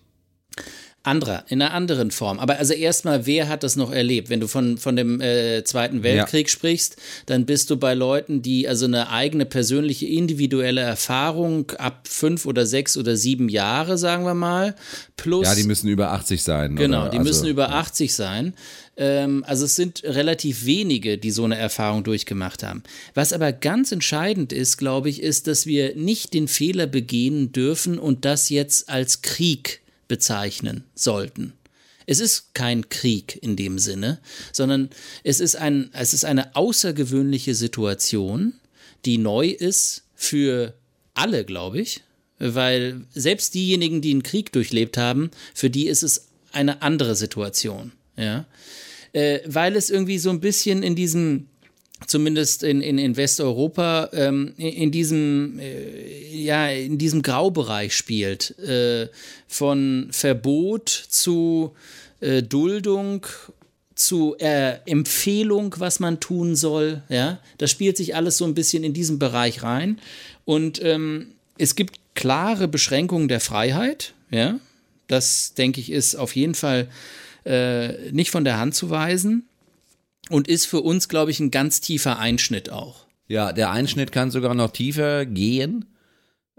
anderer, 1.05 1.43
in 1.47 1.61
einer 1.61 1.73
anderen 1.73 2.11
Form. 2.11 2.39
Aber 2.39 2.57
also 2.57 2.73
erstmal, 2.73 3.25
wer 3.25 3.47
hat 3.47 3.63
das 3.63 3.75
noch 3.75 3.91
erlebt? 3.91 4.29
Wenn 4.29 4.39
du 4.39 4.47
von, 4.47 4.77
von 4.77 4.95
dem 4.95 5.21
äh, 5.21 5.63
Zweiten 5.63 6.03
Weltkrieg 6.03 6.47
ja. 6.47 6.51
sprichst, 6.51 6.97
dann 7.25 7.45
bist 7.45 7.69
du 7.69 7.77
bei 7.77 7.93
Leuten, 7.93 8.41
die 8.41 8.67
also 8.67 8.85
eine 8.85 9.09
eigene 9.09 9.45
persönliche, 9.45 10.05
individuelle 10.07 10.81
Erfahrung 10.81 11.71
ab 11.71 12.07
fünf 12.07 12.45
oder 12.45 12.65
sechs 12.65 12.97
oder 12.97 13.15
sieben 13.15 13.49
Jahre, 13.49 13.97
sagen 13.97 14.25
wir 14.25 14.33
mal, 14.33 14.75
plus. 15.17 15.45
Ja, 15.45 15.55
die 15.55 15.63
müssen 15.63 15.87
über 15.89 16.11
80 16.11 16.43
sein. 16.43 16.75
Genau, 16.75 17.03
oder? 17.03 17.09
die 17.09 17.17
also, 17.19 17.29
müssen 17.29 17.47
über 17.47 17.69
80 17.69 18.13
sein. 18.13 18.53
Ähm, 18.97 19.43
also 19.47 19.65
es 19.65 19.75
sind 19.75 20.03
relativ 20.03 20.65
wenige, 20.65 21.17
die 21.17 21.31
so 21.31 21.43
eine 21.43 21.57
Erfahrung 21.57 22.03
durchgemacht 22.03 22.63
haben. 22.63 22.83
Was 23.13 23.33
aber 23.33 23.51
ganz 23.51 23.91
entscheidend 23.91 24.53
ist, 24.53 24.77
glaube 24.77 25.09
ich, 25.09 25.21
ist, 25.21 25.47
dass 25.47 25.65
wir 25.65 25.95
nicht 25.95 26.33
den 26.33 26.47
Fehler 26.47 26.87
begehen 26.87 27.51
dürfen 27.51 27.99
und 27.99 28.25
das 28.25 28.49
jetzt 28.49 28.89
als 28.89 29.21
Krieg 29.21 29.81
bezeichnen 30.07 30.83
sollten. 30.95 31.53
Es 32.07 32.19
ist 32.19 32.53
kein 32.53 32.89
Krieg 32.89 33.39
in 33.41 33.55
dem 33.55 33.79
Sinne, 33.79 34.19
sondern 34.51 34.89
es 35.23 35.39
ist, 35.39 35.55
ein, 35.55 35.89
es 35.93 36.13
ist 36.13 36.25
eine 36.25 36.55
außergewöhnliche 36.55 37.55
Situation, 37.55 38.53
die 39.05 39.17
neu 39.17 39.47
ist 39.47 40.03
für 40.15 40.73
alle, 41.13 41.45
glaube 41.45 41.79
ich, 41.79 42.01
weil 42.37 43.01
selbst 43.13 43.53
diejenigen, 43.53 44.01
die 44.01 44.11
einen 44.11 44.23
Krieg 44.23 44.51
durchlebt 44.51 44.97
haben, 44.97 45.31
für 45.53 45.69
die 45.69 45.87
ist 45.87 46.03
es 46.03 46.27
eine 46.51 46.81
andere 46.81 47.15
Situation, 47.15 47.91
ja, 48.17 48.45
äh, 49.13 49.39
weil 49.45 49.75
es 49.75 49.89
irgendwie 49.89 50.19
so 50.19 50.29
ein 50.29 50.41
bisschen 50.41 50.83
in 50.83 50.95
diesem 50.95 51.47
zumindest 52.07 52.63
in, 52.63 52.81
in, 52.81 52.97
in 52.97 53.17
Westeuropa, 53.17 54.09
ähm, 54.13 54.53
in, 54.57 54.91
diesem, 54.91 55.59
äh, 55.59 56.35
ja, 56.35 56.67
in 56.67 56.97
diesem 56.97 57.21
Graubereich 57.21 57.95
spielt. 57.95 58.57
Äh, 58.59 59.09
von 59.47 60.09
Verbot 60.11 60.89
zu 60.89 61.73
äh, 62.19 62.43
Duldung 62.43 63.25
zu 63.95 64.35
äh, 64.39 64.79
Empfehlung, 64.85 65.73
was 65.77 66.01
man 66.01 66.19
tun 66.19 66.55
soll. 66.57 67.01
Ja, 67.07 67.39
das 67.57 67.71
spielt 67.71 67.95
sich 67.95 68.13
alles 68.13 68.37
so 68.37 68.45
ein 68.45 68.53
bisschen 68.53 68.83
in 68.83 68.93
diesen 68.93 69.19
Bereich 69.19 69.63
rein. 69.63 69.99
Und 70.43 70.83
ähm, 70.83 71.27
es 71.57 71.75
gibt 71.75 71.99
klare 72.13 72.67
Beschränkungen 72.67 73.29
der 73.29 73.39
Freiheit. 73.39 74.13
Ja, 74.31 74.59
das 75.07 75.53
denke 75.53 75.79
ich 75.79 75.91
ist 75.91 76.15
auf 76.15 76.35
jeden 76.35 76.55
Fall 76.55 76.89
äh, 77.45 78.11
nicht 78.11 78.31
von 78.31 78.43
der 78.43 78.59
Hand 78.59 78.75
zu 78.75 78.89
weisen 78.89 79.47
und 80.29 80.47
ist 80.47 80.65
für 80.65 80.81
uns, 80.81 81.09
glaube 81.09 81.31
ich, 81.31 81.39
ein 81.39 81.51
ganz 81.51 81.81
tiefer 81.81 82.19
Einschnitt 82.19 82.69
auch. 82.69 83.05
Ja, 83.27 83.53
der 83.53 83.71
Einschnitt 83.71 84.11
kann 84.11 84.31
sogar 84.31 84.53
noch 84.53 84.71
tiefer 84.71 85.25
gehen. 85.25 85.85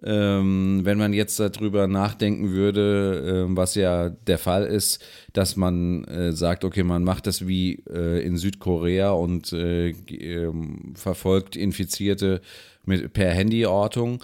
Ähm, 0.02 0.80
wenn 0.84 0.98
man 0.98 1.14
jetzt 1.14 1.40
darüber 1.40 1.86
nachdenken 1.86 2.50
würde, 2.50 3.46
äh, 3.48 3.56
was 3.56 3.74
ja 3.76 4.10
der 4.10 4.36
Fall 4.36 4.66
ist, 4.66 5.02
dass 5.32 5.56
man 5.56 6.04
äh, 6.04 6.32
sagt, 6.32 6.64
okay, 6.64 6.82
man 6.82 7.02
macht 7.02 7.26
das 7.26 7.46
wie 7.46 7.82
äh, 7.88 8.22
in 8.22 8.36
Südkorea 8.36 9.12
und 9.12 9.54
äh, 9.54 9.90
ähm, 9.90 10.92
verfolgt 10.96 11.56
Infizierte 11.56 12.42
mit, 12.84 13.14
per 13.14 13.34
Handyortung, 13.34 14.22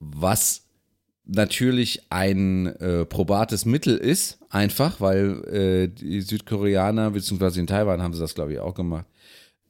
was 0.00 0.67
natürlich 1.28 2.02
ein 2.10 2.66
äh, 2.66 3.04
probates 3.04 3.64
Mittel 3.64 3.96
ist, 3.96 4.38
einfach, 4.50 5.00
weil 5.00 5.44
äh, 5.44 5.88
die 5.88 6.22
Südkoreaner, 6.22 7.10
beziehungsweise 7.10 7.60
in 7.60 7.66
Taiwan 7.66 8.02
haben 8.02 8.14
sie 8.14 8.20
das, 8.20 8.34
glaube 8.34 8.54
ich, 8.54 8.58
auch 8.58 8.74
gemacht, 8.74 9.06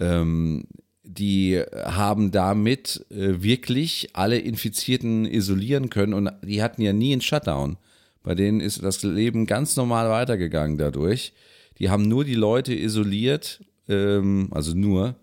ähm, 0.00 0.64
die 1.02 1.62
haben 1.84 2.30
damit 2.30 3.04
äh, 3.10 3.42
wirklich 3.42 4.10
alle 4.12 4.38
Infizierten 4.38 5.24
isolieren 5.24 5.90
können 5.90 6.14
und 6.14 6.30
die 6.42 6.62
hatten 6.62 6.82
ja 6.82 6.92
nie 6.92 7.12
einen 7.12 7.22
Shutdown. 7.22 7.76
Bei 8.22 8.34
denen 8.34 8.60
ist 8.60 8.82
das 8.82 9.02
Leben 9.02 9.46
ganz 9.46 9.74
normal 9.76 10.10
weitergegangen 10.10 10.78
dadurch. 10.78 11.32
Die 11.78 11.90
haben 11.90 12.08
nur 12.08 12.24
die 12.24 12.34
Leute 12.34 12.74
isoliert, 12.74 13.64
ähm, 13.88 14.48
also 14.50 14.74
nur 14.74 15.16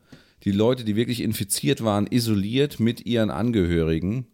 die 0.44 0.52
Leute, 0.52 0.84
die 0.84 0.96
wirklich 0.96 1.22
infiziert 1.22 1.84
waren, 1.84 2.08
isoliert 2.08 2.80
mit 2.80 3.06
ihren 3.06 3.30
Angehörigen 3.30 4.28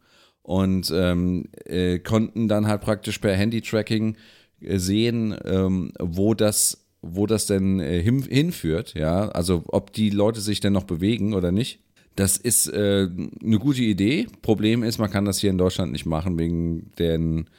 und 0.43 0.91
ähm, 0.93 1.49
äh, 1.65 1.99
konnten 1.99 2.47
dann 2.47 2.67
halt 2.67 2.81
praktisch 2.81 3.19
per 3.19 3.35
Handy-Tracking 3.35 4.17
äh, 4.61 4.77
sehen, 4.77 5.35
ähm, 5.45 5.91
wo 5.99 6.33
das 6.33 6.81
wo 7.01 7.25
das 7.25 7.47
denn 7.47 7.79
äh, 7.79 8.01
hin, 8.01 8.21
hinführt, 8.21 8.93
ja, 8.93 9.29
also 9.29 9.63
ob 9.67 9.91
die 9.91 10.11
Leute 10.11 10.39
sich 10.39 10.59
denn 10.59 10.73
noch 10.73 10.83
bewegen 10.83 11.33
oder 11.33 11.51
nicht. 11.51 11.79
Das 12.15 12.37
ist 12.37 12.67
äh, 12.67 13.07
eine 13.43 13.59
gute 13.59 13.81
Idee. 13.81 14.27
Problem 14.41 14.83
ist, 14.83 14.99
man 14.99 15.09
kann 15.09 15.25
das 15.25 15.39
hier 15.39 15.49
in 15.49 15.57
Deutschland 15.57 15.91
nicht 15.93 16.05
machen 16.05 16.37
wegen 16.37 16.91
den 16.99 17.49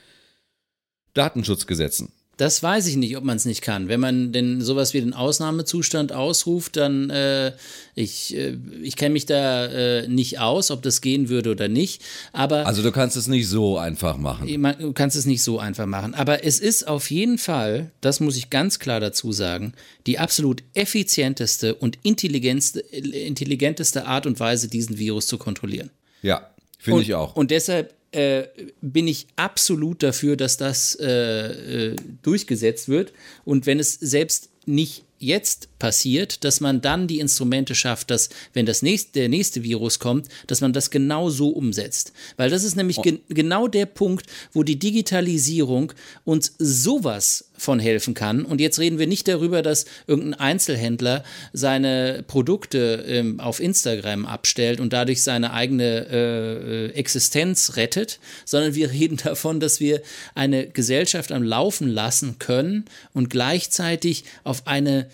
Datenschutzgesetzen. 1.14 2.12
Das 2.42 2.60
weiß 2.60 2.88
ich 2.88 2.96
nicht, 2.96 3.16
ob 3.16 3.22
man 3.22 3.36
es 3.36 3.44
nicht 3.44 3.62
kann. 3.62 3.86
Wenn 3.86 4.00
man 4.00 4.32
denn 4.32 4.62
sowas 4.62 4.94
wie 4.94 5.00
den 5.00 5.14
Ausnahmezustand 5.14 6.10
ausruft, 6.10 6.74
dann 6.74 7.08
äh, 7.08 7.52
ich, 7.94 8.36
äh, 8.36 8.56
ich 8.82 8.96
kenne 8.96 9.12
mich 9.12 9.26
da 9.26 9.66
äh, 9.66 10.08
nicht 10.08 10.40
aus, 10.40 10.72
ob 10.72 10.82
das 10.82 11.00
gehen 11.00 11.28
würde 11.28 11.52
oder 11.52 11.68
nicht. 11.68 12.02
Aber 12.32 12.66
also 12.66 12.82
du 12.82 12.90
kannst 12.90 13.16
es 13.16 13.28
nicht 13.28 13.48
so 13.48 13.78
einfach 13.78 14.16
machen. 14.16 14.60
Man, 14.60 14.76
du 14.76 14.92
kannst 14.92 15.14
es 15.14 15.24
nicht 15.24 15.40
so 15.40 15.60
einfach 15.60 15.86
machen. 15.86 16.14
Aber 16.14 16.44
es 16.44 16.58
ist 16.58 16.88
auf 16.88 17.12
jeden 17.12 17.38
Fall, 17.38 17.92
das 18.00 18.18
muss 18.18 18.36
ich 18.36 18.50
ganz 18.50 18.80
klar 18.80 18.98
dazu 18.98 19.30
sagen, 19.30 19.74
die 20.08 20.18
absolut 20.18 20.64
effizienteste 20.74 21.76
und 21.76 21.96
intelligenteste 22.02 24.04
Art 24.04 24.26
und 24.26 24.40
Weise, 24.40 24.66
diesen 24.66 24.98
Virus 24.98 25.28
zu 25.28 25.38
kontrollieren. 25.38 25.90
Ja, 26.22 26.50
finde 26.80 27.02
ich 27.02 27.14
auch. 27.14 27.36
Und 27.36 27.52
deshalb 27.52 27.94
äh, 28.12 28.44
bin 28.80 29.08
ich 29.08 29.26
absolut 29.36 30.02
dafür, 30.02 30.36
dass 30.36 30.56
das 30.56 30.94
äh, 31.00 31.90
äh, 31.90 31.96
durchgesetzt 32.22 32.88
wird. 32.88 33.12
Und 33.44 33.66
wenn 33.66 33.78
es 33.80 33.94
selbst 33.94 34.50
nicht 34.66 35.04
jetzt 35.18 35.68
passiert, 35.78 36.44
dass 36.44 36.60
man 36.60 36.80
dann 36.80 37.06
die 37.06 37.20
Instrumente 37.20 37.74
schafft, 37.74 38.10
dass, 38.10 38.28
wenn 38.52 38.66
das 38.66 38.82
nächste, 38.82 39.12
der 39.20 39.28
nächste 39.28 39.62
Virus 39.62 39.98
kommt, 39.98 40.28
dass 40.46 40.60
man 40.60 40.72
das 40.72 40.90
genau 40.90 41.30
so 41.30 41.50
umsetzt. 41.50 42.12
Weil 42.36 42.50
das 42.50 42.64
ist 42.64 42.76
nämlich 42.76 42.98
oh. 42.98 43.02
ge 43.02 43.20
genau 43.28 43.68
der 43.68 43.86
Punkt, 43.86 44.26
wo 44.52 44.62
die 44.62 44.78
Digitalisierung 44.78 45.92
uns 46.24 46.54
sowas 46.58 47.51
von 47.62 47.78
helfen 47.78 48.14
kann. 48.14 48.44
Und 48.44 48.60
jetzt 48.60 48.78
reden 48.78 48.98
wir 48.98 49.06
nicht 49.06 49.28
darüber, 49.28 49.62
dass 49.62 49.84
irgendein 50.06 50.40
Einzelhändler 50.40 51.22
seine 51.52 52.24
Produkte 52.26 53.04
ähm, 53.06 53.38
auf 53.40 53.60
Instagram 53.60 54.26
abstellt 54.26 54.80
und 54.80 54.92
dadurch 54.92 55.22
seine 55.22 55.52
eigene 55.52 56.06
äh, 56.10 56.86
Existenz 56.90 57.76
rettet, 57.76 58.18
sondern 58.44 58.74
wir 58.74 58.90
reden 58.90 59.16
davon, 59.16 59.60
dass 59.60 59.78
wir 59.78 60.02
eine 60.34 60.66
Gesellschaft 60.66 61.30
am 61.30 61.42
Laufen 61.42 61.88
lassen 61.88 62.38
können 62.38 62.84
und 63.14 63.30
gleichzeitig 63.30 64.24
auf 64.42 64.66
eine 64.66 65.08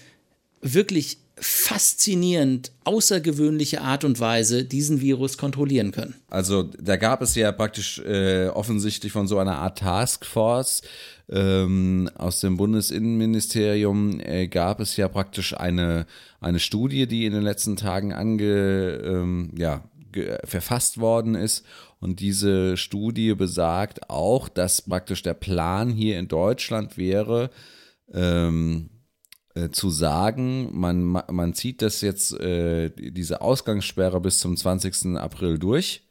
wirklich 0.62 1.18
faszinierend, 1.40 2.72
außergewöhnliche 2.84 3.80
Art 3.80 4.04
und 4.04 4.20
Weise 4.20 4.64
diesen 4.64 5.00
Virus 5.00 5.38
kontrollieren 5.38 5.92
können. 5.92 6.14
Also 6.28 6.62
da 6.62 6.96
gab 6.96 7.22
es 7.22 7.34
ja 7.34 7.52
praktisch 7.52 7.98
äh, 8.00 8.48
offensichtlich 8.48 9.12
von 9.12 9.26
so 9.26 9.38
einer 9.38 9.58
Art 9.58 9.78
Taskforce 9.78 10.82
ähm, 11.30 12.08
aus 12.14 12.40
dem 12.40 12.56
Bundesinnenministerium 12.56 14.18
äh, 14.20 14.48
gab 14.48 14.80
es 14.80 14.96
ja 14.96 15.08
praktisch 15.08 15.54
eine, 15.54 16.06
eine 16.40 16.58
Studie, 16.58 17.06
die 17.06 17.26
in 17.26 17.34
den 17.34 17.42
letzten 17.42 17.76
Tagen 17.76 18.12
ange, 18.12 19.00
ähm, 19.04 19.50
ja, 19.56 19.84
verfasst 20.44 20.98
worden 20.98 21.34
ist. 21.34 21.66
Und 22.00 22.20
diese 22.20 22.76
Studie 22.76 23.34
besagt 23.34 24.08
auch, 24.08 24.48
dass 24.48 24.82
praktisch 24.82 25.22
der 25.22 25.34
Plan 25.34 25.90
hier 25.90 26.18
in 26.18 26.28
Deutschland 26.28 26.96
wäre, 26.96 27.50
ähm, 28.12 28.88
äh, 29.58 29.70
zu 29.70 29.90
sagen, 29.90 30.68
man, 30.72 31.02
man 31.04 31.54
zieht 31.54 31.82
das 31.82 32.00
jetzt, 32.00 32.38
äh, 32.38 32.90
diese 32.90 33.40
Ausgangssperre 33.40 34.20
bis 34.20 34.38
zum 34.38 34.56
20. 34.56 35.16
April 35.16 35.58
durch. 35.58 36.02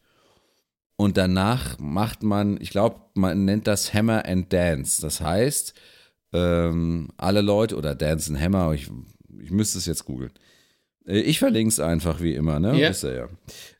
Und 0.95 1.17
danach 1.17 1.77
macht 1.79 2.23
man, 2.23 2.59
ich 2.59 2.71
glaube, 2.71 3.01
man 3.13 3.45
nennt 3.45 3.67
das 3.67 3.93
Hammer 3.93 4.25
and 4.25 4.51
Dance. 4.51 5.01
Das 5.01 5.21
heißt, 5.21 5.75
ähm, 6.33 7.09
alle 7.17 7.41
Leute, 7.41 7.77
oder 7.77 7.95
Dance 7.95 8.31
and 8.31 8.41
Hammer, 8.41 8.73
ich, 8.73 8.89
ich 9.39 9.51
müsste 9.51 9.77
es 9.77 9.85
jetzt 9.85 10.05
googeln. 10.05 10.31
Äh, 11.05 11.19
ich 11.19 11.39
verlinke 11.39 11.69
es 11.69 11.79
einfach 11.79 12.19
wie 12.21 12.33
immer, 12.33 12.59
ne? 12.59 12.77
Ja. 12.77 12.89
Wisst 12.89 13.03
ihr 13.03 13.15
ja. 13.15 13.27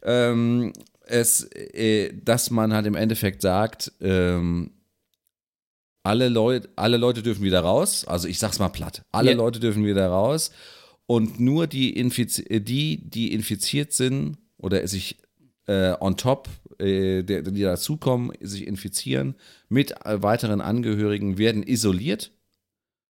Ähm, 0.04 0.74
es, 1.06 1.44
äh, 1.52 2.14
dass 2.24 2.52
man 2.52 2.74
halt 2.74 2.86
im 2.86 2.96
Endeffekt 2.96 3.42
sagt, 3.42 3.92
ähm, 4.00 4.72
alle 6.08 6.30
Leute, 6.30 6.70
alle 6.78 6.96
Leute 6.96 7.22
dürfen 7.22 7.44
wieder 7.44 7.60
raus. 7.60 8.06
Also 8.06 8.30
ich 8.30 8.40
sag's 8.40 8.60
mal 8.60 8.70
platt. 8.70 9.04
Alle 9.12 9.32
yeah. 9.32 9.38
Leute 9.38 9.60
dürfen 9.60 9.86
wieder 9.86 10.08
raus. 10.08 10.52
Und 11.06 11.40
nur 11.40 11.68
die, 11.68 11.98
Infiz 11.98 12.42
die, 12.50 13.10
die 13.10 13.34
infiziert 13.34 13.92
sind 13.92 14.38
oder 14.58 14.88
sich 14.88 15.18
äh, 15.66 15.94
on 16.00 16.16
top, 16.16 16.48
äh, 16.80 17.24
die, 17.24 17.44
die 17.44 17.62
dazukommen, 17.62 18.32
sich 18.40 18.66
infizieren, 18.66 19.36
mit 19.68 19.92
äh, 20.06 20.24
weiteren 20.24 20.62
Angehörigen 20.62 21.38
werden 21.38 21.62
isoliert 21.62 22.32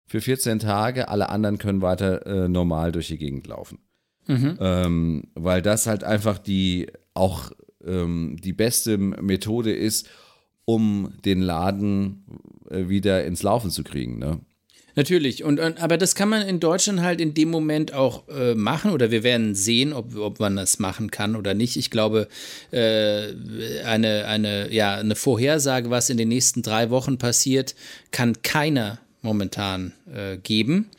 für 0.07 0.19
14 0.19 0.57
Tage. 0.57 1.07
Alle 1.07 1.29
anderen 1.29 1.59
können 1.59 1.83
weiter 1.83 2.25
äh, 2.25 2.47
normal 2.47 2.91
durch 2.91 3.09
die 3.09 3.19
Gegend 3.19 3.45
laufen. 3.45 3.77
Mhm. 4.25 4.57
Ähm, 4.59 5.23
weil 5.35 5.61
das 5.61 5.85
halt 5.85 6.03
einfach 6.03 6.39
die 6.39 6.87
auch 7.13 7.51
ähm, 7.85 8.37
die 8.43 8.53
beste 8.53 8.97
Methode 8.97 9.71
ist, 9.71 10.09
um 10.67 11.13
den 11.23 11.41
Laden 11.41 12.25
äh, 12.69 12.89
wieder 12.89 13.23
ins 13.23 13.41
Laufen 13.41 13.71
zu 13.71 13.83
kriegen. 13.83 14.19
Ne? 14.19 14.41
Natürlich, 14.95 15.43
und, 15.43 15.59
aber 15.59 15.97
das 15.97 16.15
kann 16.15 16.27
man 16.27 16.41
in 16.41 16.59
Deutschland 16.59 17.01
halt 17.01 17.21
in 17.21 17.33
dem 17.33 17.49
Moment 17.49 17.93
auch 17.93 18.27
äh, 18.29 18.53
machen 18.53 18.91
oder 18.91 19.11
wir 19.11 19.23
werden 19.23 19.55
sehen, 19.55 19.93
ob, 19.93 20.15
ob 20.17 20.39
man 20.39 20.55
das 20.55 20.79
machen 20.79 21.09
kann 21.09 21.35
oder 21.35 21.53
nicht. 21.53 21.77
Ich 21.77 21.89
glaube, 21.89 22.27
äh, 22.71 23.27
eine, 23.85 24.25
eine, 24.25 24.73
ja, 24.73 24.95
eine 24.95 25.15
Vorhersage, 25.15 25.89
was 25.89 26.09
in 26.09 26.17
den 26.17 26.29
nächsten 26.29 26.63
drei 26.63 26.89
Wochen 26.89 27.17
passiert, 27.17 27.75
kann 28.11 28.41
keiner 28.41 28.99
momentan 29.21 29.93
äh, 30.11 30.37
geben. 30.37 30.89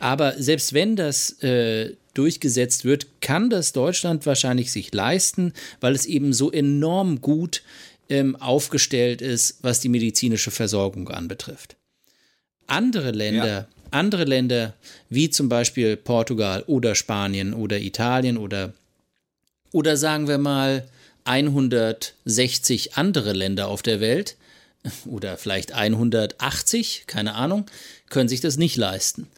Aber 0.00 0.34
selbst 0.38 0.72
wenn 0.72 0.96
das 0.96 1.42
äh, 1.42 1.94
durchgesetzt 2.14 2.84
wird, 2.84 3.06
kann 3.20 3.50
das 3.50 3.72
Deutschland 3.72 4.24
wahrscheinlich 4.26 4.72
sich 4.72 4.92
leisten, 4.94 5.52
weil 5.80 5.94
es 5.94 6.06
eben 6.06 6.32
so 6.32 6.50
enorm 6.50 7.20
gut 7.20 7.62
ähm, 8.08 8.36
aufgestellt 8.36 9.22
ist, 9.22 9.58
was 9.62 9.80
die 9.80 9.88
medizinische 9.88 10.50
Versorgung 10.50 11.08
anbetrifft. 11.08 11.76
Andere 12.66 13.10
Länder, 13.10 13.46
ja. 13.46 13.68
andere 13.90 14.24
Länder 14.24 14.74
wie 15.08 15.30
zum 15.30 15.48
Beispiel 15.48 15.96
Portugal 15.96 16.64
oder 16.66 16.94
Spanien 16.94 17.54
oder 17.54 17.78
Italien 17.80 18.38
oder, 18.38 18.72
oder 19.72 19.96
sagen 19.96 20.28
wir 20.28 20.38
mal 20.38 20.88
160 21.24 22.94
andere 22.94 23.32
Länder 23.32 23.68
auf 23.68 23.82
der 23.82 24.00
Welt 24.00 24.36
oder 25.06 25.36
vielleicht 25.36 25.72
180, 25.72 27.04
keine 27.06 27.34
Ahnung, 27.34 27.66
können 28.08 28.28
sich 28.28 28.40
das 28.40 28.56
nicht 28.56 28.76
leisten. 28.76 29.28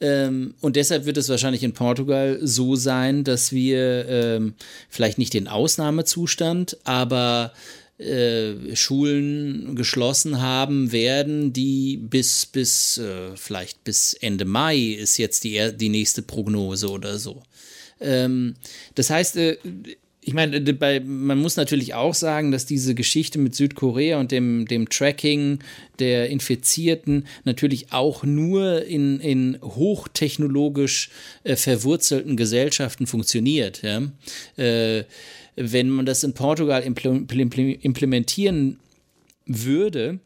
Ähm, 0.00 0.54
und 0.60 0.76
deshalb 0.76 1.04
wird 1.04 1.18
es 1.18 1.28
wahrscheinlich 1.28 1.62
in 1.62 1.74
Portugal 1.74 2.38
so 2.42 2.74
sein, 2.74 3.22
dass 3.22 3.52
wir 3.52 4.08
ähm, 4.08 4.54
vielleicht 4.88 5.18
nicht 5.18 5.34
den 5.34 5.46
Ausnahmezustand, 5.46 6.78
aber 6.84 7.52
äh, 8.00 8.74
Schulen 8.74 9.76
geschlossen 9.76 10.40
haben 10.40 10.90
werden, 10.90 11.52
die 11.52 11.98
bis, 11.98 12.46
bis 12.46 12.98
äh, 12.98 13.36
vielleicht 13.36 13.84
bis 13.84 14.14
Ende 14.14 14.44
Mai 14.44 14.78
ist 14.78 15.18
jetzt 15.18 15.44
die, 15.44 15.72
die 15.76 15.90
nächste 15.90 16.22
Prognose 16.22 16.88
oder 16.88 17.18
so. 17.18 17.42
Ähm, 18.00 18.54
das 18.94 19.10
heißt, 19.10 19.36
äh, 19.36 19.58
ich 20.22 20.34
meine, 20.34 20.60
bei, 20.74 21.00
man 21.00 21.38
muss 21.38 21.56
natürlich 21.56 21.94
auch 21.94 22.14
sagen, 22.14 22.50
dass 22.52 22.66
diese 22.66 22.94
Geschichte 22.94 23.38
mit 23.38 23.54
Südkorea 23.54 24.20
und 24.20 24.32
dem, 24.32 24.66
dem 24.66 24.88
Tracking 24.88 25.60
der 25.98 26.28
Infizierten 26.28 27.26
natürlich 27.44 27.92
auch 27.92 28.22
nur 28.22 28.84
in, 28.84 29.18
in 29.20 29.58
hochtechnologisch 29.62 31.10
äh, 31.44 31.56
verwurzelten 31.56 32.36
Gesellschaften 32.36 33.06
funktioniert. 33.06 33.82
Ja? 33.82 34.02
Äh, 34.56 35.04
wenn 35.60 35.90
man 35.90 36.06
das 36.06 36.24
in 36.24 36.32
Portugal 36.32 36.82
implementieren 36.82 38.78
würde, 39.46 40.18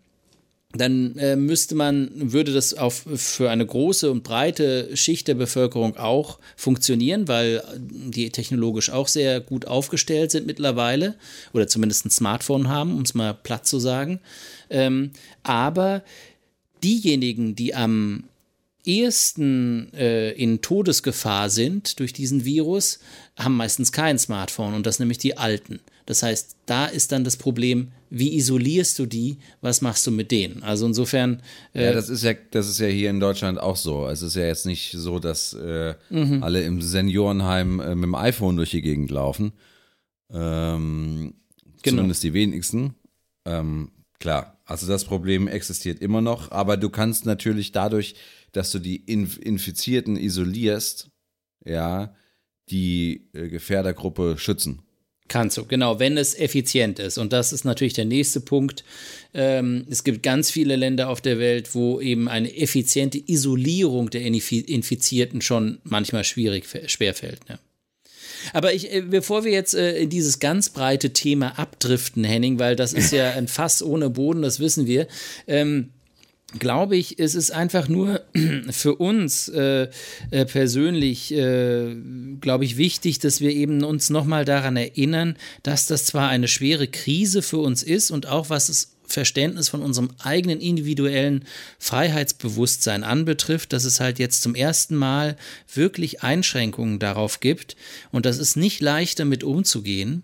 dann 0.77 1.17
äh, 1.19 1.37
müsste 1.37 1.75
man, 1.75 2.11
würde 2.15 2.53
das 2.53 2.75
auf, 2.75 3.05
für 3.15 3.51
eine 3.51 3.65
große 3.65 4.11
und 4.11 4.25
breite 4.25 4.97
Schicht 4.97 5.29
der 5.29 5.35
Bevölkerung 5.35 5.97
auch 5.97 6.39
funktionieren, 6.57 7.29
weil 7.29 7.63
die 7.79 8.31
technologisch 8.31 8.91
auch 8.91 9.09
sehr 9.09 9.41
gut 9.41 9.67
aufgestellt 9.67 10.31
sind 10.31 10.47
mittlerweile 10.47 11.15
oder 11.53 11.69
zumindest 11.69 12.07
ein 12.07 12.11
Smartphone 12.11 12.69
haben, 12.69 12.97
um 12.97 13.03
es 13.03 13.15
mal 13.15 13.35
platt 13.35 13.67
zu 13.67 13.79
sagen. 13.79 14.21
Ähm, 14.69 15.13
aber 15.43 16.03
diejenigen, 16.83 17.55
die 17.55 17.75
am 17.75 18.25
ehesten 18.85 19.93
äh, 19.95 20.33
in 20.33 20.61
Todesgefahr 20.61 21.49
sind 21.51 21.99
durch 22.01 22.13
diesen 22.13 22.45
Virus, 22.45 22.99
haben 23.37 23.57
meistens 23.57 23.91
kein 23.93 24.19
Smartphone 24.19 24.75
und 24.75 24.87
das 24.87 24.99
nämlich 24.99 25.19
die 25.19 25.37
alten. 25.37 25.81
Das 26.07 26.23
heißt, 26.23 26.57
da 26.67 26.87
ist 26.87 27.13
dann 27.13 27.25
das 27.25 27.37
Problem, 27.37 27.93
wie 28.11 28.37
isolierst 28.37 28.99
du 28.99 29.07
die, 29.07 29.39
was 29.61 29.81
machst 29.81 30.07
du 30.07 30.11
mit 30.11 30.31
denen? 30.31 30.63
Also 30.63 30.87
insofern. 30.87 31.43
Äh 31.73 31.87
ja, 31.87 31.93
das 31.93 32.09
ist 32.09 32.23
ja, 32.23 32.35
das 32.51 32.69
ist 32.69 32.79
ja 32.79 32.87
hier 32.87 33.11
in 33.11 33.21
Deutschland 33.21 33.59
auch 33.59 33.77
so. 33.77 34.07
Es 34.07 34.23
ist 34.23 34.37
ja 34.37 34.47
jetzt 34.47 34.67
nicht 34.67 34.93
so, 34.93 35.19
dass 35.19 35.55
äh, 35.55 35.95
mhm. 36.11 36.43
alle 36.43 36.63
im 36.63 36.81
Seniorenheim 36.81 37.81
äh, 37.81 37.95
mit 37.95 38.05
dem 38.05 38.15
iPhone 38.15 38.57
durch 38.57 38.71
die 38.71 38.83
Gegend 38.83 39.11
laufen. 39.11 39.53
Ähm, 40.31 41.35
genau. 41.83 41.97
Zumindest 41.97 42.23
die 42.23 42.35
wenigsten. 42.35 42.95
Ähm, 43.47 43.91
klar, 44.21 44.61
also 44.67 44.87
das 44.87 45.05
Problem 45.05 45.49
existiert 45.49 46.01
immer 46.01 46.21
noch, 46.21 46.51
aber 46.51 46.77
du 46.77 46.89
kannst 46.91 47.27
natürlich 47.27 47.73
dadurch, 47.73 48.15
dass 48.53 48.71
du 48.71 48.79
die 48.79 48.97
Inf 48.97 49.39
Infizierten 49.39 50.17
isolierst, 50.17 51.11
ja, 51.65 52.15
die 52.71 53.29
äh, 53.33 53.49
Gefährdergruppe 53.49 54.37
schützen. 54.39 54.83
Kannst 55.27 55.57
du, 55.57 55.65
genau, 55.65 55.99
wenn 55.99 56.19
es 56.19 56.39
effizient 56.39 56.99
ist. 56.99 57.17
Und 57.17 57.33
das 57.33 57.55
ist 57.55 57.65
natürlich 57.65 57.95
der 57.95 58.05
nächste 58.05 58.41
Punkt. 58.41 58.85
Ähm, 59.33 59.87
es 59.89 60.05
gibt 60.05 60.23
ganz 60.23 60.51
viele 60.51 60.77
Länder 60.77 61.09
auf 61.09 61.23
der 61.23 61.39
Welt, 61.39 61.75
wo 61.75 61.99
eben 61.99 62.29
eine 62.29 62.55
effiziente 62.55 63.19
Isolierung 63.27 64.11
der 64.11 64.21
Infizierten 64.21 65.41
schon 65.41 65.79
manchmal 65.83 66.25
schwierig, 66.25 66.67
schwerfällt. 66.91 67.49
Ne? 67.49 67.59
Aber 68.53 68.75
ich, 68.75 68.93
äh, 68.93 69.01
bevor 69.01 69.45
wir 69.45 69.53
jetzt 69.53 69.75
äh, 69.75 69.97
in 69.97 70.11
dieses 70.11 70.41
ganz 70.41 70.69
breite 70.69 71.15
Thema 71.15 71.59
abdriften, 71.59 72.25
Henning, 72.25 72.59
weil 72.59 72.77
das 72.77 72.93
ist 72.93 73.11
ja 73.13 73.31
ein 73.37 73.49
Fass 73.49 73.83
ohne 73.83 74.11
Boden, 74.11 74.43
das 74.43 74.61
wissen 74.61 74.87
wir. 74.87 75.07
Ähm, 75.47 75.91
glaube 76.59 76.97
ich, 76.97 77.19
es 77.19 77.35
ist 77.35 77.51
einfach 77.51 77.89
nur 77.89 78.23
für 78.71 78.97
uns 78.97 79.49
äh, 79.49 79.89
äh, 80.31 80.45
persönlich, 80.45 81.33
äh, 81.33 81.95
glaube 82.41 82.65
ich, 82.65 82.77
wichtig, 82.77 83.19
dass 83.19 83.41
wir 83.41 83.51
eben 83.51 83.83
uns 83.85 84.11
nochmal 84.11 84.45
daran 84.45 84.77
erinnern, 84.77 85.37
dass 85.63 85.87
das 85.87 86.05
zwar 86.07 86.29
eine 86.29 86.49
schwere 86.49 86.87
Krise 86.87 87.43
für 87.43 87.59
uns 87.59 87.83
ist 87.83 88.11
und 88.11 88.27
auch 88.27 88.51
was 88.51 88.69
es 88.69 88.95
Verständnis 89.07 89.69
von 89.69 89.83
unserem 89.83 90.11
eigenen 90.19 90.61
individuellen 90.61 91.45
Freiheitsbewusstsein 91.79 93.05
anbetrifft, 93.05 93.73
dass 93.73 93.85
es 93.85 94.01
halt 94.01 94.19
jetzt 94.19 94.43
zum 94.43 94.55
ersten 94.55 94.97
Mal 94.97 95.37
wirklich 95.73 96.23
Einschränkungen 96.23 96.99
darauf 96.99 97.41
gibt 97.41 97.77
und 98.13 98.27
das 98.27 98.39
ist 98.39 98.57
nicht 98.57 98.81
leicht 98.81 99.19
damit 99.21 99.45
umzugehen. 99.45 100.23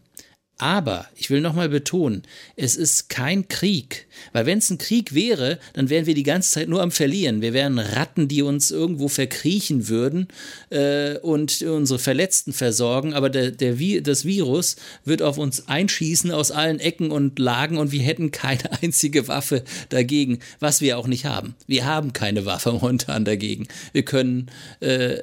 Aber 0.61 1.07
ich 1.17 1.31
will 1.31 1.41
nochmal 1.41 1.71
betonen, 1.71 2.23
es 2.55 2.77
ist 2.77 3.09
kein 3.09 3.49
Krieg. 3.49 4.07
Weil 4.35 4.45
wenn 4.45 4.59
es 4.59 4.69
ein 4.69 4.77
Krieg 4.77 5.15
wäre, 5.15 5.59
dann 5.73 5.89
wären 5.89 6.05
wir 6.05 6.15
die 6.15 6.23
ganze 6.23 6.53
Zeit 6.53 6.69
nur 6.69 6.83
am 6.83 6.91
Verlieren. 6.91 7.41
Wir 7.41 7.55
wären 7.55 7.79
Ratten, 7.79 8.29
die 8.29 8.43
uns 8.43 8.71
irgendwo 8.71 9.09
verkriechen 9.09 9.89
würden 9.89 10.29
äh, 10.69 11.17
und 11.17 11.63
unsere 11.63 11.99
Verletzten 11.99 12.53
versorgen. 12.53 13.15
Aber 13.15 13.31
der, 13.31 13.53
der, 13.53 14.03
das 14.03 14.27
Virus 14.27 14.77
wird 15.07 15.23
auf 15.23 15.39
uns 15.39 15.67
einschießen 15.67 16.31
aus 16.31 16.51
allen 16.51 16.79
Ecken 16.79 17.11
und 17.11 17.39
Lagen 17.39 17.79
und 17.79 17.91
wir 17.91 18.03
hätten 18.03 18.31
keine 18.31 18.71
einzige 18.83 19.29
Waffe 19.29 19.65
dagegen, 19.89 20.41
was 20.59 20.83
wir 20.83 20.99
auch 20.99 21.07
nicht 21.07 21.25
haben. 21.25 21.55
Wir 21.69 21.87
haben 21.87 22.13
keine 22.13 22.45
Waffe 22.45 22.73
momentan 22.73 23.25
dagegen. 23.25 23.67
Wir 23.93 24.03
können, 24.03 24.51
äh, 24.81 25.17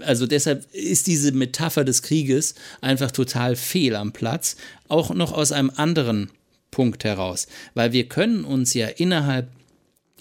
also 0.00 0.26
deshalb 0.26 0.66
ist 0.74 1.06
diese 1.06 1.30
Metapher 1.30 1.84
des 1.84 2.02
Krieges 2.02 2.56
einfach 2.80 3.12
total 3.12 3.54
fehl 3.54 3.94
am 3.94 4.12
Platz. 4.12 4.47
Satz 4.48 4.56
auch 4.88 5.14
noch 5.14 5.32
aus 5.32 5.52
einem 5.52 5.70
anderen 5.76 6.30
Punkt 6.70 7.04
heraus, 7.04 7.46
weil 7.74 7.92
wir 7.92 8.08
können 8.08 8.44
uns 8.44 8.74
ja 8.74 8.88
innerhalb 8.88 9.48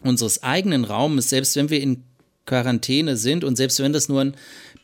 unseres 0.01 0.43
eigenen 0.43 0.86
Raumes, 0.86 1.30
selbst 1.30 1.55
wenn 1.55 1.69
wir 1.69 1.82
in 1.82 2.03
Quarantäne 2.45 3.17
sind 3.17 3.43
und 3.43 3.57
selbst 3.57 3.80
wenn 3.82 3.91
das 3.91 4.07
nur 4.07 4.21
ein 4.21 4.36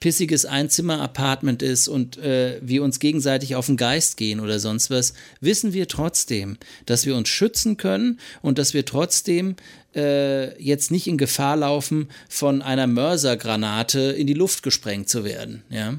pissiges 0.02 0.46
Einzimmer-Apartment 0.46 1.62
ist 1.62 1.88
und 1.88 2.18
äh, 2.18 2.60
wir 2.62 2.84
uns 2.84 3.00
gegenseitig 3.00 3.56
auf 3.56 3.68
den 3.68 3.78
Geist 3.78 4.18
gehen 4.18 4.42
oder 4.42 4.60
sonst 4.60 4.90
was, 4.90 5.14
wissen 5.40 5.72
wir 5.72 5.88
trotzdem, 5.88 6.58
dass 6.86 7.06
wir 7.06 7.16
uns 7.16 7.30
schützen 7.30 7.78
können 7.78 8.20
und 8.42 8.58
dass 8.58 8.74
wir 8.74 8.84
trotzdem 8.84 9.56
äh, 9.96 10.62
jetzt 10.62 10.92
nicht 10.92 11.08
in 11.08 11.18
Gefahr 11.18 11.56
laufen, 11.56 12.10
von 12.28 12.62
einer 12.62 12.88
Mörsergranate 12.88 14.02
in 14.02 14.28
die 14.28 14.34
Luft 14.34 14.62
gesprengt 14.62 15.08
zu 15.08 15.24
werden. 15.24 15.64
Ja. 15.70 15.94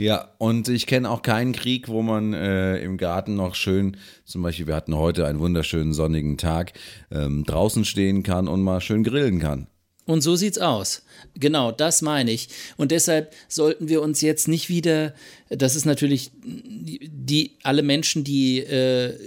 Ja, 0.00 0.30
und 0.38 0.70
ich 0.70 0.86
kenne 0.86 1.10
auch 1.10 1.20
keinen 1.20 1.52
Krieg, 1.52 1.88
wo 1.88 2.00
man 2.00 2.32
äh, 2.32 2.78
im 2.78 2.96
Garten 2.96 3.34
noch 3.34 3.54
schön, 3.54 3.98
zum 4.24 4.40
Beispiel, 4.40 4.66
wir 4.66 4.74
hatten 4.74 4.96
heute 4.96 5.26
einen 5.26 5.40
wunderschönen 5.40 5.92
sonnigen 5.92 6.38
Tag, 6.38 6.72
ähm, 7.10 7.44
draußen 7.44 7.84
stehen 7.84 8.22
kann 8.22 8.48
und 8.48 8.62
mal 8.62 8.80
schön 8.80 9.04
grillen 9.04 9.40
kann. 9.40 9.66
Und 10.06 10.22
so 10.22 10.36
sieht's 10.36 10.56
aus. 10.56 11.02
Genau, 11.34 11.70
das 11.70 12.00
meine 12.00 12.30
ich. 12.30 12.48
Und 12.78 12.92
deshalb 12.92 13.34
sollten 13.46 13.90
wir 13.90 14.00
uns 14.00 14.22
jetzt 14.22 14.48
nicht 14.48 14.70
wieder, 14.70 15.12
das 15.50 15.76
ist 15.76 15.84
natürlich 15.84 16.30
die, 16.42 17.58
alle 17.62 17.82
Menschen, 17.82 18.24
die, 18.24 18.60
äh, 18.60 19.18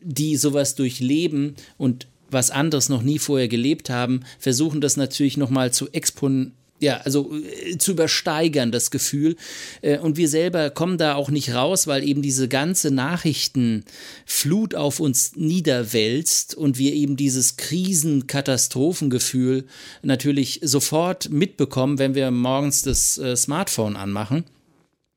die 0.00 0.36
sowas 0.36 0.76
durchleben 0.76 1.56
und 1.76 2.06
was 2.30 2.52
anderes 2.52 2.88
noch 2.88 3.02
nie 3.02 3.18
vorher 3.18 3.48
gelebt 3.48 3.90
haben, 3.90 4.20
versuchen 4.38 4.80
das 4.80 4.96
natürlich 4.96 5.36
nochmal 5.36 5.72
zu 5.72 5.90
expon 5.90 6.52
ja, 6.80 6.96
also 6.98 7.32
äh, 7.32 7.78
zu 7.78 7.92
übersteigern, 7.92 8.72
das 8.72 8.90
Gefühl. 8.90 9.36
Äh, 9.82 9.98
und 9.98 10.16
wir 10.16 10.28
selber 10.28 10.70
kommen 10.70 10.98
da 10.98 11.14
auch 11.14 11.30
nicht 11.30 11.54
raus, 11.54 11.86
weil 11.86 12.02
eben 12.02 12.22
diese 12.22 12.48
ganze 12.48 12.90
Nachrichtenflut 12.90 14.74
auf 14.74 14.98
uns 14.98 15.36
niederwälzt 15.36 16.54
und 16.54 16.78
wir 16.78 16.94
eben 16.94 17.16
dieses 17.16 17.56
Krisenkatastrophengefühl 17.56 19.66
natürlich 20.02 20.60
sofort 20.62 21.28
mitbekommen, 21.30 21.98
wenn 21.98 22.14
wir 22.14 22.30
morgens 22.30 22.82
das 22.82 23.18
äh, 23.18 23.36
Smartphone 23.36 23.96
anmachen. 23.96 24.44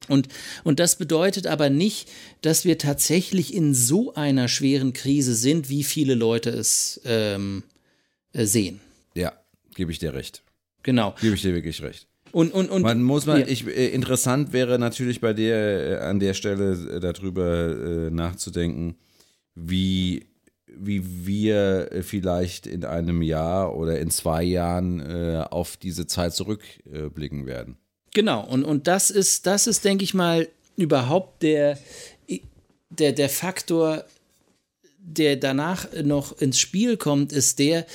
Und, 0.09 0.27
und 0.65 0.81
das 0.81 0.97
bedeutet 0.97 1.47
aber 1.47 1.69
nicht, 1.69 2.09
dass 2.41 2.65
wir 2.65 2.77
tatsächlich 2.77 3.53
in 3.53 3.73
so 3.73 4.13
einer 4.15 4.49
schweren 4.49 4.91
Krise 4.91 5.33
sind, 5.33 5.69
wie 5.69 5.85
viele 5.85 6.13
Leute 6.13 6.49
es 6.49 6.99
ähm, 7.05 7.63
sehen. 8.33 8.81
Ja, 9.15 9.31
gebe 9.75 9.93
ich 9.93 9.99
dir 9.99 10.13
recht. 10.13 10.42
Genau. 10.83 11.15
Gebe 11.21 11.35
ich 11.35 11.41
dir 11.41 11.53
wirklich 11.53 11.81
recht. 11.81 12.07
Und, 12.33 12.51
und, 12.51 12.71
und 12.71 12.81
man 12.81 13.03
muss 13.03 13.27
mal, 13.27 13.41
ja. 13.41 13.47
ich, 13.47 13.67
äh, 13.67 13.89
interessant 13.89 14.53
wäre 14.53 14.79
natürlich 14.79 15.21
bei 15.21 15.33
dir 15.33 15.55
äh, 15.55 15.97
an 15.99 16.19
der 16.19 16.33
Stelle 16.33 16.73
äh, 16.73 16.99
darüber 16.99 18.09
nachzudenken, 18.09 18.95
wie, 19.53 20.25
wie 20.65 21.27
wir 21.27 21.89
vielleicht 22.01 22.65
in 22.65 22.85
einem 22.85 23.21
Jahr 23.21 23.75
oder 23.75 23.99
in 23.99 24.09
zwei 24.09 24.43
Jahren 24.43 24.99
auf 25.43 25.77
diese 25.77 26.07
Zeit 26.07 26.33
zurückblicken 26.33 27.45
werden. 27.45 27.77
Genau, 28.15 28.43
und, 28.43 28.63
und 28.63 28.87
das 28.87 29.11
ist, 29.11 29.45
das 29.45 29.67
ist, 29.67 29.85
denke 29.85 30.03
ich 30.03 30.15
mal, 30.15 30.47
überhaupt 30.75 31.43
der, 31.43 31.77
der, 32.89 33.11
der 33.11 33.29
Faktor, 33.29 34.05
der 34.97 35.35
danach 35.35 35.87
noch 36.03 36.39
ins 36.41 36.59
Spiel 36.59 36.97
kommt, 36.97 37.31
ist 37.31 37.59
der, 37.59 37.85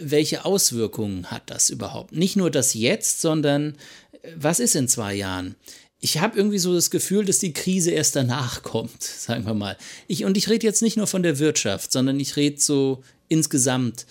welche 0.00 0.44
Auswirkungen 0.44 1.30
hat 1.30 1.42
das 1.46 1.70
überhaupt? 1.70 2.12
Nicht 2.12 2.36
nur 2.36 2.50
das 2.50 2.74
Jetzt, 2.74 3.20
sondern 3.20 3.76
äh, 4.22 4.30
was 4.36 4.60
ist 4.60 4.74
in 4.74 4.88
zwei 4.88 5.14
Jahren? 5.14 5.54
Ich 6.00 6.18
habe 6.18 6.36
irgendwie 6.36 6.58
so 6.58 6.74
das 6.74 6.90
Gefühl, 6.90 7.24
dass 7.24 7.38
die 7.38 7.52
Krise 7.52 7.92
erst 7.92 8.16
danach 8.16 8.62
kommt, 8.62 9.02
sagen 9.02 9.46
wir 9.46 9.54
mal. 9.54 9.76
Ich, 10.08 10.24
und 10.24 10.36
ich 10.36 10.48
rede 10.48 10.66
jetzt 10.66 10.82
nicht 10.82 10.96
nur 10.96 11.06
von 11.06 11.22
der 11.22 11.38
Wirtschaft, 11.38 11.92
sondern 11.92 12.18
ich 12.18 12.36
rede 12.36 12.60
so 12.60 13.02
insgesamt 13.28 14.06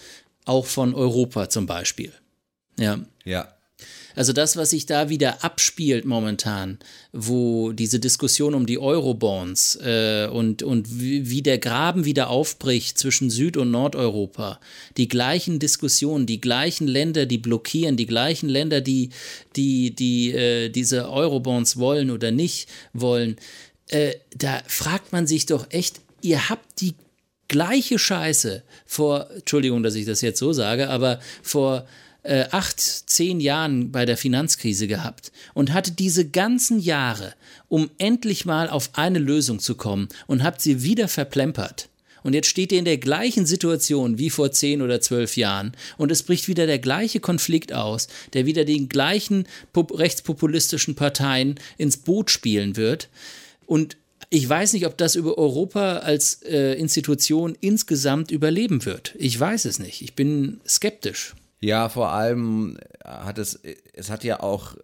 auch 0.46 0.66
von 0.66 0.96
Europa 0.96 1.50
zum 1.50 1.66
Beispiel. 1.66 2.12
Ja. 2.80 3.00
Ja. 3.24 3.54
Also 4.16 4.34
das, 4.34 4.58
was 4.58 4.72
sich 4.72 4.86
da 4.86 5.10
wieder 5.10 5.44
abspielt 5.44 6.06
momentan, 6.06 6.80
wo 7.12 7.72
diese 7.72 8.00
Diskussion 8.00 8.54
um 8.54 8.66
die 8.66 8.80
Eurobonds 8.80 9.78
äh, 9.84 10.28
und, 10.32 10.64
und 10.64 11.00
wie, 11.00 11.30
wie 11.30 11.42
der 11.42 11.58
Graben 11.58 12.06
wieder 12.06 12.30
aufbricht 12.30 12.98
zwischen 12.98 13.30
Süd- 13.30 13.58
und 13.58 13.72
Nordeuropa, 13.72 14.60
die 14.98 15.08
gleichen 15.08 15.60
Diskussionen, 15.60 16.26
die 16.26 16.42
gleichen 16.42 16.88
Länder, 16.88 17.26
die 17.26 17.38
blockieren, 17.38 17.98
die 17.98 18.08
gleichen 18.08 18.50
Länder, 18.50 18.82
die, 18.82 19.10
die, 19.56 19.96
die 19.96 20.32
äh, 20.32 20.70
diese 20.70 21.10
Eurobonds 21.10 21.78
wollen 21.78 22.12
oder 22.12 22.32
nicht 22.32 22.70
wollen, 22.94 23.38
äh, 23.88 24.16
da 24.36 24.62
fragt 24.68 25.12
man 25.12 25.28
sich 25.28 25.46
doch 25.46 25.68
echt, 25.70 26.02
ihr 26.22 26.50
habt 26.50 26.82
die 26.82 26.96
gleiche 27.52 28.00
Scheiße 28.00 28.64
vor, 28.86 29.30
Entschuldigung, 29.36 29.84
dass 29.84 29.96
ich 29.96 30.06
das 30.06 30.22
jetzt 30.22 30.40
so 30.40 30.54
sage, 30.54 30.90
aber 30.90 31.20
vor 31.44 31.86
äh, 32.24 32.46
acht, 32.52 32.80
zehn 32.80 33.40
Jahren 33.40 33.92
bei 33.92 34.06
der 34.06 34.18
Finanzkrise 34.18 34.88
gehabt 34.88 35.32
und 35.54 35.74
hatte 35.74 35.92
diese 35.92 36.28
ganzen 36.28 36.80
Jahre, 36.80 37.34
um 37.68 37.90
endlich 37.98 38.46
mal 38.46 38.70
auf 38.70 38.92
eine 38.94 39.20
Lösung 39.20 39.60
zu 39.60 39.76
kommen 39.76 40.08
und 40.28 40.44
habt 40.44 40.62
sie 40.62 40.84
wieder 40.84 41.08
verplempert. 41.08 41.90
Und 42.24 42.34
jetzt 42.34 42.48
steht 42.48 42.72
ihr 42.72 42.80
in 42.80 42.86
der 42.86 43.00
gleichen 43.00 43.46
Situation 43.46 44.20
wie 44.20 44.30
vor 44.30 44.52
zehn 44.52 44.82
oder 44.82 45.02
zwölf 45.02 45.38
Jahren 45.38 45.72
und 45.98 46.12
es 46.12 46.22
bricht 46.24 46.48
wieder 46.48 46.68
der 46.68 46.80
gleiche 46.80 47.20
Konflikt 47.20 47.74
aus, 47.74 48.08
der 48.34 48.46
wieder 48.46 48.64
den 48.64 48.90
gleichen 48.90 49.48
rechtspopulistischen 49.76 50.96
Parteien 50.96 51.60
ins 51.78 51.98
Boot 51.98 52.30
spielen 52.30 52.78
wird. 52.78 53.10
Und 53.66 53.98
ich 54.30 54.48
weiß 54.48 54.74
nicht, 54.74 54.86
ob 54.86 54.98
das 54.98 55.16
über 55.16 55.38
Europa 55.38 55.98
als 55.98 56.44
äh, 56.44 56.74
Institution 56.74 57.58
insgesamt 57.60 58.32
überleben 58.32 58.86
wird. 58.86 59.16
Ich 59.18 59.38
weiß 59.38 59.66
es 59.66 59.80
nicht. 59.80 60.02
Ich 60.02 60.14
bin 60.14 60.62
skeptisch. 60.68 61.34
Ja, 61.64 61.90
vor 61.90 62.10
allem 62.12 62.78
hat 63.06 63.38
es, 63.38 63.54
es 63.94 64.10
hat 64.10 64.24
ja 64.24 64.40
auch, 64.40 64.76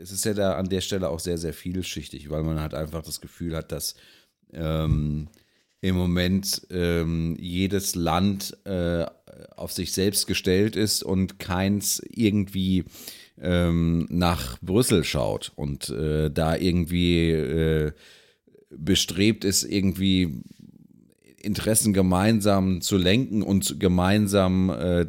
es 0.00 0.10
ist 0.10 0.24
ja 0.24 0.32
da 0.32 0.54
an 0.56 0.70
der 0.70 0.80
Stelle 0.80 1.10
auch 1.10 1.20
sehr, 1.20 1.36
sehr 1.36 1.52
vielschichtig, 1.52 2.30
weil 2.30 2.42
man 2.42 2.60
halt 2.60 2.72
einfach 2.74 3.02
das 3.02 3.20
Gefühl 3.20 3.54
hat, 3.54 3.72
dass 3.72 3.94
ähm, 4.52 5.28
im 5.82 5.96
Moment 5.96 6.66
ähm, 6.70 7.36
jedes 7.38 7.94
Land 7.94 8.56
äh, 8.64 9.04
auf 9.54 9.72
sich 9.72 9.92
selbst 9.92 10.26
gestellt 10.26 10.76
ist 10.76 11.02
und 11.02 11.38
keins 11.38 12.02
irgendwie 12.10 12.84
ähm, 13.38 14.06
nach 14.08 14.58
Brüssel 14.62 15.04
schaut 15.04 15.52
und 15.56 15.90
äh, 15.90 16.30
da 16.30 16.56
irgendwie 16.56 17.32
äh, 17.32 17.92
bestrebt 18.70 19.44
ist, 19.44 19.64
irgendwie 19.64 20.42
Interessen 21.42 21.92
gemeinsam 21.92 22.80
zu 22.80 22.96
lenken 22.96 23.42
und 23.42 23.78
gemeinsam 23.78 24.70
äh, 24.70 25.06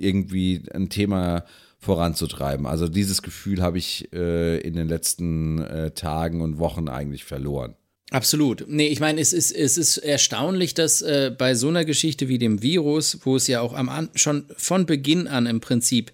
irgendwie 0.00 0.62
ein 0.72 0.88
Thema 0.88 1.44
voranzutreiben. 1.78 2.66
Also 2.66 2.88
dieses 2.88 3.22
Gefühl 3.22 3.62
habe 3.62 3.78
ich 3.78 4.12
äh, 4.12 4.58
in 4.58 4.74
den 4.74 4.88
letzten 4.88 5.62
äh, 5.62 5.90
Tagen 5.92 6.42
und 6.42 6.58
Wochen 6.58 6.88
eigentlich 6.88 7.24
verloren. 7.24 7.74
Absolut. 8.10 8.64
Nee, 8.68 8.88
ich 8.88 8.98
meine, 8.98 9.20
es 9.20 9.32
ist, 9.32 9.52
es 9.52 9.78
ist 9.78 9.96
erstaunlich, 9.96 10.74
dass 10.74 11.00
äh, 11.00 11.32
bei 11.36 11.54
so 11.54 11.68
einer 11.68 11.84
Geschichte 11.84 12.28
wie 12.28 12.38
dem 12.38 12.60
Virus, 12.60 13.20
wo 13.22 13.36
es 13.36 13.46
ja 13.46 13.60
auch 13.60 13.72
am, 13.72 14.10
schon 14.14 14.46
von 14.56 14.84
Beginn 14.84 15.28
an 15.28 15.46
im 15.46 15.60
Prinzip 15.60 16.12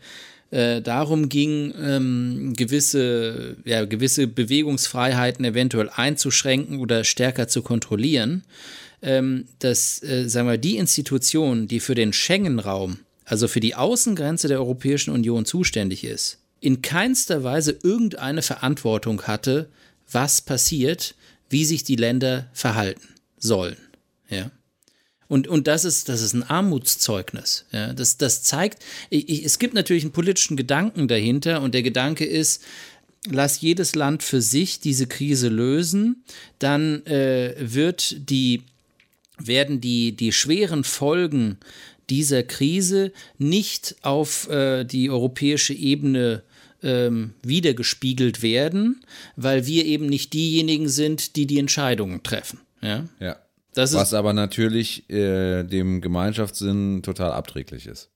äh, 0.50 0.82
darum 0.82 1.28
ging, 1.28 1.72
ähm, 1.82 2.52
gewisse, 2.54 3.56
ja, 3.64 3.84
gewisse 3.86 4.26
Bewegungsfreiheiten 4.26 5.44
eventuell 5.44 5.88
einzuschränken 5.88 6.78
oder 6.80 7.02
stärker 7.02 7.48
zu 7.48 7.62
kontrollieren, 7.62 8.44
ähm, 9.02 9.46
dass, 9.58 10.02
äh, 10.02 10.28
sagen 10.28 10.48
wir, 10.48 10.58
die 10.58 10.76
Institution, 10.76 11.66
die 11.66 11.80
für 11.80 11.94
den 11.94 12.12
Schengen-Raum 12.12 12.98
also 13.26 13.48
für 13.48 13.60
die 13.60 13.74
Außengrenze 13.74 14.48
der 14.48 14.58
Europäischen 14.58 15.10
Union 15.10 15.44
zuständig 15.44 16.04
ist, 16.04 16.38
in 16.60 16.80
keinster 16.80 17.44
Weise 17.44 17.76
irgendeine 17.82 18.40
Verantwortung 18.40 19.22
hatte, 19.22 19.68
was 20.10 20.40
passiert, 20.40 21.14
wie 21.50 21.64
sich 21.64 21.84
die 21.84 21.96
Länder 21.96 22.48
verhalten 22.54 23.08
sollen. 23.36 23.76
Ja. 24.30 24.50
Und, 25.28 25.48
und 25.48 25.66
das 25.66 25.84
ist, 25.84 26.08
das 26.08 26.22
ist 26.22 26.34
ein 26.34 26.44
Armutszeugnis. 26.44 27.66
Ja. 27.72 27.92
Das, 27.92 28.16
das 28.16 28.42
zeigt, 28.42 28.82
ich, 29.10 29.44
es 29.44 29.58
gibt 29.58 29.74
natürlich 29.74 30.04
einen 30.04 30.12
politischen 30.12 30.56
Gedanken 30.56 31.08
dahinter 31.08 31.62
und 31.62 31.74
der 31.74 31.82
Gedanke 31.82 32.24
ist, 32.24 32.62
lass 33.28 33.60
jedes 33.60 33.96
Land 33.96 34.22
für 34.22 34.40
sich 34.40 34.78
diese 34.78 35.08
Krise 35.08 35.48
lösen, 35.48 36.22
dann 36.60 37.04
äh, 37.06 37.54
wird 37.58 38.30
die, 38.30 38.62
werden 39.36 39.80
die, 39.80 40.12
die 40.12 40.30
schweren 40.30 40.84
Folgen 40.84 41.58
dieser 42.10 42.42
Krise 42.42 43.12
nicht 43.38 43.96
auf 44.02 44.48
äh, 44.48 44.84
die 44.84 45.10
europäische 45.10 45.74
Ebene 45.74 46.42
ähm, 46.82 47.34
wiedergespiegelt 47.42 48.42
werden, 48.42 49.02
weil 49.36 49.66
wir 49.66 49.84
eben 49.86 50.06
nicht 50.06 50.32
diejenigen 50.32 50.88
sind, 50.88 51.36
die 51.36 51.46
die 51.46 51.58
Entscheidungen 51.58 52.22
treffen. 52.22 52.60
Ja. 52.80 53.04
ja. 53.18 53.36
Was 53.74 54.14
aber 54.14 54.32
natürlich 54.32 55.08
äh, 55.10 55.62
dem 55.64 56.00
Gemeinschaftssinn 56.00 57.02
total 57.02 57.32
abträglich 57.32 57.86
ist. 57.86 58.10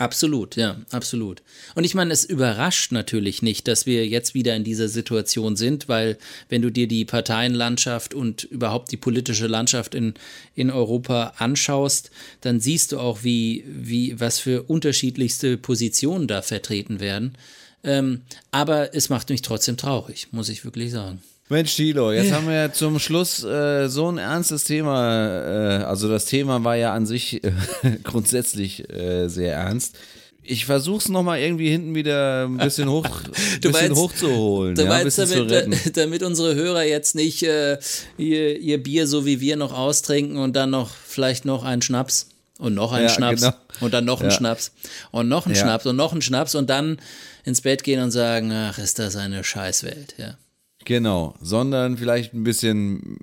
Absolut, 0.00 0.56
ja, 0.56 0.76
absolut. 0.92 1.42
Und 1.74 1.84
ich 1.84 1.94
meine, 1.94 2.14
es 2.14 2.24
überrascht 2.24 2.90
natürlich 2.90 3.42
nicht, 3.42 3.68
dass 3.68 3.84
wir 3.84 4.06
jetzt 4.06 4.32
wieder 4.32 4.56
in 4.56 4.64
dieser 4.64 4.88
Situation 4.88 5.56
sind, 5.56 5.90
weil 5.90 6.16
wenn 6.48 6.62
du 6.62 6.70
dir 6.70 6.88
die 6.88 7.04
Parteienlandschaft 7.04 8.14
und 8.14 8.44
überhaupt 8.44 8.92
die 8.92 8.96
politische 8.96 9.46
Landschaft 9.46 9.94
in, 9.94 10.14
in 10.54 10.70
Europa 10.70 11.34
anschaust, 11.36 12.10
dann 12.40 12.60
siehst 12.60 12.92
du 12.92 12.98
auch, 12.98 13.24
wie, 13.24 13.62
wie, 13.66 14.18
was 14.18 14.38
für 14.38 14.62
unterschiedlichste 14.62 15.58
Positionen 15.58 16.26
da 16.26 16.40
vertreten 16.40 17.00
werden. 17.00 17.36
Ähm, 17.84 18.22
aber 18.52 18.94
es 18.94 19.10
macht 19.10 19.28
mich 19.28 19.42
trotzdem 19.42 19.76
traurig, 19.76 20.28
muss 20.30 20.48
ich 20.48 20.64
wirklich 20.64 20.92
sagen. 20.92 21.20
Mensch, 21.50 21.74
Tilo, 21.74 22.12
jetzt 22.12 22.30
haben 22.30 22.46
wir 22.46 22.54
ja 22.54 22.72
zum 22.72 23.00
Schluss 23.00 23.42
äh, 23.42 23.88
so 23.88 24.08
ein 24.08 24.18
ernstes 24.18 24.62
Thema. 24.62 25.80
Äh, 25.80 25.84
also 25.84 26.08
das 26.08 26.26
Thema 26.26 26.62
war 26.62 26.76
ja 26.76 26.94
an 26.94 27.06
sich 27.06 27.42
äh, 27.42 27.50
grundsätzlich 28.04 28.88
äh, 28.88 29.26
sehr 29.26 29.54
ernst. 29.54 29.96
Ich 30.44 30.64
versuch's 30.64 31.08
nochmal 31.08 31.40
irgendwie 31.40 31.68
hinten 31.68 31.96
wieder 31.96 32.44
ein 32.44 32.58
bisschen 32.58 32.88
hoch, 32.88 33.04
du 33.60 33.72
bisschen 33.72 33.72
meinst, 33.72 33.96
hochzuholen. 33.96 34.76
Du 34.76 34.82
ja, 34.82 34.88
meinst, 34.90 35.18
damit, 35.18 35.96
damit 35.96 36.22
unsere 36.22 36.54
Hörer 36.54 36.84
jetzt 36.84 37.16
nicht 37.16 37.42
äh, 37.42 37.78
ihr, 38.16 38.56
ihr 38.60 38.80
Bier 38.80 39.08
so 39.08 39.26
wie 39.26 39.40
wir 39.40 39.56
noch 39.56 39.76
austrinken 39.76 40.36
und 40.36 40.54
dann 40.54 40.70
noch 40.70 40.90
vielleicht 40.90 41.46
noch 41.46 41.64
einen 41.64 41.82
Schnaps 41.82 42.28
und 42.58 42.74
noch 42.74 42.92
einen 42.92 43.08
ja, 43.08 43.12
Schnaps 43.12 43.42
genau. 43.42 43.56
und 43.80 43.92
dann 43.92 44.04
noch 44.04 44.20
einen 44.20 44.30
ja. 44.30 44.36
Schnaps 44.36 44.70
und 45.10 45.28
noch 45.28 45.46
einen 45.46 45.56
Schnaps 45.56 45.84
und 45.84 45.96
noch 45.96 46.12
einen 46.12 46.22
Schnaps 46.22 46.54
und 46.54 46.70
dann 46.70 47.00
ins 47.44 47.60
Bett 47.60 47.82
gehen 47.82 48.00
und 48.00 48.12
sagen, 48.12 48.52
ach, 48.52 48.78
ist 48.78 49.00
das 49.00 49.16
eine 49.16 49.42
Scheißwelt, 49.42 50.14
ja. 50.16 50.36
Genau, 50.84 51.34
sondern 51.40 51.96
vielleicht 51.96 52.32
ein 52.34 52.44
bisschen 52.44 53.18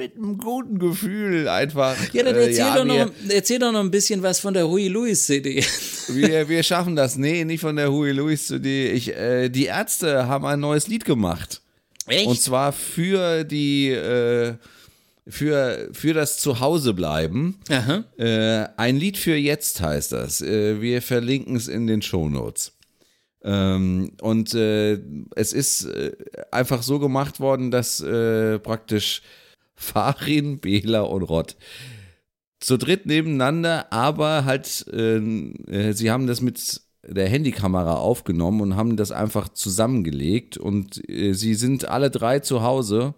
mit 0.00 0.16
einem 0.16 0.38
guten 0.38 0.78
Gefühl 0.78 1.46
einfach. 1.46 1.94
Ja, 2.14 2.22
dann 2.22 2.34
erzähl, 2.34 2.54
äh, 2.54 2.56
ja, 2.56 2.76
doch, 2.76 2.84
noch, 2.84 3.10
erzähl 3.28 3.58
doch 3.58 3.72
noch 3.72 3.80
ein 3.80 3.90
bisschen 3.90 4.22
was 4.22 4.40
von 4.40 4.54
der 4.54 4.66
Huey 4.66 4.88
Lewis 4.88 5.26
CD. 5.26 5.62
Wir, 6.08 6.48
wir 6.48 6.62
schaffen 6.64 6.96
das. 6.96 7.16
Nee, 7.16 7.44
nicht 7.44 7.60
von 7.60 7.76
der 7.76 7.92
Huey 7.92 8.10
Lewis 8.10 8.48
CD. 8.48 8.90
Ich, 8.90 9.14
äh, 9.14 9.48
die 9.48 9.66
Ärzte 9.66 10.26
haben 10.26 10.44
ein 10.44 10.58
neues 10.58 10.88
Lied 10.88 11.04
gemacht. 11.04 11.60
Echt? 12.06 12.26
Und 12.26 12.40
zwar 12.40 12.72
für 12.72 13.44
die. 13.44 13.90
Äh, 13.90 14.54
für, 15.28 15.90
für 15.92 16.12
das 16.12 16.38
Zuhausebleiben. 16.38 17.56
Äh, 18.18 18.66
ein 18.76 18.96
Lied 18.96 19.16
für 19.16 19.36
jetzt 19.36 19.80
heißt 19.80 20.10
das. 20.12 20.40
Äh, 20.40 20.80
wir 20.80 21.02
verlinken 21.02 21.54
es 21.54 21.68
in 21.68 21.86
den 21.86 22.02
Show 22.02 22.28
Notes. 22.28 22.72
Ähm, 23.42 24.12
und 24.20 24.54
äh, 24.54 25.00
es 25.34 25.52
ist 25.52 25.84
äh, 25.84 26.12
einfach 26.50 26.82
so 26.82 26.98
gemacht 26.98 27.40
worden, 27.40 27.70
dass 27.70 28.00
äh, 28.00 28.58
praktisch 28.58 29.22
Farin, 29.74 30.60
Bela 30.60 31.00
und 31.02 31.22
Rott 31.22 31.56
zu 32.60 32.76
dritt 32.76 33.06
nebeneinander, 33.06 33.90
aber 33.92 34.44
halt, 34.44 34.86
äh, 34.92 35.16
äh, 35.16 35.92
sie 35.92 36.10
haben 36.10 36.26
das 36.26 36.42
mit 36.42 36.82
der 37.02 37.28
Handykamera 37.28 37.94
aufgenommen 37.94 38.60
und 38.60 38.76
haben 38.76 38.96
das 38.96 39.10
einfach 39.10 39.48
zusammengelegt 39.48 40.58
und 40.58 41.08
äh, 41.08 41.32
sie 41.32 41.54
sind 41.54 41.88
alle 41.88 42.10
drei 42.10 42.40
zu 42.40 42.62
Hause 42.62 43.14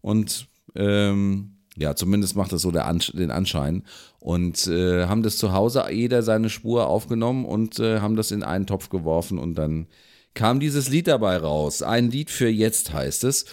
und 0.00 0.48
ähm, 0.74 1.55
ja, 1.76 1.94
zumindest 1.94 2.36
macht 2.36 2.52
das 2.52 2.62
so 2.62 2.70
der 2.70 2.86
Ansch 2.86 3.12
den 3.12 3.30
Anschein. 3.30 3.84
Und 4.18 4.66
äh, 4.66 5.06
haben 5.06 5.22
das 5.22 5.38
zu 5.38 5.52
Hause 5.52 5.84
jeder 5.90 6.22
seine 6.22 6.50
Spur 6.50 6.88
aufgenommen 6.88 7.44
und 7.44 7.78
äh, 7.78 8.00
haben 8.00 8.16
das 8.16 8.30
in 8.30 8.42
einen 8.42 8.66
Topf 8.66 8.88
geworfen 8.88 9.38
und 9.38 9.54
dann 9.54 9.86
kam 10.34 10.60
dieses 10.60 10.88
Lied 10.88 11.06
dabei 11.06 11.36
raus. 11.36 11.82
Ein 11.82 12.10
Lied 12.10 12.30
für 12.30 12.48
jetzt 12.48 12.92
heißt 12.92 13.24
es. 13.24 13.46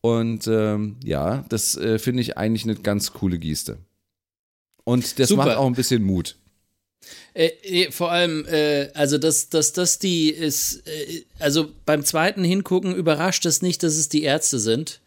Und 0.00 0.46
ähm, 0.46 0.96
ja, 1.04 1.44
das 1.48 1.76
äh, 1.76 1.98
finde 1.98 2.22
ich 2.22 2.36
eigentlich 2.36 2.64
eine 2.64 2.76
ganz 2.76 3.12
coole 3.12 3.38
Geste. 3.38 3.78
Und 4.84 5.18
das 5.18 5.28
Super. 5.28 5.46
macht 5.46 5.56
auch 5.56 5.66
ein 5.66 5.74
bisschen 5.74 6.02
Mut. 6.02 6.36
Äh, 7.34 7.90
vor 7.90 8.10
allem, 8.10 8.44
äh, 8.46 8.90
also 8.94 9.18
dass 9.18 9.48
das, 9.48 9.72
das 9.72 9.98
die 9.98 10.30
ist, 10.30 10.86
äh, 10.86 11.24
also 11.38 11.68
beim 11.84 12.04
zweiten 12.04 12.44
Hingucken 12.44 12.94
überrascht 12.94 13.46
es 13.46 13.62
nicht, 13.62 13.82
dass 13.82 13.96
es 13.96 14.08
die 14.08 14.22
Ärzte 14.22 14.58
sind 14.58 15.00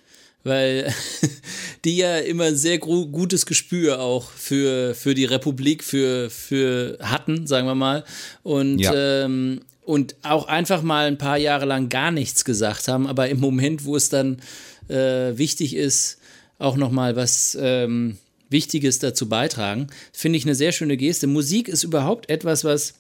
weil 0.44 0.94
die 1.86 1.98
ja 1.98 2.18
immer 2.18 2.46
ein 2.46 2.56
sehr 2.56 2.80
gutes 2.80 3.46
Gespür 3.46 4.00
auch 4.00 4.30
für, 4.32 4.96
für 4.96 5.14
die 5.14 5.26
Republik 5.26 5.84
für, 5.84 6.30
für 6.30 6.98
hatten, 7.02 7.48
sagen 7.48 7.68
wir 7.68 7.76
mal. 7.76 8.04
Und 8.44 8.80
ja. 8.80 9.24
ähm, 9.24 9.62
und 9.84 10.16
auch 10.22 10.48
einfach 10.48 10.84
mal 10.84 11.08
ein 11.08 11.18
paar 11.18 11.38
Jahre 11.38 11.66
lang 11.66 11.90
gar 11.90 12.12
nichts 12.12 12.46
gesagt 12.46 12.88
haben, 12.88 13.08
aber 13.08 13.30
im 13.30 13.40
Moment, 13.40 13.84
wo 13.84 13.96
es 13.96 14.10
dann 14.10 14.38
äh, 14.88 15.38
wichtig 15.38 15.76
ist, 15.76 16.20
auch 16.60 16.78
noch 16.78 16.92
mal 16.92 17.16
was 17.16 17.58
ähm, 17.60 18.18
Wichtiges 18.50 19.00
dazu 19.00 19.28
beitragen, 19.28 19.88
finde 20.14 20.38
ich 20.38 20.46
eine 20.46 20.56
sehr 20.56 20.72
schöne 20.72 20.98
Geste. 20.98 21.26
Musik 21.26 21.68
ist 21.68 21.84
überhaupt 21.84 22.30
etwas, 22.30 22.64
was 22.64 22.94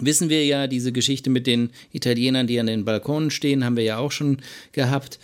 wissen 0.00 0.28
wir 0.28 0.44
ja, 0.46 0.66
diese 0.66 0.92
Geschichte 0.92 1.30
mit 1.30 1.46
den 1.46 1.70
Italienern, 1.92 2.46
die 2.46 2.58
an 2.60 2.66
den 2.66 2.84
Balkonen 2.84 3.30
stehen, 3.30 3.64
haben 3.64 3.76
wir 3.76 3.84
ja 3.84 3.98
auch 3.98 4.12
schon 4.12 4.38
gehabt. 4.72 5.18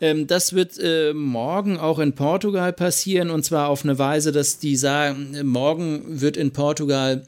Ähm, 0.00 0.26
das 0.26 0.54
wird 0.54 0.78
äh, 0.78 1.12
morgen 1.12 1.78
auch 1.78 1.98
in 1.98 2.14
Portugal 2.14 2.72
passieren 2.72 3.30
und 3.30 3.44
zwar 3.44 3.68
auf 3.68 3.84
eine 3.84 3.98
Weise, 3.98 4.32
dass 4.32 4.58
die 4.58 4.76
sagen, 4.76 5.36
morgen 5.44 6.20
wird 6.20 6.36
in 6.36 6.52
Portugal 6.52 7.26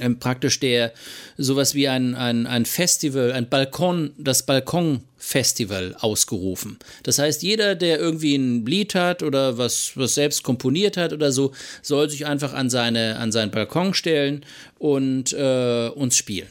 ähm, 0.00 0.18
praktisch 0.18 0.58
der 0.58 0.92
sowas 1.36 1.74
wie 1.74 1.86
ein, 1.86 2.16
ein, 2.16 2.48
ein 2.48 2.64
Festival, 2.64 3.30
ein 3.30 3.48
Balkon, 3.48 4.12
das 4.18 4.44
Balkon-Festival 4.44 5.94
ausgerufen. 6.00 6.78
Das 7.04 7.20
heißt, 7.20 7.44
jeder, 7.44 7.76
der 7.76 8.00
irgendwie 8.00 8.34
ein 8.34 8.66
Lied 8.66 8.96
hat 8.96 9.22
oder 9.22 9.56
was, 9.56 9.92
was 9.94 10.14
selbst 10.14 10.42
komponiert 10.42 10.96
hat 10.96 11.12
oder 11.12 11.30
so, 11.30 11.52
soll 11.80 12.10
sich 12.10 12.26
einfach 12.26 12.54
an, 12.54 12.70
seine, 12.70 13.18
an 13.18 13.30
seinen 13.30 13.52
Balkon 13.52 13.94
stellen 13.94 14.44
und 14.78 15.32
äh, 15.32 15.90
uns 15.94 16.16
spielen. 16.16 16.48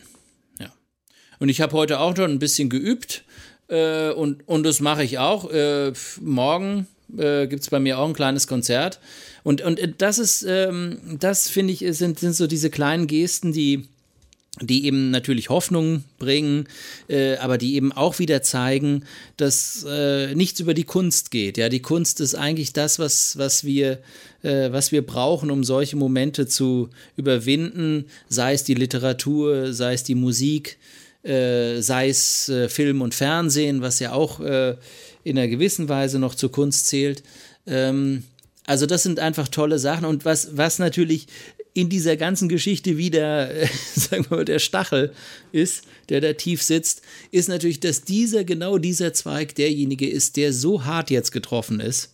Ja. 0.62 0.72
Und 1.39 1.50
ich 1.50 1.60
habe 1.60 1.74
heute 1.74 2.00
auch 2.00 2.16
schon 2.16 2.32
ein 2.32 2.39
bisschen 2.39 2.70
geübt 2.70 3.26
äh, 3.74 4.11
und, 4.11 4.47
und 4.47 4.63
das 4.63 4.80
mache 4.80 5.03
ich 5.03 5.17
auch. 5.17 5.49
Äh, 5.51 5.93
morgen 6.21 6.88
äh, 7.17 7.47
gibt 7.47 7.63
es 7.63 7.69
bei 7.69 7.80
mir 7.80 7.97
auch 7.99 8.07
ein 8.07 8.13
kleines 8.13 8.47
Konzert. 8.47 8.99
Und, 9.43 9.61
und 9.61 9.80
äh, 9.80 9.91
das 9.97 10.19
ist, 10.19 10.45
ähm, 10.47 10.99
das 11.19 11.49
finde 11.49 11.74
ich, 11.74 11.86
sind, 11.97 12.19
sind 12.19 12.36
so 12.36 12.47
diese 12.47 12.69
kleinen 12.69 13.07
Gesten, 13.07 13.51
die, 13.51 13.88
die 14.61 14.86
eben 14.86 15.09
natürlich 15.09 15.49
Hoffnung 15.49 16.03
bringen, 16.19 16.67
äh, 17.09 17.38
aber 17.38 17.57
die 17.57 17.74
eben 17.76 17.91
auch 17.91 18.19
wieder 18.19 18.43
zeigen, 18.43 19.05
dass 19.38 19.84
äh, 19.89 20.36
nichts 20.36 20.59
über 20.59 20.76
die 20.76 20.84
Kunst 20.84 21.32
geht. 21.32 21.57
Ja, 21.57 21.69
die 21.69 21.82
Kunst 21.82 22.21
ist 22.21 22.36
eigentlich 22.36 22.74
das, 22.74 22.99
was, 22.99 23.38
was 23.39 23.63
wir, 23.63 23.99
äh, 24.43 24.71
was 24.71 24.91
wir 24.91 25.03
brauchen, 25.03 25.49
um 25.49 25.63
solche 25.63 25.95
Momente 25.95 26.45
zu 26.45 26.89
überwinden, 27.17 28.05
sei 28.30 28.53
es 28.53 28.63
die 28.63 28.76
Literatur, 28.76 29.74
sei 29.74 29.93
es 29.93 30.03
die 30.03 30.15
Musik, 30.15 30.78
äh, 31.24 31.82
sei 31.82 32.09
es 32.09 32.49
äh, 32.49 32.69
Film 32.69 33.01
und 33.01 33.13
Fernsehen, 33.13 33.82
was 33.82 33.99
ja 33.99 34.11
auch 34.13 34.39
äh, 34.39 34.76
in 35.24 35.38
einer 35.38 35.47
gewissen 35.47 35.89
Weise 35.89 36.19
noch 36.19 36.36
zur 36.36 36.51
Kunst 36.51 36.88
zählt. 36.88 37.24
Ähm, 37.65 38.24
also 38.65 38.86
das 38.86 39.03
sind 39.03 39.19
einfach 39.19 39.47
tolle 39.47 39.80
Sachen 39.80 40.05
und 40.05 40.26
was, 40.26 40.55
was 40.57 40.80
natürlich 40.80 41.28
in 41.74 41.89
dieser 41.89 42.17
ganzen 42.17 42.49
Geschichte 42.49 42.97
wieder, 42.97 43.51
äh, 43.51 43.67
sagen 43.95 44.26
wir 44.30 44.38
mal, 44.38 44.45
der 44.45 44.59
Stachel 44.59 45.13
ist, 45.51 45.86
der 46.09 46.21
da 46.21 46.34
tief 46.34 46.61
sitzt, 46.61 47.01
ist 47.32 47.49
natürlich, 47.49 47.80
dass 47.80 48.03
dieser, 48.03 48.43
genau 48.43 48.78
dieser 48.78 49.13
Zweig 49.13 49.55
derjenige 49.55 50.09
ist, 50.09 50.38
der 50.38 50.53
so 50.53 50.86
hart 50.86 51.09
jetzt 51.09 51.32
getroffen 51.32 51.80
ist, 51.80 52.13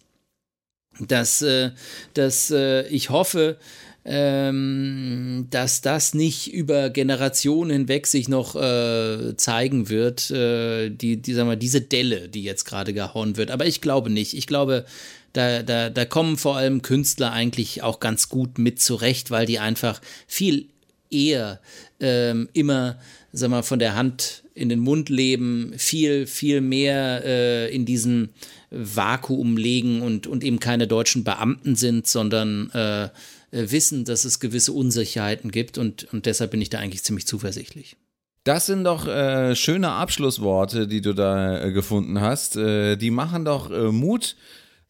dass, 0.99 1.41
äh, 1.41 1.71
dass 2.13 2.51
äh, 2.51 2.87
ich 2.87 3.09
hoffe, 3.09 3.57
ähm, 4.05 5.47
dass 5.49 5.81
das 5.81 6.13
nicht 6.13 6.53
über 6.53 6.89
Generationen 6.89 7.71
hinweg 7.71 8.07
sich 8.07 8.29
noch 8.29 8.55
äh, 8.55 9.35
zeigen 9.35 9.89
wird, 9.89 10.31
äh, 10.31 10.89
die, 10.89 11.17
die, 11.17 11.33
sagen 11.33 11.49
wir, 11.49 11.55
diese 11.55 11.81
Delle, 11.81 12.29
die 12.29 12.43
jetzt 12.43 12.63
gerade 12.65 12.93
gehauen 12.93 13.37
wird. 13.37 13.51
Aber 13.51 13.65
ich 13.65 13.81
glaube 13.81 14.09
nicht. 14.09 14.33
Ich 14.35 14.47
glaube, 14.47 14.85
da, 15.33 15.63
da, 15.63 15.89
da 15.89 16.05
kommen 16.05 16.37
vor 16.37 16.57
allem 16.57 16.81
Künstler 16.81 17.31
eigentlich 17.31 17.83
auch 17.83 17.99
ganz 17.99 18.29
gut 18.29 18.57
mit 18.57 18.81
zurecht, 18.81 19.31
weil 19.31 19.45
die 19.45 19.59
einfach 19.59 20.01
viel 20.27 20.67
eher 21.11 21.59
ähm, 21.99 22.49
immer, 22.53 22.97
sag 23.31 23.49
mal, 23.49 23.63
von 23.63 23.79
der 23.79 23.95
Hand 23.95 24.43
in 24.55 24.69
den 24.69 24.79
Mund 24.79 25.09
leben, 25.09 25.73
viel, 25.77 26.25
viel 26.25 26.61
mehr 26.61 27.23
äh, 27.25 27.73
in 27.73 27.85
diesem 27.85 28.29
Vakuum 28.71 29.57
legen 29.57 30.01
und, 30.01 30.27
und 30.27 30.43
eben 30.43 30.59
keine 30.59 30.87
deutschen 30.87 31.23
Beamten 31.23 31.75
sind, 31.75 32.07
sondern 32.07 32.69
äh, 32.71 33.09
wissen, 33.51 34.05
dass 34.05 34.25
es 34.25 34.39
gewisse 34.39 34.73
Unsicherheiten 34.73 35.51
gibt 35.51 35.77
und, 35.77 36.11
und 36.13 36.25
deshalb 36.25 36.51
bin 36.51 36.61
ich 36.61 36.69
da 36.69 36.79
eigentlich 36.79 37.03
ziemlich 37.03 37.27
zuversichtlich. 37.27 37.97
Das 38.43 38.65
sind 38.65 38.83
doch 38.85 39.07
äh, 39.07 39.55
schöne 39.55 39.91
Abschlussworte, 39.91 40.87
die 40.87 41.01
du 41.01 41.13
da 41.13 41.61
äh, 41.61 41.71
gefunden 41.71 42.21
hast. 42.21 42.55
Äh, 42.55 42.95
die 42.95 43.11
machen 43.11 43.45
doch 43.45 43.69
äh, 43.69 43.91
Mut 43.91 44.35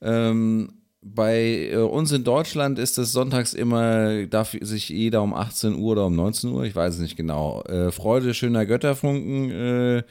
ähm, 0.02 0.80
bei 1.02 1.70
äh, 1.72 1.78
uns 1.78 2.12
in 2.12 2.24
Deutschland 2.24 2.78
ist 2.78 2.98
es 2.98 3.12
sonntags 3.12 3.54
immer, 3.54 4.26
darf 4.26 4.56
sich 4.60 4.90
jeder 4.90 5.22
um 5.22 5.34
18 5.34 5.76
Uhr 5.76 5.94
oder 5.94 6.06
um 6.06 6.16
19 6.16 6.52
Uhr, 6.52 6.64
ich 6.66 6.76
weiß 6.76 6.96
es 6.96 7.00
nicht 7.00 7.16
genau, 7.16 7.62
äh, 7.64 7.92
Freude 7.92 8.34
schöner 8.34 8.66
Götterfunken 8.66 9.50
äh, 9.52 10.04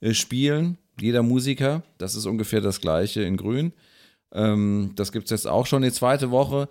äh, 0.00 0.14
spielen. 0.14 0.78
Jeder 1.00 1.22
Musiker, 1.22 1.82
das 1.98 2.14
ist 2.14 2.26
ungefähr 2.26 2.60
das 2.60 2.80
gleiche 2.80 3.22
in 3.22 3.36
Grün. 3.36 3.72
Ähm, 4.32 4.92
das 4.96 5.12
gibt 5.12 5.24
es 5.24 5.30
jetzt 5.30 5.48
auch 5.48 5.66
schon 5.66 5.82
die 5.82 5.92
zweite 5.92 6.30
Woche. 6.30 6.68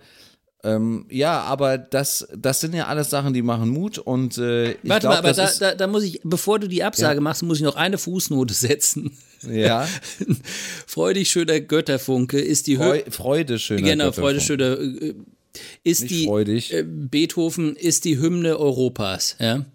Ähm, 0.64 1.04
ja, 1.10 1.42
aber 1.42 1.76
das, 1.76 2.26
das 2.34 2.60
sind 2.60 2.74
ja 2.74 2.86
alles 2.86 3.10
Sachen, 3.10 3.34
die 3.34 3.42
machen 3.42 3.68
Mut 3.68 3.98
und 3.98 4.38
äh, 4.38 4.72
ich 4.72 4.78
Warte 4.84 5.08
glaub, 5.08 5.12
mal, 5.12 5.18
aber 5.18 5.32
da, 5.34 5.50
da, 5.60 5.74
da, 5.74 5.86
muss 5.86 6.04
ich, 6.04 6.20
bevor 6.24 6.58
du 6.58 6.68
die 6.68 6.82
Absage 6.82 7.16
ja. 7.16 7.20
machst, 7.20 7.42
muss 7.42 7.58
ich 7.58 7.64
noch 7.64 7.76
eine 7.76 7.98
Fußnote 7.98 8.54
setzen. 8.54 9.12
Ja. 9.46 9.86
Freudig 10.86 11.30
schöner 11.30 11.60
Götterfunke 11.60 12.40
ist 12.40 12.66
die 12.66 12.76
Freu 12.76 13.02
Freude 13.10 13.58
schöner 13.58 13.82
Genau, 13.82 14.12
Freude 14.12 14.40
schöner 14.40 14.80
äh, 14.80 15.14
ist 15.82 16.02
Nicht 16.02 16.14
die 16.14 16.24
freudig. 16.24 16.72
Äh, 16.72 16.82
Beethoven 16.82 17.76
ist 17.76 18.06
die 18.06 18.18
Hymne 18.18 18.58
Europas, 18.58 19.36
ja? 19.38 19.66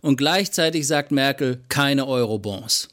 Und 0.00 0.16
gleichzeitig 0.16 0.86
sagt 0.86 1.10
Merkel 1.10 1.58
keine 1.68 2.06
Eurobonds. 2.06 2.88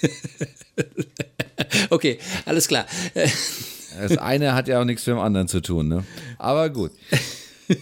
okay, 1.90 2.18
alles 2.44 2.68
klar. 2.68 2.86
Das 4.00 4.18
eine 4.18 4.54
hat 4.54 4.68
ja 4.68 4.80
auch 4.80 4.84
nichts 4.84 5.06
mit 5.06 5.16
dem 5.16 5.20
anderen 5.20 5.48
zu 5.48 5.60
tun, 5.60 5.88
ne? 5.88 6.04
Aber 6.38 6.70
gut. 6.70 6.92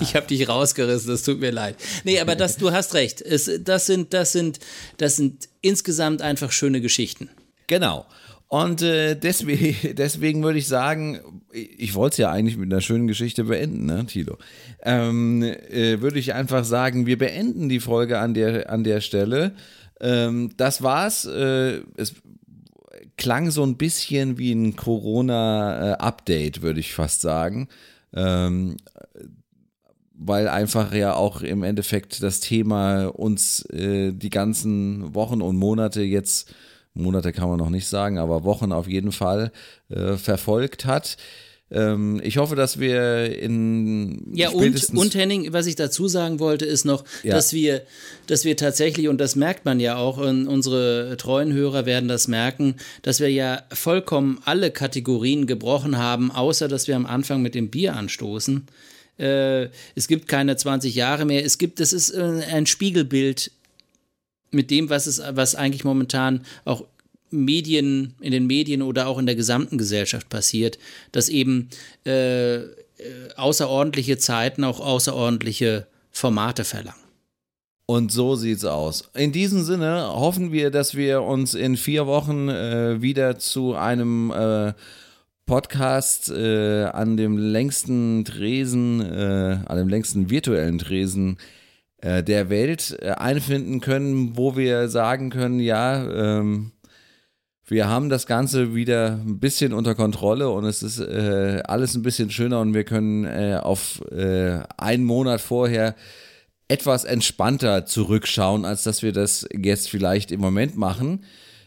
ich 0.00 0.14
habe 0.14 0.26
dich 0.26 0.48
rausgerissen, 0.48 1.10
das 1.10 1.22
tut 1.22 1.40
mir 1.40 1.50
leid. 1.50 1.76
Nee, 2.04 2.20
aber 2.20 2.36
das, 2.36 2.56
du 2.56 2.72
hast 2.72 2.94
recht. 2.94 3.22
Es, 3.22 3.50
das, 3.62 3.86
sind, 3.86 4.14
das, 4.14 4.32
sind, 4.32 4.60
das 4.96 5.16
sind 5.16 5.48
insgesamt 5.60 6.22
einfach 6.22 6.52
schöne 6.52 6.80
Geschichten. 6.80 7.28
Genau. 7.66 8.06
Und 8.48 8.82
äh, 8.82 9.16
deswegen, 9.16 9.76
deswegen 9.96 10.42
würde 10.42 10.58
ich 10.58 10.68
sagen, 10.68 11.42
ich 11.52 11.94
wollte 11.94 12.14
es 12.14 12.18
ja 12.18 12.30
eigentlich 12.30 12.56
mit 12.56 12.72
einer 12.72 12.80
schönen 12.80 13.06
Geschichte 13.06 13.44
beenden, 13.44 13.86
ne, 13.86 14.06
Tilo? 14.06 14.38
Ähm, 14.82 15.42
äh, 15.42 16.00
würde 16.00 16.18
ich 16.18 16.34
einfach 16.34 16.64
sagen, 16.64 17.06
wir 17.06 17.18
beenden 17.18 17.68
die 17.68 17.80
Folge 17.80 18.18
an 18.18 18.34
der, 18.34 18.70
an 18.70 18.84
der 18.84 19.00
Stelle. 19.00 19.54
Ähm, 20.00 20.50
das 20.56 20.82
war's. 20.82 21.24
Äh, 21.24 21.80
es 21.96 22.14
klang 23.16 23.50
so 23.50 23.62
ein 23.62 23.76
bisschen 23.76 24.38
wie 24.38 24.52
ein 24.52 24.76
Corona-Update, 24.76 26.62
würde 26.62 26.80
ich 26.80 26.94
fast 26.94 27.20
sagen. 27.20 27.68
Ähm, 28.12 28.76
weil 30.18 30.48
einfach 30.48 30.92
ja 30.94 31.14
auch 31.14 31.42
im 31.42 31.62
Endeffekt 31.62 32.22
das 32.22 32.40
Thema 32.40 33.06
uns 33.06 33.64
äh, 33.70 34.12
die 34.12 34.30
ganzen 34.30 35.14
Wochen 35.14 35.42
und 35.42 35.56
Monate 35.56 36.02
jetzt, 36.02 36.54
Monate 36.94 37.32
kann 37.32 37.48
man 37.48 37.58
noch 37.58 37.68
nicht 37.68 37.86
sagen, 37.86 38.18
aber 38.18 38.44
Wochen 38.44 38.72
auf 38.72 38.88
jeden 38.88 39.12
Fall 39.12 39.52
äh, 39.90 40.16
verfolgt 40.16 40.86
hat. 40.86 41.18
Ähm, 41.70 42.20
ich 42.22 42.36
hoffe, 42.36 42.54
dass 42.54 42.78
wir 42.78 43.36
in 43.36 44.30
ja 44.34 44.50
und 44.50 44.94
und 44.94 45.14
Henning, 45.14 45.52
was 45.52 45.66
ich 45.66 45.74
dazu 45.74 46.06
sagen 46.06 46.38
wollte, 46.38 46.64
ist 46.64 46.84
noch, 46.84 47.04
ja. 47.24 47.34
dass 47.34 47.52
wir, 47.52 47.82
dass 48.28 48.44
wir 48.44 48.56
tatsächlich 48.56 49.08
und 49.08 49.18
das 49.18 49.34
merkt 49.34 49.64
man 49.64 49.80
ja 49.80 49.96
auch 49.96 50.18
und 50.18 50.46
unsere 50.46 51.16
treuen 51.16 51.52
Hörer 51.52 51.84
werden 51.84 52.08
das 52.08 52.28
merken, 52.28 52.76
dass 53.02 53.18
wir 53.18 53.30
ja 53.30 53.62
vollkommen 53.72 54.40
alle 54.44 54.70
Kategorien 54.70 55.46
gebrochen 55.46 55.98
haben, 55.98 56.30
außer 56.30 56.68
dass 56.68 56.86
wir 56.86 56.94
am 56.94 57.06
Anfang 57.06 57.42
mit 57.42 57.56
dem 57.56 57.68
Bier 57.68 57.96
anstoßen. 57.96 58.66
Äh, 59.18 59.68
es 59.96 60.06
gibt 60.06 60.28
keine 60.28 60.56
20 60.56 60.94
Jahre 60.94 61.24
mehr. 61.24 61.44
Es 61.44 61.58
gibt, 61.58 61.80
das 61.80 61.92
ist 61.92 62.10
äh, 62.10 62.42
ein 62.52 62.66
Spiegelbild 62.66 63.50
mit 64.52 64.70
dem, 64.70 64.88
was 64.88 65.06
es, 65.06 65.20
was 65.30 65.56
eigentlich 65.56 65.84
momentan 65.84 66.44
auch 66.64 66.84
Medien, 67.30 68.14
in 68.20 68.32
den 68.32 68.46
Medien 68.46 68.82
oder 68.82 69.06
auch 69.08 69.18
in 69.18 69.26
der 69.26 69.34
gesamten 69.34 69.78
Gesellschaft 69.78 70.28
passiert, 70.28 70.78
dass 71.12 71.28
eben 71.28 71.68
äh, 72.06 72.56
äh, 72.98 73.28
außerordentliche 73.36 74.16
Zeiten 74.18 74.64
auch 74.64 74.80
außerordentliche 74.80 75.86
Formate 76.10 76.64
verlangen. 76.64 77.06
Und 77.86 78.10
so 78.10 78.34
sieht's 78.34 78.64
aus. 78.64 79.08
In 79.14 79.30
diesem 79.30 79.62
Sinne 79.62 80.08
hoffen 80.12 80.50
wir, 80.50 80.70
dass 80.70 80.96
wir 80.96 81.22
uns 81.22 81.54
in 81.54 81.76
vier 81.76 82.06
Wochen 82.06 82.48
äh, 82.48 83.00
wieder 83.00 83.38
zu 83.38 83.74
einem 83.74 84.32
äh, 84.32 84.72
Podcast 85.46 86.30
äh, 86.30 86.84
an 86.84 87.16
dem 87.16 87.38
längsten 87.38 88.24
Tresen, 88.24 89.00
äh, 89.00 89.58
an 89.66 89.76
dem 89.76 89.88
längsten 89.88 90.30
virtuellen 90.30 90.78
Tresen 90.78 91.38
der 92.02 92.50
Welt 92.50 93.02
einfinden 93.02 93.80
können, 93.80 94.36
wo 94.36 94.54
wir 94.54 94.90
sagen 94.90 95.30
können, 95.30 95.58
ja, 95.58 96.38
ähm, 96.38 96.72
wir 97.68 97.88
haben 97.88 98.08
das 98.08 98.26
Ganze 98.26 98.74
wieder 98.74 99.20
ein 99.24 99.40
bisschen 99.40 99.72
unter 99.72 99.94
Kontrolle 99.94 100.50
und 100.50 100.64
es 100.64 100.82
ist 100.82 101.00
äh, 101.00 101.62
alles 101.66 101.94
ein 101.94 102.02
bisschen 102.02 102.30
schöner 102.30 102.60
und 102.60 102.74
wir 102.74 102.84
können 102.84 103.24
äh, 103.24 103.58
auf 103.60 104.00
äh, 104.12 104.60
einen 104.78 105.04
Monat 105.04 105.40
vorher 105.40 105.96
etwas 106.68 107.04
entspannter 107.04 107.84
zurückschauen, 107.84 108.64
als 108.64 108.84
dass 108.84 109.02
wir 109.02 109.12
das 109.12 109.48
jetzt 109.52 109.88
vielleicht 109.88 110.30
im 110.30 110.40
Moment 110.40 110.76
machen. 110.76 111.24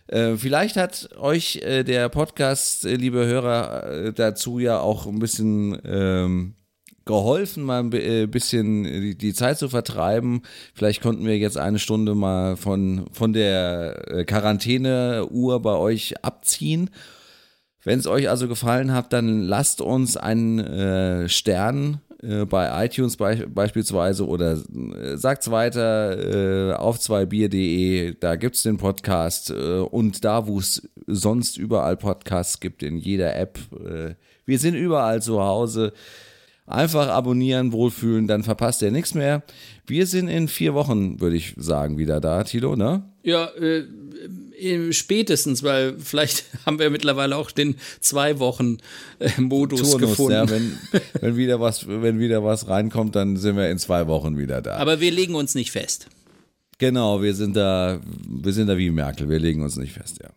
Äh, 0.07 0.35
vielleicht 0.35 0.77
hat 0.77 1.09
euch 1.17 1.57
äh, 1.57 1.83
der 1.83 2.07
Podcast, 2.09 2.85
äh, 2.85 2.95
liebe 2.95 3.25
Hörer, 3.25 4.13
dazu 4.13 4.59
ja 4.59 4.79
auch 4.79 5.05
ein 5.05 5.19
bisschen 5.19 5.79
ähm, 5.83 6.55
geholfen, 7.09 7.63
mal 7.63 7.79
ein 7.79 7.91
äh, 7.91 8.27
bisschen 8.27 9.17
die, 9.17 9.33
Zeit 9.33 9.57
zu 9.57 9.67
vertreiben. 9.67 10.43
Vielleicht 10.75 11.01
konnten 11.01 11.25
wir 11.25 11.39
jetzt 11.39 11.57
eine 11.57 11.79
Stunde 11.79 12.13
mal 12.13 12.55
von, 12.55 13.07
von 13.11 13.33
der 13.33 14.03
äh, 14.11 14.25
Quarantäne-Uhr 14.25 15.59
bei 15.59 15.73
euch 15.73 16.23
abziehen. 16.23 16.91
Wenn 17.83 17.97
es 17.97 18.05
euch 18.05 18.29
also 18.29 18.47
gefallen 18.47 18.93
hat, 18.93 19.11
dann 19.11 19.41
lasst 19.41 19.81
uns 19.81 20.17
einen 20.17 20.59
äh, 20.59 21.27
Stern 21.29 21.99
äh, 22.21 22.45
bei 22.45 22.85
iTunes 22.85 23.17
be 23.17 23.47
beispielsweise 23.47 24.27
oder 24.27 24.51
äh, 24.53 25.17
sagt's 25.17 25.49
weiter 25.49 26.73
äh, 26.73 26.73
auf 26.75 26.99
2bier.de, 26.99 28.17
da 28.19 28.35
gibt's 28.35 28.61
den 28.61 28.77
Podcast 28.77 29.49
äh, 29.49 29.79
und 29.79 30.23
da, 30.23 30.45
wo 30.45 30.59
es 30.59 30.87
sonst 31.07 31.57
überall 31.57 31.97
Podcasts 31.97 32.59
gibt, 32.59 32.83
in 32.83 32.97
jeder 32.97 33.35
App. 33.35 33.57
Wir 34.45 34.59
sind 34.59 34.75
überall 34.75 35.23
zu 35.23 35.41
Hause. 35.41 35.91
Einfach 36.69 37.07
abonnieren, 37.07 37.71
wohlfühlen, 37.71 38.27
dann 38.27 38.43
verpasst 38.43 38.83
ihr 38.83 38.91
nichts 38.91 39.15
mehr. 39.15 39.41
Wir 39.87 40.05
sind 40.05 40.27
in 40.27 40.47
vier 40.47 40.75
Wochen, 40.75 41.19
würde 41.19 41.35
ich 41.35 41.55
sagen, 41.57 41.97
wieder 41.97 42.21
da, 42.21 42.43
Tilo, 42.43 42.75
ne? 42.75 43.01
Ja, 43.23 43.49
äh, 43.55 43.85
spätestens, 44.91 45.63
weil 45.63 45.95
vielleicht 45.97 46.43
haben 46.67 46.77
wir 46.77 46.91
mittlerweile 46.91 47.37
auch 47.37 47.49
den 47.49 47.75
zwei 48.01 48.37
Wochen 48.37 48.77
äh, 49.17 49.41
Modus 49.41 49.81
Turnus, 49.81 50.09
gefunden. 50.11 50.33
Ja, 50.33 50.47
wenn, 50.47 50.77
wenn, 51.19 51.37
wieder 51.37 51.59
was, 51.59 51.87
wenn 51.87 52.19
wieder 52.19 52.43
was 52.43 52.67
reinkommt, 52.67 53.15
dann 53.15 53.37
sind 53.37 53.57
wir 53.57 53.67
in 53.71 53.79
zwei 53.79 54.05
Wochen 54.05 54.37
wieder 54.37 54.61
da. 54.61 54.75
Aber 54.75 54.99
wir 54.99 55.09
legen 55.09 55.33
uns 55.33 55.55
nicht 55.55 55.71
fest. 55.71 56.05
Genau, 56.79 57.21
wir 57.21 57.35
sind 57.35 57.57
da, 57.57 57.99
wir 58.25 58.53
sind 58.53 58.67
da 58.67 58.77
wie 58.77 58.89
Merkel, 58.89 59.29
wir 59.29 59.37
legen 59.37 59.61
uns 59.61 59.75
nicht 59.75 59.91
fest, 59.91 60.21
ja. 60.23 60.29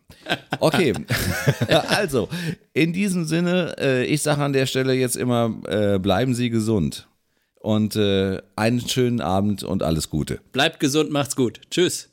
Okay, 0.59 0.93
also 1.87 2.27
in 2.73 2.91
diesem 2.91 3.23
Sinne, 3.23 3.75
äh, 3.79 4.05
ich 4.05 4.21
sage 4.21 4.43
an 4.43 4.51
der 4.51 4.65
Stelle 4.65 4.93
jetzt 4.93 5.15
immer, 5.15 5.55
äh, 5.67 5.99
bleiben 5.99 6.35
Sie 6.35 6.49
gesund 6.49 7.07
und 7.55 7.95
äh, 7.95 8.41
einen 8.57 8.81
schönen 8.81 9.21
Abend 9.21 9.63
und 9.63 9.83
alles 9.83 10.09
Gute. 10.09 10.41
Bleibt 10.51 10.81
gesund, 10.81 11.11
macht's 11.11 11.37
gut. 11.37 11.61
Tschüss. 11.71 12.09